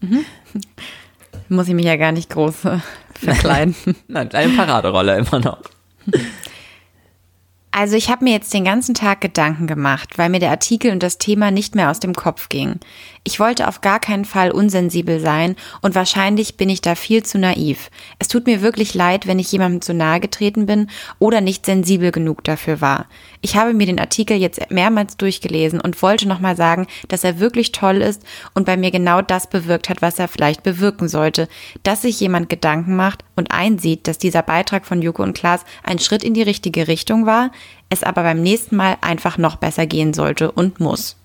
Muss 1.48 1.66
ich 1.66 1.74
mich 1.74 1.86
ja 1.86 1.96
gar 1.96 2.12
nicht 2.12 2.30
groß 2.30 2.64
äh, 2.66 2.78
verkleiden. 3.14 3.74
Nein, 4.08 4.32
eine 4.32 4.52
Paraderolle 4.52 5.18
immer 5.18 5.40
noch. 5.40 5.58
Also 7.74 7.96
ich 7.96 8.10
habe 8.10 8.24
mir 8.24 8.34
jetzt 8.34 8.52
den 8.52 8.64
ganzen 8.64 8.94
Tag 8.94 9.22
Gedanken 9.22 9.66
gemacht, 9.66 10.18
weil 10.18 10.28
mir 10.28 10.40
der 10.40 10.50
Artikel 10.50 10.92
und 10.92 11.02
das 11.02 11.16
Thema 11.16 11.50
nicht 11.50 11.74
mehr 11.74 11.90
aus 11.90 12.00
dem 12.00 12.14
Kopf 12.14 12.50
ging. 12.50 12.78
Ich 13.24 13.38
wollte 13.38 13.68
auf 13.68 13.80
gar 13.80 14.00
keinen 14.00 14.24
Fall 14.24 14.50
unsensibel 14.50 15.20
sein 15.20 15.54
und 15.80 15.94
wahrscheinlich 15.94 16.56
bin 16.56 16.68
ich 16.68 16.80
da 16.80 16.96
viel 16.96 17.22
zu 17.22 17.38
naiv. 17.38 17.88
Es 18.18 18.26
tut 18.26 18.46
mir 18.46 18.62
wirklich 18.62 18.94
leid, 18.94 19.28
wenn 19.28 19.38
ich 19.38 19.52
jemandem 19.52 19.80
zu 19.80 19.94
nahe 19.94 20.18
getreten 20.18 20.66
bin 20.66 20.90
oder 21.20 21.40
nicht 21.40 21.64
sensibel 21.64 22.10
genug 22.10 22.42
dafür 22.42 22.80
war. 22.80 23.06
Ich 23.40 23.54
habe 23.54 23.74
mir 23.74 23.86
den 23.86 24.00
Artikel 24.00 24.36
jetzt 24.36 24.72
mehrmals 24.72 25.16
durchgelesen 25.16 25.80
und 25.80 26.02
wollte 26.02 26.26
nochmal 26.26 26.56
sagen, 26.56 26.88
dass 27.06 27.22
er 27.22 27.38
wirklich 27.38 27.70
toll 27.70 28.02
ist 28.02 28.24
und 28.54 28.66
bei 28.66 28.76
mir 28.76 28.90
genau 28.90 29.22
das 29.22 29.48
bewirkt 29.48 29.88
hat, 29.88 30.02
was 30.02 30.18
er 30.18 30.26
vielleicht 30.26 30.64
bewirken 30.64 31.06
sollte, 31.06 31.48
dass 31.84 32.02
sich 32.02 32.18
jemand 32.18 32.48
Gedanken 32.48 32.96
macht 32.96 33.24
und 33.36 33.52
einsieht, 33.52 34.08
dass 34.08 34.18
dieser 34.18 34.42
Beitrag 34.42 34.84
von 34.84 35.00
Joko 35.00 35.22
und 35.22 35.34
Klaas 35.34 35.64
ein 35.84 36.00
Schritt 36.00 36.24
in 36.24 36.34
die 36.34 36.42
richtige 36.42 36.88
Richtung 36.88 37.24
war, 37.24 37.52
es 37.88 38.02
aber 38.02 38.24
beim 38.24 38.42
nächsten 38.42 38.74
Mal 38.74 38.96
einfach 39.00 39.38
noch 39.38 39.54
besser 39.54 39.86
gehen 39.86 40.12
sollte 40.12 40.50
und 40.50 40.80
muss. 40.80 41.21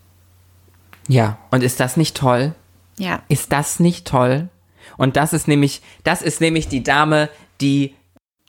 Ja, 1.08 1.38
und 1.52 1.64
ist 1.64 1.80
das 1.80 1.98
nicht 1.98 2.16
toll? 2.18 2.54
Ja. 2.98 3.22
Ist 3.30 3.52
das 3.52 3.80
nicht 3.80 4.06
toll? 4.08 4.50
Und 4.98 5.16
das 5.16 5.34
ist 5.34 5.48
nämlich, 5.48 5.82
das 6.04 6.22
ist 6.22 6.42
nämlich 6.42 6.68
die 6.68 6.84
Dame, 6.84 7.30
die 7.62 7.94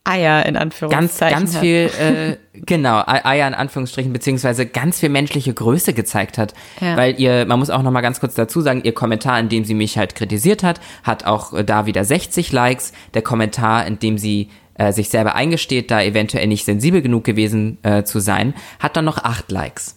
Eier 0.04 0.46
in 0.46 0.54
ganz, 0.54 0.62
Anführungszeichen. 0.62 1.38
ganz 1.38 1.54
hat. 1.54 1.60
viel, 1.60 1.90
äh, 2.00 2.36
genau, 2.64 3.00
Ei- 3.06 3.24
Eier 3.26 3.46
in 3.48 3.52
Anführungsstrichen, 3.54 4.10
beziehungsweise 4.12 4.64
ganz 4.64 5.00
viel 5.00 5.10
menschliche 5.10 5.52
Größe 5.52 5.92
gezeigt 5.92 6.38
hat. 6.38 6.54
Ja. 6.80 6.96
Weil 6.96 7.20
ihr, 7.20 7.44
man 7.44 7.58
muss 7.58 7.68
auch 7.68 7.82
nochmal 7.82 8.00
ganz 8.02 8.18
kurz 8.18 8.34
dazu 8.34 8.62
sagen, 8.62 8.80
ihr 8.84 8.94
Kommentar, 8.94 9.38
in 9.38 9.50
dem 9.50 9.64
sie 9.64 9.74
mich 9.74 9.98
halt 9.98 10.14
kritisiert 10.14 10.62
hat, 10.62 10.80
hat 11.02 11.26
auch 11.26 11.52
äh, 11.52 11.62
da 11.64 11.84
wieder 11.84 12.04
60 12.04 12.52
Likes. 12.52 12.92
Der 13.12 13.20
Kommentar, 13.22 13.86
in 13.86 13.98
dem 13.98 14.16
sie 14.16 14.48
äh, 14.74 14.92
sich 14.92 15.10
selber 15.10 15.34
eingesteht, 15.34 15.90
da 15.90 16.00
eventuell 16.02 16.46
nicht 16.46 16.64
sensibel 16.64 17.02
genug 17.02 17.24
gewesen 17.24 17.76
äh, 17.82 18.04
zu 18.04 18.18
sein, 18.20 18.54
hat 18.78 18.96
dann 18.96 19.04
noch 19.04 19.18
8 19.18 19.50
Likes. 19.52 19.96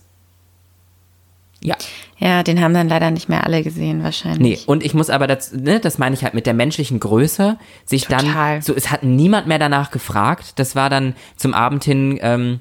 Ja. 1.63 1.75
Ja, 2.17 2.43
den 2.43 2.61
haben 2.61 2.73
dann 2.73 2.89
leider 2.89 3.11
nicht 3.11 3.29
mehr 3.29 3.45
alle 3.45 3.63
gesehen, 3.63 3.99
Nee, 3.99 4.03
wahrscheinlich. 4.03 4.67
und 4.67 4.83
ich 4.83 4.93
muss 4.93 5.09
aber, 5.09 5.27
das, 5.27 5.53
ne, 5.53 5.79
das 5.79 5.97
meine 5.97 6.15
ich 6.15 6.23
halt 6.23 6.33
mit 6.33 6.45
der 6.45 6.53
menschlichen 6.53 6.99
Größe, 6.99 7.57
sich 7.85 8.07
dann, 8.07 8.25
Total. 8.25 8.61
so, 8.61 8.75
es 8.75 8.91
hat 8.91 9.03
niemand 9.03 9.47
mehr 9.47 9.59
danach 9.59 9.91
gefragt. 9.91 10.53
Das 10.57 10.75
war 10.75 10.89
dann 10.89 11.15
zum 11.35 11.53
Abend 11.53 11.83
hin, 11.83 12.19
ähm, 12.21 12.59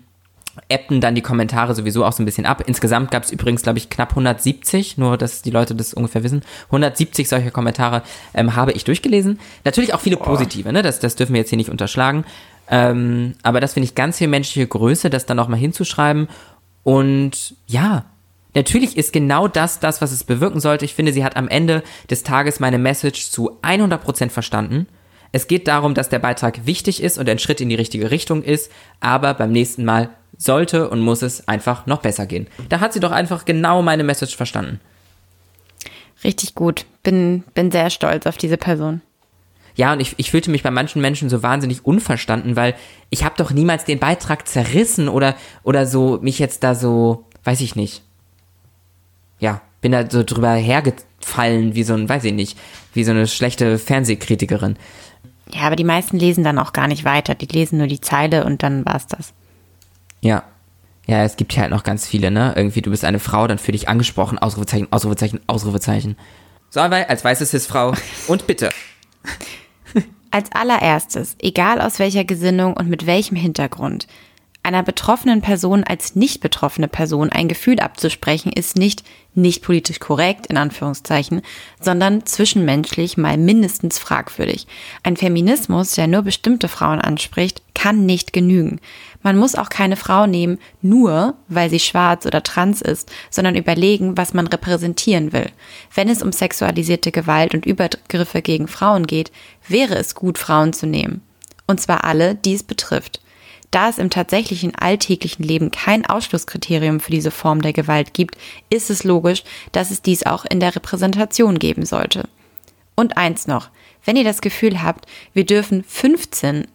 ebbten 0.68 1.00
dann 1.00 1.14
die 1.14 1.22
Kommentare 1.22 1.74
sowieso 1.74 2.04
auch 2.04 2.12
so 2.12 2.22
ein 2.22 2.26
bisschen 2.26 2.46
ab. 2.46 2.62
Insgesamt 2.66 3.10
gab 3.10 3.22
es 3.24 3.30
übrigens, 3.30 3.62
glaube 3.62 3.78
ich, 3.78 3.88
knapp 3.88 4.10
170, 4.10 4.98
nur 4.98 5.16
dass 5.16 5.42
die 5.42 5.50
Leute 5.50 5.74
das 5.74 5.94
ungefähr 5.94 6.22
wissen. 6.22 6.42
170 6.66 7.28
solcher 7.28 7.50
Kommentare 7.50 8.02
ähm, 8.34 8.56
habe 8.56 8.72
ich 8.72 8.84
durchgelesen. 8.84 9.38
Natürlich 9.64 9.94
auch 9.94 10.00
viele 10.00 10.16
positive, 10.16 10.72
ne? 10.72 10.82
das, 10.82 11.00
das 11.00 11.16
dürfen 11.16 11.32
wir 11.34 11.40
jetzt 11.40 11.50
hier 11.50 11.58
nicht 11.58 11.70
unterschlagen. 11.70 12.24
Ähm, 12.68 13.34
aber 13.42 13.60
das 13.60 13.74
finde 13.74 13.86
ich 13.86 13.94
ganz 13.94 14.18
viel 14.18 14.28
menschliche 14.28 14.66
Größe, 14.66 15.10
das 15.10 15.26
dann 15.26 15.38
auch 15.38 15.48
mal 15.48 15.56
hinzuschreiben. 15.56 16.28
Und 16.82 17.54
ja, 17.66 18.04
natürlich 18.54 18.96
ist 18.96 19.12
genau 19.12 19.48
das 19.48 19.80
das, 19.80 20.00
was 20.00 20.12
es 20.12 20.24
bewirken 20.24 20.60
sollte. 20.60 20.84
Ich 20.84 20.94
finde, 20.94 21.12
sie 21.12 21.24
hat 21.24 21.36
am 21.36 21.48
Ende 21.48 21.82
des 22.08 22.22
Tages 22.22 22.60
meine 22.60 22.78
Message 22.78 23.30
zu 23.30 23.58
100% 23.62 24.30
verstanden. 24.30 24.86
Es 25.32 25.46
geht 25.46 25.68
darum, 25.68 25.94
dass 25.94 26.08
der 26.08 26.18
Beitrag 26.18 26.66
wichtig 26.66 27.02
ist 27.02 27.18
und 27.18 27.28
ein 27.28 27.38
Schritt 27.38 27.60
in 27.60 27.68
die 27.68 27.76
richtige 27.76 28.10
Richtung 28.10 28.42
ist, 28.42 28.70
aber 28.98 29.34
beim 29.34 29.52
nächsten 29.52 29.84
Mal 29.84 30.10
sollte 30.36 30.88
und 30.88 31.00
muss 31.00 31.22
es 31.22 31.46
einfach 31.46 31.86
noch 31.86 32.00
besser 32.00 32.26
gehen. 32.26 32.46
Da 32.68 32.80
hat 32.80 32.92
sie 32.92 33.00
doch 33.00 33.12
einfach 33.12 33.44
genau 33.44 33.82
meine 33.82 34.04
Message 34.04 34.36
verstanden. 34.36 34.80
Richtig 36.24 36.54
gut. 36.54 36.86
Bin, 37.02 37.44
bin 37.54 37.70
sehr 37.70 37.90
stolz 37.90 38.26
auf 38.26 38.36
diese 38.36 38.56
Person. 38.56 39.02
Ja, 39.76 39.92
und 39.92 40.00
ich, 40.00 40.14
ich 40.18 40.30
fühlte 40.30 40.50
mich 40.50 40.62
bei 40.62 40.70
manchen 40.70 41.00
Menschen 41.00 41.30
so 41.30 41.42
wahnsinnig 41.42 41.86
unverstanden, 41.86 42.56
weil 42.56 42.74
ich 43.08 43.24
habe 43.24 43.36
doch 43.38 43.52
niemals 43.52 43.84
den 43.84 43.98
Beitrag 43.98 44.48
zerrissen 44.48 45.08
oder, 45.08 45.36
oder 45.62 45.86
so 45.86 46.18
mich 46.20 46.38
jetzt 46.38 46.64
da 46.64 46.74
so, 46.74 47.24
weiß 47.44 47.60
ich 47.60 47.76
nicht. 47.76 48.02
Ja, 49.40 49.62
bin 49.80 49.92
da 49.92 50.08
so 50.08 50.22
drüber 50.22 50.52
hergefallen, 50.52 51.74
wie 51.74 51.82
so 51.82 51.94
ein, 51.94 52.08
weiß 52.08 52.24
ich 52.24 52.32
nicht, 52.32 52.58
wie 52.92 53.04
so 53.04 53.10
eine 53.10 53.26
schlechte 53.26 53.78
Fernsehkritikerin. 53.78 54.76
Ja, 55.52 55.62
aber 55.62 55.76
die 55.76 55.84
meisten 55.84 56.18
lesen 56.18 56.44
dann 56.44 56.58
auch 56.58 56.72
gar 56.72 56.86
nicht 56.86 57.04
weiter. 57.04 57.34
Die 57.34 57.46
lesen 57.46 57.78
nur 57.78 57.86
die 57.86 58.00
Zeile 58.00 58.44
und 58.44 58.62
dann 58.62 58.84
war's 58.84 59.06
das. 59.06 59.32
Ja. 60.20 60.44
Ja, 61.06 61.24
es 61.24 61.36
gibt 61.36 61.54
hier 61.54 61.62
halt 61.62 61.72
noch 61.72 61.82
ganz 61.82 62.06
viele, 62.06 62.30
ne? 62.30 62.52
Irgendwie, 62.54 62.82
du 62.82 62.90
bist 62.90 63.04
eine 63.04 63.18
Frau, 63.18 63.48
dann 63.48 63.58
für 63.58 63.72
dich 63.72 63.88
angesprochen, 63.88 64.38
Ausrufezeichen, 64.38 64.86
Ausrufezeichen, 64.92 65.40
Ausrufezeichen. 65.48 66.16
So, 66.68 66.78
als 66.78 67.24
weiße 67.24 67.46
Cis-Frau. 67.46 67.94
Und 68.28 68.46
bitte. 68.46 68.70
Als 70.30 70.52
allererstes, 70.52 71.34
egal 71.40 71.80
aus 71.80 71.98
welcher 71.98 72.22
Gesinnung 72.22 72.74
und 72.74 72.88
mit 72.88 73.04
welchem 73.06 73.34
Hintergrund, 73.34 74.06
einer 74.62 74.82
betroffenen 74.82 75.40
Person 75.40 75.84
als 75.84 76.16
nicht 76.16 76.40
betroffene 76.40 76.88
Person 76.88 77.30
ein 77.30 77.48
Gefühl 77.48 77.80
abzusprechen, 77.80 78.52
ist 78.52 78.76
nicht 78.76 79.04
nicht 79.34 79.62
politisch 79.62 80.00
korrekt, 80.00 80.46
in 80.46 80.56
Anführungszeichen, 80.56 81.42
sondern 81.80 82.26
zwischenmenschlich 82.26 83.16
mal 83.16 83.36
mindestens 83.38 83.98
fragwürdig. 83.98 84.66
Ein 85.02 85.16
Feminismus, 85.16 85.92
der 85.92 86.06
nur 86.06 86.22
bestimmte 86.22 86.68
Frauen 86.68 87.00
anspricht, 87.00 87.62
kann 87.74 88.06
nicht 88.06 88.32
genügen. 88.32 88.80
Man 89.22 89.36
muss 89.36 89.54
auch 89.54 89.68
keine 89.68 89.96
Frau 89.96 90.26
nehmen, 90.26 90.58
nur 90.82 91.34
weil 91.48 91.70
sie 91.70 91.78
schwarz 91.78 92.26
oder 92.26 92.42
trans 92.42 92.82
ist, 92.82 93.10
sondern 93.30 93.54
überlegen, 93.54 94.16
was 94.16 94.34
man 94.34 94.46
repräsentieren 94.46 95.32
will. 95.32 95.50
Wenn 95.94 96.08
es 96.08 96.22
um 96.22 96.32
sexualisierte 96.32 97.12
Gewalt 97.12 97.54
und 97.54 97.66
Übergriffe 97.66 98.42
gegen 98.42 98.66
Frauen 98.66 99.06
geht, 99.06 99.30
wäre 99.68 99.96
es 99.96 100.14
gut, 100.14 100.38
Frauen 100.38 100.72
zu 100.72 100.86
nehmen. 100.86 101.22
Und 101.66 101.80
zwar 101.80 102.04
alle, 102.04 102.34
die 102.34 102.54
es 102.54 102.62
betrifft. 102.62 103.20
Da 103.70 103.88
es 103.88 103.98
im 103.98 104.10
tatsächlichen 104.10 104.74
alltäglichen 104.74 105.44
Leben 105.44 105.70
kein 105.70 106.04
Ausschlusskriterium 106.04 106.98
für 106.98 107.12
diese 107.12 107.30
Form 107.30 107.62
der 107.62 107.72
Gewalt 107.72 108.14
gibt, 108.14 108.36
ist 108.68 108.90
es 108.90 109.04
logisch, 109.04 109.44
dass 109.72 109.90
es 109.90 110.02
dies 110.02 110.26
auch 110.26 110.44
in 110.44 110.58
der 110.58 110.74
Repräsentation 110.74 111.58
geben 111.58 111.86
sollte. 111.86 112.28
Und 112.96 113.16
eins 113.16 113.46
noch, 113.46 113.70
wenn 114.04 114.16
ihr 114.16 114.24
das 114.24 114.40
Gefühl 114.40 114.82
habt, 114.82 115.06
wir 115.34 115.46
dürfen 115.46 115.84
15 115.84 116.66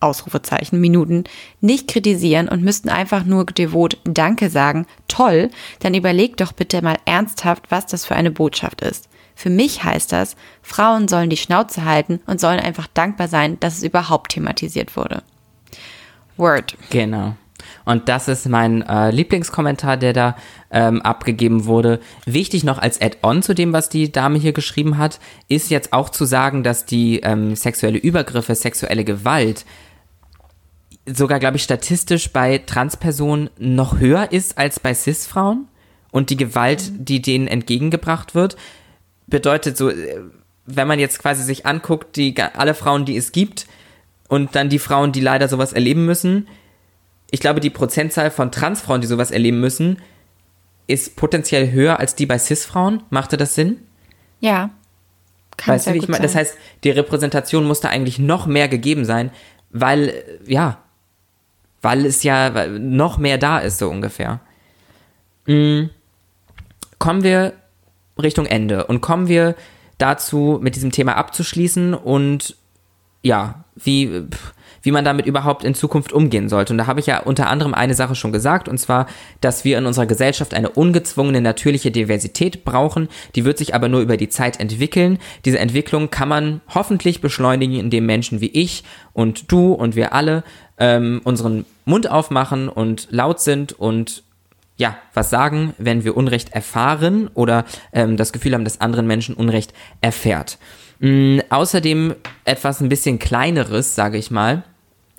Ausrufezeichen 0.00 0.80
Minuten 0.80 1.24
nicht 1.60 1.86
kritisieren 1.88 2.48
und 2.48 2.62
müssten 2.62 2.88
einfach 2.88 3.24
nur 3.24 3.46
devot 3.46 3.98
Danke 4.04 4.50
sagen, 4.50 4.86
toll, 5.06 5.50
dann 5.78 5.94
überlegt 5.94 6.40
doch 6.40 6.52
bitte 6.52 6.82
mal 6.82 6.96
ernsthaft, 7.04 7.66
was 7.70 7.86
das 7.86 8.04
für 8.04 8.16
eine 8.16 8.30
Botschaft 8.30 8.80
ist. 8.80 9.08
Für 9.34 9.50
mich 9.50 9.84
heißt 9.84 10.12
das, 10.12 10.36
Frauen 10.62 11.08
sollen 11.08 11.30
die 11.30 11.36
Schnauze 11.36 11.84
halten 11.84 12.20
und 12.26 12.40
sollen 12.40 12.60
einfach 12.60 12.86
dankbar 12.88 13.28
sein, 13.28 13.58
dass 13.60 13.78
es 13.78 13.82
überhaupt 13.82 14.32
thematisiert 14.32 14.96
wurde. 14.96 15.22
Word. 16.36 16.76
Genau. 16.90 17.36
Und 17.84 18.08
das 18.08 18.28
ist 18.28 18.48
mein 18.48 18.82
äh, 18.82 19.10
Lieblingskommentar, 19.10 19.96
der 19.96 20.12
da 20.12 20.36
ähm, 20.70 21.02
abgegeben 21.02 21.64
wurde. 21.66 22.00
Wichtig 22.26 22.64
noch 22.64 22.78
als 22.78 23.00
Add-on 23.00 23.42
zu 23.42 23.54
dem, 23.54 23.72
was 23.72 23.88
die 23.88 24.12
Dame 24.12 24.38
hier 24.38 24.52
geschrieben 24.52 24.98
hat, 24.98 25.20
ist 25.48 25.70
jetzt 25.70 25.92
auch 25.92 26.08
zu 26.08 26.24
sagen, 26.24 26.62
dass 26.62 26.84
die 26.84 27.20
ähm, 27.20 27.56
sexuelle 27.56 27.98
Übergriffe, 27.98 28.54
sexuelle 28.54 29.04
Gewalt 29.04 29.64
sogar, 31.06 31.40
glaube 31.40 31.56
ich, 31.56 31.64
statistisch 31.64 32.32
bei 32.32 32.58
Transpersonen 32.58 33.50
noch 33.58 33.98
höher 33.98 34.30
ist 34.30 34.58
als 34.58 34.78
bei 34.78 34.94
Cis-Frauen. 34.94 35.66
Und 36.12 36.30
die 36.30 36.36
Gewalt, 36.36 36.92
die 36.98 37.22
denen 37.22 37.48
entgegengebracht 37.48 38.34
wird, 38.34 38.56
bedeutet 39.26 39.76
so, 39.76 39.88
äh, 39.88 40.20
wenn 40.64 40.86
man 40.86 41.00
jetzt 41.00 41.18
quasi 41.18 41.42
sich 41.42 41.66
anguckt, 41.66 42.16
die 42.16 42.34
alle 42.40 42.74
Frauen, 42.74 43.04
die 43.04 43.16
es 43.16 43.32
gibt, 43.32 43.66
und 44.32 44.56
dann 44.56 44.70
die 44.70 44.78
Frauen, 44.78 45.12
die 45.12 45.20
leider 45.20 45.46
sowas 45.46 45.74
erleben 45.74 46.06
müssen, 46.06 46.48
ich 47.30 47.40
glaube, 47.40 47.60
die 47.60 47.68
Prozentzahl 47.68 48.30
von 48.30 48.50
Transfrauen, 48.50 49.02
die 49.02 49.06
sowas 49.06 49.30
erleben 49.30 49.60
müssen, 49.60 49.98
ist 50.86 51.16
potenziell 51.16 51.70
höher 51.70 52.00
als 52.00 52.14
die 52.14 52.24
bei 52.24 52.38
Cis-Frauen. 52.38 53.02
Machte 53.10 53.36
das 53.36 53.54
Sinn? 53.54 53.82
Ja. 54.40 54.70
Kann 55.58 55.74
weißt 55.74 55.88
du, 55.88 55.92
wie 55.92 55.98
ich 55.98 56.08
meine? 56.08 56.22
Das 56.22 56.34
heißt, 56.34 56.56
die 56.82 56.88
Repräsentation 56.88 57.66
musste 57.66 57.90
eigentlich 57.90 58.18
noch 58.18 58.46
mehr 58.46 58.68
gegeben 58.68 59.04
sein, 59.04 59.32
weil, 59.68 60.08
äh, 60.08 60.24
ja, 60.46 60.78
weil 61.82 62.06
es 62.06 62.22
ja 62.22 62.68
noch 62.68 63.18
mehr 63.18 63.36
da 63.36 63.58
ist, 63.58 63.76
so 63.76 63.90
ungefähr. 63.90 64.40
Mm. 65.46 65.90
Kommen 66.98 67.22
wir 67.22 67.52
Richtung 68.18 68.46
Ende 68.46 68.86
und 68.86 69.02
kommen 69.02 69.28
wir 69.28 69.56
dazu, 69.98 70.58
mit 70.62 70.74
diesem 70.74 70.90
Thema 70.90 71.18
abzuschließen 71.18 71.92
und 71.92 72.56
ja, 73.22 73.64
wie, 73.76 74.26
wie 74.82 74.90
man 74.90 75.04
damit 75.04 75.26
überhaupt 75.26 75.64
in 75.64 75.74
Zukunft 75.74 76.12
umgehen 76.12 76.48
sollte. 76.48 76.72
Und 76.72 76.78
da 76.78 76.86
habe 76.86 77.00
ich 77.00 77.06
ja 77.06 77.20
unter 77.20 77.48
anderem 77.48 77.72
eine 77.72 77.94
Sache 77.94 78.14
schon 78.14 78.32
gesagt, 78.32 78.68
und 78.68 78.78
zwar, 78.78 79.06
dass 79.40 79.64
wir 79.64 79.78
in 79.78 79.86
unserer 79.86 80.06
Gesellschaft 80.06 80.54
eine 80.54 80.68
ungezwungene 80.68 81.40
natürliche 81.40 81.90
Diversität 81.90 82.64
brauchen. 82.64 83.08
Die 83.34 83.44
wird 83.44 83.58
sich 83.58 83.74
aber 83.74 83.88
nur 83.88 84.00
über 84.00 84.16
die 84.16 84.28
Zeit 84.28 84.60
entwickeln. 84.60 85.18
Diese 85.44 85.58
Entwicklung 85.58 86.10
kann 86.10 86.28
man 86.28 86.60
hoffentlich 86.68 87.20
beschleunigen, 87.20 87.78
indem 87.78 88.06
Menschen 88.06 88.40
wie 88.40 88.50
ich 88.50 88.84
und 89.12 89.50
du 89.50 89.72
und 89.72 89.96
wir 89.96 90.12
alle 90.12 90.42
ähm, 90.78 91.20
unseren 91.24 91.64
Mund 91.84 92.10
aufmachen 92.10 92.68
und 92.68 93.08
laut 93.10 93.40
sind 93.40 93.72
und 93.72 94.24
ja, 94.76 94.96
was 95.14 95.30
sagen, 95.30 95.74
wenn 95.78 96.02
wir 96.02 96.16
Unrecht 96.16 96.52
erfahren 96.54 97.30
oder 97.34 97.64
ähm, 97.92 98.16
das 98.16 98.32
Gefühl 98.32 98.54
haben, 98.54 98.64
dass 98.64 98.80
anderen 98.80 99.06
Menschen 99.06 99.34
Unrecht 99.34 99.72
erfährt. 100.00 100.58
Mm, 101.02 101.40
außerdem 101.50 102.14
etwas 102.44 102.80
ein 102.80 102.88
bisschen 102.88 103.18
kleineres, 103.18 103.96
sage 103.96 104.18
ich 104.18 104.30
mal, 104.30 104.62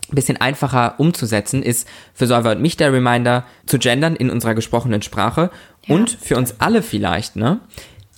ein 0.09 0.15
bisschen 0.15 0.39
einfacher 0.39 0.95
umzusetzen, 0.97 1.61
ist 1.61 1.87
für 2.13 2.25
Solver 2.25 2.51
und 2.51 2.61
mich 2.61 2.77
der 2.77 2.93
Reminder 2.93 3.45
zu 3.65 3.77
gendern 3.79 4.15
in 4.15 4.29
unserer 4.29 4.55
gesprochenen 4.55 5.01
Sprache 5.01 5.51
Ja. 5.85 5.95
und 5.95 6.09
für 6.09 6.37
uns 6.37 6.55
alle 6.59 6.81
vielleicht, 6.81 7.35
ne? 7.35 7.59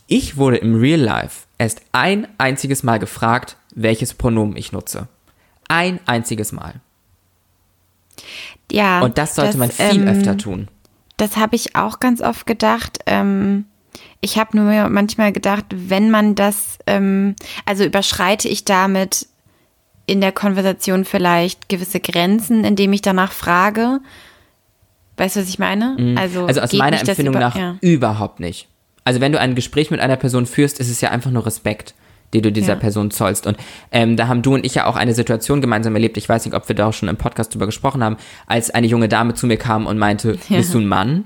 Ich 0.08 0.38
wurde 0.38 0.58
im 0.58 0.76
Real 0.76 1.00
Life 1.00 1.48
erst 1.58 1.82
ein 1.92 2.28
einziges 2.38 2.84
Mal 2.84 3.00
gefragt, 3.00 3.58
welches 3.74 4.14
Pronomen 4.14 4.56
ich 4.56 4.72
nutze. 4.72 5.08
Ein 5.68 6.00
einziges 6.06 6.52
Mal. 6.52 6.76
Ja. 8.72 9.02
Und 9.02 9.18
das 9.18 9.34
sollte 9.34 9.58
man 9.58 9.72
viel 9.72 10.02
ähm, 10.04 10.08
öfter 10.08 10.38
tun. 10.38 10.68
Das 11.18 11.38
habe 11.38 11.56
ich 11.56 11.76
auch 11.76 12.00
ganz 12.00 12.22
oft 12.22 12.46
gedacht. 12.46 13.00
Ähm, 13.08 13.66
ich 14.22 14.38
habe 14.38 14.58
nur 14.58 14.90
manchmal 14.90 15.32
gedacht, 15.32 15.66
wenn 15.74 16.10
man 16.12 16.36
das, 16.36 16.78
ähm, 16.88 17.36
also 17.66 17.84
überschreite 17.84 18.48
ich 18.48 18.66
damit 18.66 19.28
in 20.08 20.22
der 20.22 20.32
Konversation 20.32 21.06
vielleicht 21.06 21.70
gewisse 21.70 22.00
Grenzen, 22.00 22.64
indem 22.64 22.94
ich 22.94 23.02
danach 23.02 23.32
frage. 23.32 24.00
Weißt 25.18 25.36
du, 25.36 25.40
was 25.42 25.50
ich 25.50 25.60
meine? 25.60 26.16
Also, 26.18 26.46
Also 26.46 26.62
aus 26.62 26.74
meiner 26.74 27.00
Empfindung 27.00 27.34
über- 27.36 27.40
nach 27.40 27.56
ja. 27.58 27.78
überhaupt 27.82 28.40
nicht. 28.40 28.68
Also 29.04 29.22
wenn 29.22 29.32
du 29.32 29.40
ein 29.40 29.56
Gespräch 29.56 29.92
mit 29.92 30.00
einer 30.00 30.18
Person 30.18 30.46
führst, 30.46 30.80
ist 30.80 30.90
es 30.90 31.00
ja 31.02 31.10
einfach 31.12 31.32
nur 31.32 31.46
Respekt, 31.46 31.94
den 32.34 32.42
du 32.42 32.52
dieser 32.52 32.74
Ja. 32.74 32.80
Person 32.80 33.12
zollst. 33.12 33.48
Und 33.48 33.56
ähm, 33.92 34.18
da 34.18 34.28
haben 34.28 34.42
du 34.42 34.56
und 34.56 34.66
ich 34.66 34.76
ja 34.76 34.86
auch 34.88 34.96
eine 34.96 35.14
Situation 35.14 35.62
gemeinsam 35.62 35.96
erlebt. 35.96 36.18
Ich 36.18 36.28
weiß 36.28 36.44
nicht, 36.46 36.54
ob 36.56 36.68
wir 36.68 36.76
da 36.76 36.88
auch 36.88 36.94
schon 36.94 37.08
im 37.08 37.16
Podcast 37.18 37.54
drüber 37.54 37.66
gesprochen 37.68 38.04
haben, 38.04 38.18
als 38.48 38.72
eine 38.72 38.88
junge 38.88 39.08
Dame 39.08 39.36
zu 39.36 39.48
mir 39.48 39.58
kam 39.58 39.86
und 39.88 39.98
meinte, 39.98 40.38
Ja. 40.50 40.58
bist 40.58 40.74
du 40.74 40.80
ein 40.80 40.88
Mann? 40.88 41.24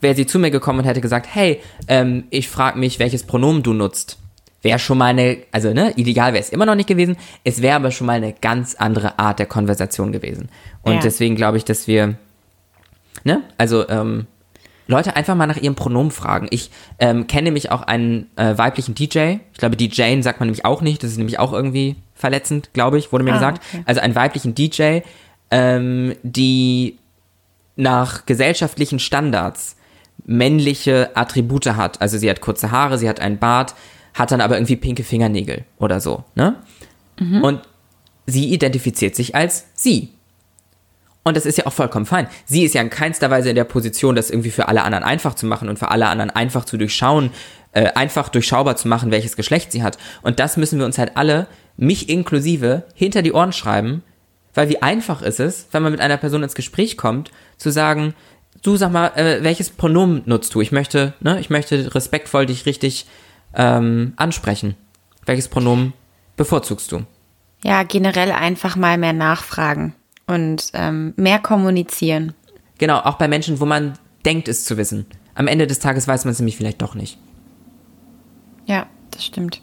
Wäre 0.00 0.14
sie 0.14 0.26
zu 0.26 0.38
mir 0.38 0.50
gekommen 0.50 0.80
und 0.80 0.84
hätte 0.86 1.00
gesagt, 1.00 1.26
hey, 1.32 1.60
ähm, 1.88 2.24
ich 2.30 2.48
frage 2.48 2.78
mich, 2.78 2.98
welches 2.98 3.22
Pronomen 3.24 3.62
du 3.62 3.72
nutzt. 3.72 4.18
Wäre 4.62 4.78
schon 4.78 4.98
mal 4.98 5.06
eine, 5.06 5.38
also 5.52 5.72
ne, 5.72 5.92
ideal 5.96 6.32
wäre 6.34 6.42
es 6.42 6.50
immer 6.50 6.66
noch 6.66 6.74
nicht 6.74 6.88
gewesen. 6.88 7.16
Es 7.44 7.62
wäre 7.62 7.76
aber 7.76 7.90
schon 7.90 8.06
mal 8.06 8.14
eine 8.16 8.32
ganz 8.34 8.74
andere 8.74 9.18
Art 9.18 9.38
der 9.38 9.46
Konversation 9.46 10.12
gewesen. 10.12 10.48
Und 10.82 10.94
Ja. 10.94 11.00
deswegen 11.00 11.34
glaube 11.36 11.56
ich, 11.56 11.64
dass 11.64 11.86
wir, 11.86 12.16
ne, 13.24 13.42
also 13.58 13.88
ähm, 13.88 14.26
Leute 14.86 15.14
einfach 15.16 15.34
mal 15.36 15.46
nach 15.46 15.56
ihrem 15.56 15.76
Pronomen 15.76 16.10
fragen. 16.10 16.48
Ich 16.50 16.70
ähm, 16.98 17.26
kenne 17.26 17.44
nämlich 17.44 17.70
auch 17.70 17.82
einen 17.82 18.26
äh, 18.36 18.58
weiblichen 18.58 18.94
DJ. 18.94 19.36
Ich 19.52 19.58
glaube, 19.58 19.76
DJ 19.76 20.20
sagt 20.20 20.40
man 20.40 20.48
nämlich 20.48 20.64
auch 20.64 20.82
nicht. 20.82 21.02
Das 21.04 21.10
ist 21.12 21.16
nämlich 21.18 21.38
auch 21.38 21.52
irgendwie 21.52 21.96
verletzend, 22.14 22.70
glaube 22.72 22.98
ich, 22.98 23.12
wurde 23.12 23.24
mir 23.24 23.30
Ah, 23.32 23.34
gesagt. 23.34 23.62
okay. 23.72 23.82
Also 23.86 24.00
einen 24.00 24.14
weiblichen 24.14 24.54
DJ, 24.54 25.00
ähm, 25.50 26.14
die 26.22 26.98
nach 27.76 28.26
gesellschaftlichen 28.26 28.98
Standards 28.98 29.76
männliche 30.30 31.10
Attribute 31.14 31.66
hat. 31.66 32.00
Also 32.00 32.16
sie 32.16 32.30
hat 32.30 32.40
kurze 32.40 32.70
Haare, 32.70 32.98
sie 32.98 33.08
hat 33.08 33.18
einen 33.20 33.38
Bart, 33.38 33.74
hat 34.14 34.30
dann 34.30 34.40
aber 34.40 34.56
irgendwie 34.56 34.76
pinke 34.76 35.02
Fingernägel 35.02 35.64
oder 35.78 36.00
so. 36.00 36.24
Ne? 36.36 36.54
Und 37.42 37.62
sie 38.26 38.52
identifiziert 38.52 39.16
sich 39.16 39.34
als 39.34 39.66
sie. 39.74 40.10
Und 41.24 41.36
das 41.36 41.46
ist 41.46 41.58
ja 41.58 41.66
auch 41.66 41.72
vollkommen 41.72 42.06
fein. 42.06 42.28
Sie 42.46 42.62
ist 42.62 42.74
ja 42.74 42.80
in 42.80 42.90
keinster 42.90 43.30
Weise 43.30 43.50
in 43.50 43.56
der 43.56 43.64
Position, 43.64 44.14
das 44.14 44.30
irgendwie 44.30 44.52
für 44.52 44.68
alle 44.68 44.84
anderen 44.84 45.04
einfach 45.04 45.34
zu 45.34 45.46
machen 45.46 45.68
und 45.68 45.78
für 45.80 45.90
alle 45.90 46.06
anderen 46.06 46.30
einfach 46.30 46.64
zu 46.64 46.78
durchschauen, 46.78 47.30
äh, 47.72 47.92
einfach 47.92 48.28
durchschaubar 48.28 48.76
zu 48.76 48.86
machen, 48.86 49.10
welches 49.10 49.36
Geschlecht 49.36 49.72
sie 49.72 49.82
hat. 49.82 49.98
Und 50.22 50.38
das 50.38 50.56
müssen 50.56 50.78
wir 50.78 50.86
uns 50.86 50.96
halt 50.96 51.16
alle, 51.16 51.48
mich 51.76 52.08
inklusive, 52.08 52.84
hinter 52.94 53.22
die 53.22 53.32
Ohren 53.32 53.52
schreiben, 53.52 54.02
weil 54.54 54.68
wie 54.68 54.82
einfach 54.82 55.22
ist 55.22 55.40
es, 55.40 55.66
wenn 55.72 55.82
man 55.82 55.92
mit 55.92 56.00
einer 56.00 56.16
Person 56.16 56.42
ins 56.42 56.54
Gespräch 56.54 56.96
kommt, 56.96 57.30
zu 57.56 57.70
sagen, 57.70 58.14
du 58.62 58.76
sag 58.76 58.92
mal, 58.92 59.08
äh, 59.16 59.42
welches 59.42 59.70
Pronomen 59.70 60.22
nutzt 60.26 60.54
du? 60.54 60.60
Ich 60.60 60.72
möchte, 60.72 61.14
ne, 61.20 61.40
ich 61.40 61.50
möchte 61.50 61.94
respektvoll 61.94 62.46
dich 62.46 62.66
richtig 62.66 63.06
ähm, 63.54 64.12
ansprechen. 64.16 64.76
Welches 65.26 65.48
Pronomen 65.48 65.92
bevorzugst 66.36 66.92
du? 66.92 67.04
Ja, 67.64 67.82
generell 67.82 68.32
einfach 68.32 68.76
mal 68.76 68.96
mehr 68.96 69.12
nachfragen 69.12 69.94
und 70.26 70.70
ähm, 70.72 71.12
mehr 71.16 71.38
kommunizieren. 71.38 72.34
Genau, 72.78 73.00
auch 73.00 73.18
bei 73.18 73.28
Menschen, 73.28 73.60
wo 73.60 73.66
man 73.66 73.98
denkt, 74.24 74.48
es 74.48 74.64
zu 74.64 74.76
wissen. 74.76 75.06
Am 75.34 75.46
Ende 75.46 75.66
des 75.66 75.78
Tages 75.78 76.08
weiß 76.08 76.24
man 76.24 76.32
es 76.32 76.38
nämlich 76.38 76.56
vielleicht 76.56 76.80
doch 76.80 76.94
nicht. 76.94 77.18
Ja, 78.66 78.86
das 79.10 79.24
stimmt. 79.24 79.60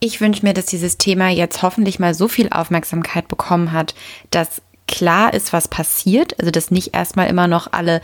Ich 0.00 0.20
wünsche 0.20 0.44
mir, 0.44 0.52
dass 0.52 0.66
dieses 0.66 0.98
Thema 0.98 1.30
jetzt 1.30 1.62
hoffentlich 1.62 1.98
mal 1.98 2.14
so 2.14 2.28
viel 2.28 2.50
Aufmerksamkeit 2.50 3.28
bekommen 3.28 3.72
hat, 3.72 3.94
dass 4.30 4.60
klar 4.94 5.34
ist, 5.34 5.52
was 5.52 5.68
passiert. 5.68 6.38
Also, 6.38 6.50
dass 6.50 6.70
nicht 6.70 6.94
erstmal 6.94 7.28
immer 7.28 7.48
noch 7.48 7.72
alle 7.72 8.00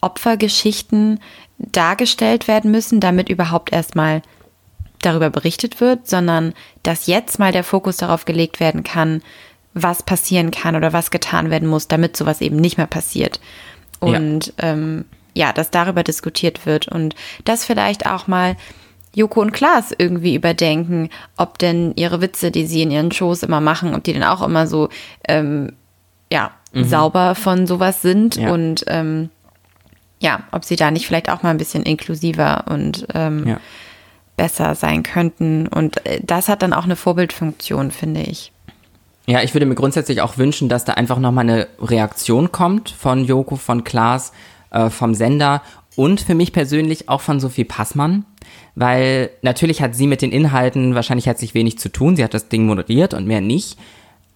Opfergeschichten 0.00 1.20
dargestellt 1.58 2.48
werden 2.48 2.70
müssen, 2.70 3.00
damit 3.00 3.28
überhaupt 3.28 3.72
erstmal 3.72 4.22
darüber 5.00 5.30
berichtet 5.30 5.80
wird, 5.80 6.08
sondern 6.08 6.52
dass 6.82 7.06
jetzt 7.06 7.38
mal 7.38 7.52
der 7.52 7.64
Fokus 7.64 7.96
darauf 7.96 8.24
gelegt 8.24 8.60
werden 8.60 8.82
kann, 8.82 9.22
was 9.72 10.02
passieren 10.02 10.50
kann 10.50 10.76
oder 10.76 10.92
was 10.92 11.10
getan 11.10 11.50
werden 11.50 11.68
muss, 11.68 11.88
damit 11.88 12.16
sowas 12.16 12.40
eben 12.40 12.56
nicht 12.56 12.76
mehr 12.76 12.86
passiert. 12.86 13.40
Ja. 14.02 14.08
Und 14.08 14.52
ähm, 14.58 15.06
ja, 15.34 15.52
dass 15.52 15.70
darüber 15.70 16.02
diskutiert 16.02 16.66
wird 16.66 16.88
und 16.88 17.14
dass 17.44 17.64
vielleicht 17.64 18.06
auch 18.06 18.26
mal 18.26 18.56
Joko 19.14 19.40
und 19.40 19.52
Klaas 19.52 19.92
irgendwie 19.96 20.34
überdenken, 20.34 21.08
ob 21.36 21.58
denn 21.58 21.92
ihre 21.96 22.20
Witze, 22.20 22.50
die 22.50 22.66
sie 22.66 22.82
in 22.82 22.90
ihren 22.90 23.12
Shows 23.12 23.42
immer 23.42 23.60
machen, 23.60 23.94
ob 23.94 24.04
die 24.04 24.12
denn 24.12 24.24
auch 24.24 24.42
immer 24.42 24.66
so 24.66 24.88
ähm, 25.28 25.72
ja, 26.32 26.50
sauber 26.72 27.34
von 27.34 27.66
sowas 27.66 28.02
sind 28.02 28.36
Mhm. 28.36 28.42
Ja. 28.42 28.52
und 28.52 28.84
ähm, 28.88 29.30
ja, 30.20 30.40
ob 30.52 30.64
sie 30.64 30.76
da 30.76 30.90
nicht 30.90 31.06
vielleicht 31.06 31.30
auch 31.30 31.42
mal 31.42 31.50
ein 31.50 31.58
bisschen 31.58 31.82
inklusiver 31.84 32.64
und 32.68 33.06
ähm, 33.14 33.46
Ja. 33.46 33.60
besser 34.36 34.74
sein 34.74 35.02
könnten. 35.02 35.68
Und 35.68 36.04
äh, 36.06 36.20
das 36.24 36.48
hat 36.48 36.62
dann 36.62 36.72
auch 36.72 36.84
eine 36.84 36.96
Vorbildfunktion, 36.96 37.90
finde 37.92 38.22
ich. 38.22 38.50
Ja, 39.26 39.42
ich 39.42 39.54
würde 39.54 39.66
mir 39.66 39.74
grundsätzlich 39.76 40.20
auch 40.20 40.36
wünschen, 40.36 40.68
dass 40.68 40.84
da 40.84 40.94
einfach 40.94 41.18
nochmal 41.18 41.48
eine 41.48 41.68
Reaktion 41.80 42.50
kommt 42.52 42.90
von 42.90 43.24
Joko, 43.24 43.56
von 43.56 43.84
Klaas, 43.84 44.32
äh, 44.70 44.90
vom 44.90 45.14
Sender 45.14 45.62
und 45.96 46.20
für 46.20 46.34
mich 46.34 46.52
persönlich 46.52 47.08
auch 47.08 47.20
von 47.20 47.38
Sophie 47.38 47.64
Passmann, 47.64 48.24
weil 48.74 49.30
natürlich 49.42 49.80
hat 49.80 49.94
sie 49.94 50.06
mit 50.08 50.20
den 50.22 50.32
Inhalten 50.32 50.94
wahrscheinlich 50.96 51.26
herzlich 51.26 51.54
wenig 51.54 51.78
zu 51.78 51.88
tun. 51.90 52.16
Sie 52.16 52.24
hat 52.24 52.34
das 52.34 52.48
Ding 52.48 52.66
moderiert 52.66 53.14
und 53.14 53.26
mehr 53.26 53.40
nicht. 53.40 53.78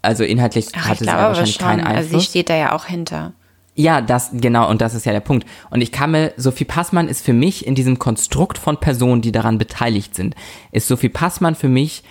Also 0.02 0.24
inhaltlich 0.24 0.68
Ach, 0.74 0.84
hatte 0.84 0.92
ich 0.92 0.98
sie 1.00 1.04
glaube 1.04 1.18
da 1.18 1.24
aber 1.24 1.28
wahrscheinlich 1.30 1.58
keinen 1.58 1.86
Also 1.86 2.00
sie 2.00 2.14
Einfluss. 2.14 2.24
steht 2.24 2.50
da 2.50 2.56
ja 2.56 2.72
auch 2.72 2.86
hinter. 2.86 3.32
Ja, 3.74 4.00
das, 4.00 4.30
genau, 4.32 4.68
und 4.68 4.80
das 4.80 4.94
ist 4.94 5.06
ja 5.06 5.12
der 5.12 5.20
Punkt. 5.20 5.46
Und 5.70 5.80
ich 5.80 5.92
kann 5.92 6.10
mir, 6.10 6.32
Sophie 6.36 6.64
Passmann 6.64 7.08
ist 7.08 7.24
für 7.24 7.32
mich 7.32 7.64
in 7.64 7.76
diesem 7.76 8.00
Konstrukt 8.00 8.58
von 8.58 8.78
Personen, 8.78 9.22
die 9.22 9.30
daran 9.30 9.56
beteiligt 9.56 10.16
sind, 10.16 10.34
ist 10.72 10.88
Sophie 10.88 11.08
Passmann 11.08 11.54
für 11.54 11.68
mich 11.68 12.02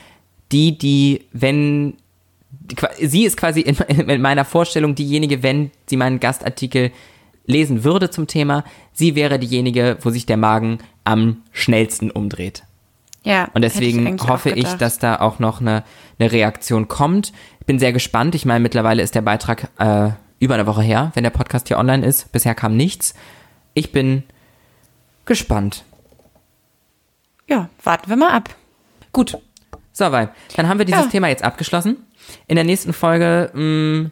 die, 0.54 0.78
die, 0.78 1.26
wenn, 1.34 1.96
sie 3.02 3.26
ist 3.26 3.36
quasi 3.36 3.62
in, 3.62 3.76
in 4.10 4.22
meiner 4.22 4.46
Vorstellung 4.46 4.96
diejenige, 4.96 5.44
wenn 5.44 5.72
sie 5.88 5.98
meinen 5.98 6.22
Gastartikel 6.22 6.92
lesen 7.46 7.84
würde 7.84 8.10
zum 8.10 8.28
Thema, 8.28 8.64
sie 8.94 9.16
wäre 9.16 9.40
diejenige, 9.40 9.98
wo 10.02 10.10
sich 10.10 10.26
der 10.26 10.38
Magen 10.38 10.80
am 11.04 11.44
schnellsten 11.52 12.12
umdreht. 12.12 12.64
Ja. 13.28 13.49
Und 13.53 13.61
deswegen 13.61 14.19
auch 14.19 14.30
hoffe 14.30 14.49
ich, 14.51 14.73
dass 14.75 14.99
da 14.99 15.17
auch 15.19 15.39
noch 15.39 15.59
eine, 15.61 15.84
eine 16.19 16.32
Reaktion 16.32 16.88
kommt. 16.88 17.34
Ich 17.59 17.65
bin 17.65 17.80
sehr 17.80 17.93
gespannt. 17.93 18.36
Ich 18.36 18.45
meine, 18.45 18.61
mittlerweile 18.61 19.01
ist 19.03 19.15
der 19.15 19.21
Beitrag 19.21 19.69
äh, 19.80 20.11
über 20.39 20.53
eine 20.53 20.65
Woche 20.67 20.82
her, 20.82 21.11
wenn 21.13 21.23
der 21.23 21.32
Podcast 21.32 21.67
hier 21.67 21.78
online 21.78 22.05
ist. 22.05 22.32
Bisher 22.32 22.55
kam 22.55 22.78
nichts. 22.78 23.13
Ich 23.73 23.91
bin 23.91 24.23
gespannt. 25.25 25.84
Ja, 27.47 27.69
warten 27.84 28.09
wir 28.09 28.15
mal 28.17 28.32
ab. 28.32 28.49
Gut. 29.11 29.38
So, 29.91 30.11
weil 30.11 30.30
dann 30.55 30.67
haben 30.67 30.78
wir 30.78 30.86
dieses 30.86 31.05
Ja. 31.05 31.09
Thema 31.11 31.28
jetzt 31.28 31.43
abgeschlossen. 31.43 31.97
In 32.47 32.55
der 32.55 32.65
nächsten 32.65 32.93
Folge 32.93 33.49
mh, 33.53 34.11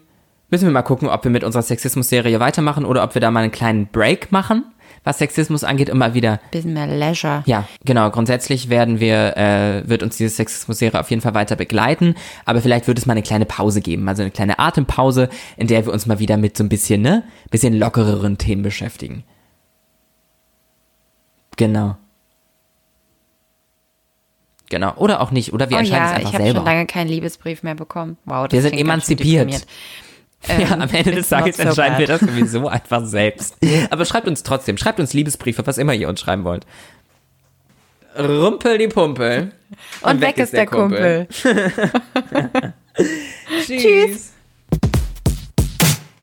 müssen 0.50 0.66
wir 0.66 0.72
mal 0.72 0.82
gucken, 0.82 1.10
ob 1.10 1.24
wir 1.24 1.32
mit 1.32 1.44
unserer 1.44 1.62
Sexismus-Serie 1.64 2.40
weitermachen 2.40 2.86
oder 2.86 3.04
ob 3.04 3.14
wir 3.14 3.22
da 3.22 3.30
mal 3.32 3.42
einen 3.44 3.52
kleinen 3.52 3.88
Break 3.88 4.32
machen, 4.32 4.64
was 5.06 5.20
Sexismus 5.20 5.64
angeht, 5.64 5.88
immer 5.88 6.14
wieder 6.14 6.42
Bisschen 6.52 6.74
mehr 6.74 6.88
Leisure. 6.88 7.44
Ja, 7.46 7.66
genau. 7.86 8.10
Grundsätzlich 8.10 8.70
werden 8.70 9.00
wir, 9.00 9.38
äh, 9.38 9.88
wird 9.88 10.04
uns 10.04 10.18
diese 10.18 10.30
Sexismus-Serie 10.32 11.00
auf 11.00 11.10
jeden 11.10 11.22
Fall 11.22 11.34
weiter 11.34 11.56
begleiten, 11.56 12.16
aber 12.44 12.62
vielleicht 12.62 12.88
wird 12.88 12.98
es 12.98 13.06
mal 13.06 13.14
eine 13.14 13.22
kleine 13.22 13.46
Pause 13.46 13.80
geben, 13.80 14.10
also 14.10 14.24
eine 14.24 14.32
kleine 14.32 14.60
Atempause, 14.60 15.30
in 15.56 15.68
der 15.68 15.86
wir 15.86 15.94
uns 15.94 16.06
mal 16.06 16.20
wieder 16.20 16.36
mit 16.36 16.58
so 16.58 16.64
ein 16.64 16.70
bisschen, 16.70 17.02
ne, 17.02 17.24
bisschen 17.50 17.74
lockereren 17.74 18.38
Themen 18.38 18.64
beschäftigen. 18.64 19.24
Genau. 21.56 21.96
Genau. 24.70 24.94
Oder 24.96 25.22
auch 25.22 25.32
nicht. 25.32 25.54
Oder 25.54 25.70
wir 25.70 25.78
oh 25.78 25.80
entscheiden 25.80 26.04
ja, 26.04 26.12
es 26.12 26.12
ich 26.12 26.26
einfach 26.26 26.34
habe 26.34 26.44
selber. 26.44 26.60
schon 26.60 26.66
lange 26.66 26.86
keinen 26.88 27.08
Liebesbrief 27.08 27.64
mehr 27.64 27.76
bekommen. 27.76 28.18
Wow, 28.26 28.48
das 28.48 28.54
Wir 28.54 28.62
sind 28.64 28.74
emanzipiert. 28.74 29.66
Deprimiert. 30.48 30.70
ja, 30.70 30.78
am 30.78 30.90
Ende 30.90 31.12
des 31.12 31.30
Tages 31.30 31.58
so 31.58 31.64
entscheiden 31.64 31.98
wir 31.98 32.08
bad. 32.08 32.22
das 32.22 32.30
sowieso 32.30 32.68
einfach 32.68 33.06
selbst. 33.06 33.56
Aber 33.90 34.06
schreibt 34.06 34.28
uns 34.28 34.44
trotzdem, 34.44 34.78
schreibt 34.78 35.00
uns 35.00 35.14
Liebesbriefe, 35.14 35.66
was 35.66 35.78
immer 35.78 35.94
ihr 35.94 36.10
uns 36.10 36.20
schreiben 36.20 36.44
wollt. 36.44 36.66
Rumpel 38.18 38.78
die 38.78 38.88
Pumpel. 38.88 39.52
Und, 40.02 40.22
weg 40.22 40.38
ist 40.38 40.54
der 40.54 40.66
Kumpel. 40.68 41.28
Tschüss. 43.66 44.35